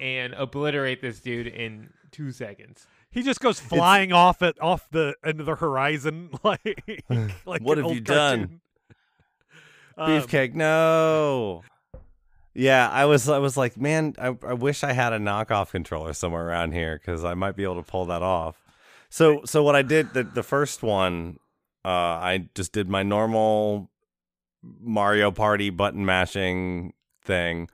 and 0.02 0.34
obliterate 0.34 1.00
this 1.00 1.20
dude 1.20 1.46
in 1.46 1.88
two 2.10 2.30
seconds. 2.30 2.86
He 3.14 3.22
just 3.22 3.40
goes 3.40 3.60
flying 3.60 4.12
off 4.12 4.42
it 4.42 4.60
off 4.60 4.88
the 4.90 5.14
end 5.24 5.38
of 5.40 5.46
the 5.46 5.54
horizon 5.54 6.30
like 6.42 6.84
like 7.46 7.62
What 7.62 7.78
have 7.78 7.86
old 7.86 7.94
you 7.94 8.00
done? 8.00 8.38
cartoon. 8.38 8.60
Um, 9.96 10.10
Beefcake, 10.10 10.54
no. 10.54 11.62
Yeah, 12.52 12.88
I 12.90 13.04
was 13.04 13.28
I 13.28 13.38
was 13.38 13.56
like, 13.56 13.76
man, 13.76 14.14
I, 14.18 14.36
I 14.44 14.54
wish 14.54 14.82
I 14.82 14.92
had 14.92 15.12
a 15.12 15.18
knockoff 15.18 15.70
controller 15.70 16.12
somewhere 16.12 16.44
around 16.48 16.72
here 16.72 16.98
because 16.98 17.24
I 17.24 17.34
might 17.34 17.54
be 17.54 17.62
able 17.62 17.76
to 17.76 17.88
pull 17.88 18.04
that 18.06 18.20
off. 18.20 18.60
So 19.08 19.42
so 19.44 19.62
what 19.62 19.76
I 19.76 19.82
did 19.82 20.12
the 20.12 20.24
the 20.24 20.42
first 20.42 20.82
one, 20.82 21.38
uh, 21.84 21.88
I 21.88 22.48
just 22.56 22.72
did 22.72 22.88
my 22.88 23.04
normal 23.04 23.88
Mario 24.80 25.30
Party 25.30 25.70
button 25.70 26.04
mashing 26.04 26.92
thing. 27.24 27.68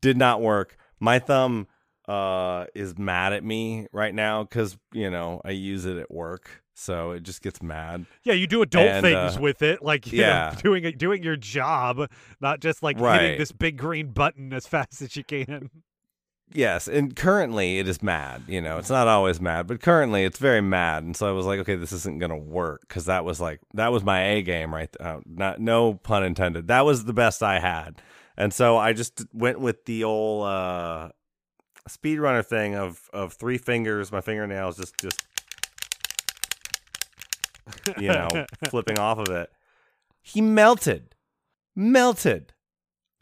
Did 0.00 0.16
not 0.16 0.40
work. 0.40 0.78
My 0.98 1.18
thumb 1.18 1.66
uh 2.10 2.66
is 2.74 2.98
mad 2.98 3.32
at 3.32 3.44
me 3.44 3.86
right 3.92 4.14
now 4.14 4.42
because 4.42 4.76
you 4.92 5.10
know 5.10 5.40
I 5.44 5.50
use 5.50 5.84
it 5.84 5.96
at 5.96 6.10
work, 6.10 6.62
so 6.74 7.12
it 7.12 7.22
just 7.22 7.42
gets 7.42 7.62
mad. 7.62 8.06
Yeah, 8.24 8.34
you 8.34 8.46
do 8.46 8.62
adult 8.62 8.88
And, 8.88 9.04
things 9.04 9.36
uh, 9.36 9.40
with 9.40 9.62
it, 9.62 9.82
like 9.82 10.06
you 10.12 10.20
yeah. 10.20 10.52
know, 10.54 10.60
doing 10.60 10.84
it, 10.84 10.98
doing 10.98 11.22
your 11.22 11.36
job, 11.36 12.10
not 12.40 12.60
just 12.60 12.82
like 12.82 12.98
hitting 12.98 13.38
this 13.38 13.52
big 13.52 13.76
green 13.76 14.08
button 14.12 14.52
as 14.52 14.66
fast 14.74 15.00
as 15.02 15.14
you 15.14 15.24
can. 15.24 15.70
Yes, 16.52 16.88
and 16.88 17.14
currently 17.14 17.78
it 17.78 17.86
is 17.86 18.02
mad. 18.02 18.42
You 18.48 18.60
know, 18.60 18.78
it's 18.78 18.90
not 18.90 19.06
always 19.06 19.40
mad, 19.40 19.68
but 19.68 19.80
currently 19.80 20.24
it's 20.24 20.38
very 20.38 20.60
mad. 20.60 21.04
And 21.04 21.16
so 21.16 21.28
I 21.28 21.30
was 21.30 21.46
like, 21.46 21.60
okay, 21.60 21.76
this 21.76 21.92
isn't 21.92 22.18
gonna 22.18 22.36
work 22.36 22.80
because 22.88 23.04
that 23.04 23.24
was 23.24 23.40
like 23.40 23.60
that 23.74 23.92
was 23.92 24.02
my 24.02 24.20
A 24.20 24.42
game, 24.42 24.74
right? 24.74 24.90
Uh, 24.98 25.20
not 25.26 25.60
no 25.60 25.94
pun 25.94 26.24
intended. 26.24 26.66
That 26.66 26.84
was 26.84 27.04
the 27.04 27.12
best 27.12 27.42
I 27.42 27.60
had, 27.60 28.02
and 28.36 28.52
so 28.52 28.76
I 28.76 28.94
just 28.94 29.24
went 29.32 29.60
with 29.60 29.84
the 29.84 30.02
old 30.02 30.46
uh, 30.46 31.10
speedrunner 31.88 32.44
thing 32.44 32.74
of 32.74 33.08
of 33.12 33.32
three 33.34 33.58
fingers, 33.58 34.12
my 34.12 34.20
fingernails 34.20 34.76
just 34.76 34.96
just 34.98 35.22
you 37.98 38.08
know 38.08 38.28
flipping 38.68 38.98
off 38.98 39.18
of 39.18 39.28
it. 39.28 39.50
He 40.22 40.40
melted, 40.40 41.14
melted 41.74 42.52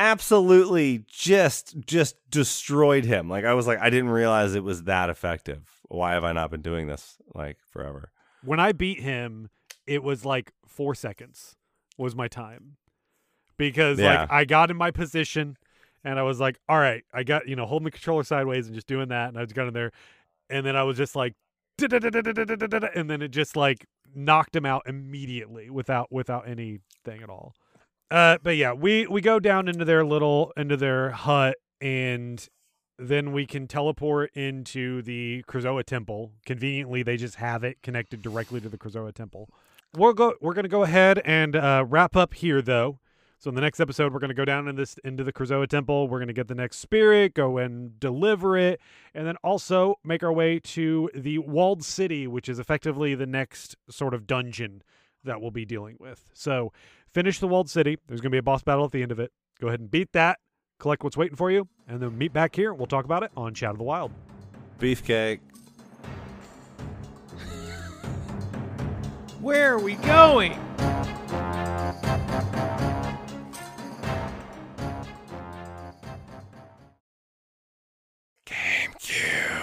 absolutely 0.00 1.04
just 1.08 1.76
just 1.80 2.14
destroyed 2.30 3.04
him. 3.04 3.28
Like 3.28 3.44
I 3.44 3.54
was 3.54 3.66
like 3.66 3.80
I 3.80 3.90
didn't 3.90 4.10
realize 4.10 4.54
it 4.54 4.62
was 4.64 4.84
that 4.84 5.10
effective. 5.10 5.62
Why 5.88 6.12
have 6.12 6.24
I 6.24 6.32
not 6.32 6.50
been 6.50 6.62
doing 6.62 6.86
this 6.86 7.16
like 7.34 7.58
forever? 7.70 8.12
When 8.44 8.60
I 8.60 8.72
beat 8.72 9.00
him, 9.00 9.50
it 9.86 10.02
was 10.02 10.24
like 10.24 10.52
four 10.66 10.94
seconds 10.94 11.56
was 11.96 12.14
my 12.14 12.28
time 12.28 12.76
because 13.56 13.98
Yeah. 13.98 14.20
like 14.20 14.30
I 14.32 14.44
got 14.44 14.70
in 14.70 14.76
my 14.76 14.90
position 14.92 15.56
and 16.04 16.18
I 16.18 16.22
was 16.22 16.40
like, 16.40 16.58
all 16.68 16.78
right, 16.78 17.04
I 17.12 17.22
got 17.22 17.48
you 17.48 17.56
know 17.56 17.66
holding 17.66 17.84
the 17.84 17.90
controller 17.90 18.24
sideways 18.24 18.66
and 18.66 18.74
just 18.74 18.86
doing 18.86 19.08
that, 19.08 19.28
and 19.28 19.38
I 19.38 19.44
just 19.44 19.54
got 19.54 19.68
in 19.68 19.74
there, 19.74 19.92
and 20.50 20.64
then 20.64 20.76
I 20.76 20.82
was 20.82 20.96
just 20.96 21.16
like, 21.16 21.34
and 21.80 23.10
then 23.10 23.22
it 23.22 23.28
just 23.28 23.56
like 23.56 23.86
knocked 24.14 24.56
him 24.56 24.66
out 24.66 24.82
immediately 24.86 25.70
without 25.70 26.10
without 26.10 26.48
anything 26.48 27.22
at 27.22 27.30
all. 27.30 27.54
Uh, 28.10 28.38
but 28.42 28.56
yeah, 28.56 28.72
we 28.72 29.06
we 29.06 29.20
go 29.20 29.38
down 29.38 29.68
into 29.68 29.84
their 29.84 30.04
little 30.04 30.52
into 30.56 30.76
their 30.76 31.10
hut, 31.10 31.56
and 31.80 32.48
then 32.98 33.32
we 33.32 33.46
can 33.46 33.66
teleport 33.66 34.34
into 34.34 35.02
the 35.02 35.44
Krazoa 35.46 35.84
temple. 35.84 36.32
Conveniently, 36.46 37.02
they 37.02 37.16
just 37.16 37.36
have 37.36 37.62
it 37.64 37.82
connected 37.82 38.22
directly 38.22 38.60
to 38.60 38.68
the 38.68 38.78
Krazoa 38.78 39.12
temple. 39.12 39.48
We'll 39.96 40.14
go. 40.14 40.34
We're 40.40 40.54
gonna 40.54 40.68
go 40.68 40.82
ahead 40.82 41.20
and 41.24 41.54
uh, 41.54 41.84
wrap 41.86 42.16
up 42.16 42.34
here, 42.34 42.62
though. 42.62 42.98
So 43.40 43.50
in 43.50 43.54
the 43.54 43.60
next 43.60 43.78
episode, 43.78 44.12
we're 44.12 44.18
gonna 44.18 44.34
go 44.34 44.44
down 44.44 44.66
in 44.66 44.74
this 44.74 44.98
into 45.04 45.22
the 45.22 45.32
Krazoa 45.32 45.68
temple. 45.68 46.08
We're 46.08 46.18
gonna 46.18 46.32
get 46.32 46.48
the 46.48 46.56
next 46.56 46.78
spirit, 46.78 47.34
go 47.34 47.56
and 47.58 47.98
deliver 48.00 48.56
it, 48.56 48.80
and 49.14 49.28
then 49.28 49.36
also 49.44 49.94
make 50.02 50.24
our 50.24 50.32
way 50.32 50.58
to 50.58 51.08
the 51.14 51.38
walled 51.38 51.84
city, 51.84 52.26
which 52.26 52.48
is 52.48 52.58
effectively 52.58 53.14
the 53.14 53.26
next 53.26 53.76
sort 53.88 54.12
of 54.12 54.26
dungeon 54.26 54.82
that 55.22 55.40
we'll 55.40 55.52
be 55.52 55.64
dealing 55.64 55.96
with. 56.00 56.30
So 56.34 56.72
finish 57.12 57.38
the 57.38 57.46
walled 57.46 57.70
city. 57.70 57.98
There's 58.08 58.20
gonna 58.20 58.30
be 58.30 58.38
a 58.38 58.42
boss 58.42 58.64
battle 58.64 58.84
at 58.84 58.90
the 58.90 59.02
end 59.02 59.12
of 59.12 59.20
it. 59.20 59.30
Go 59.60 59.68
ahead 59.68 59.78
and 59.78 59.88
beat 59.88 60.12
that. 60.14 60.40
Collect 60.80 61.04
what's 61.04 61.16
waiting 61.16 61.36
for 61.36 61.50
you, 61.50 61.68
and 61.86 62.00
then 62.00 62.18
meet 62.18 62.32
back 62.32 62.56
here. 62.56 62.74
We'll 62.74 62.86
talk 62.86 63.04
about 63.04 63.22
it 63.22 63.30
on 63.36 63.54
Chat 63.54 63.70
of 63.70 63.78
the 63.78 63.84
Wild. 63.84 64.10
Beefcake. 64.80 65.38
Where 69.40 69.74
are 69.74 69.78
we 69.78 69.94
going? 69.94 70.58
Yeah. 79.10 79.57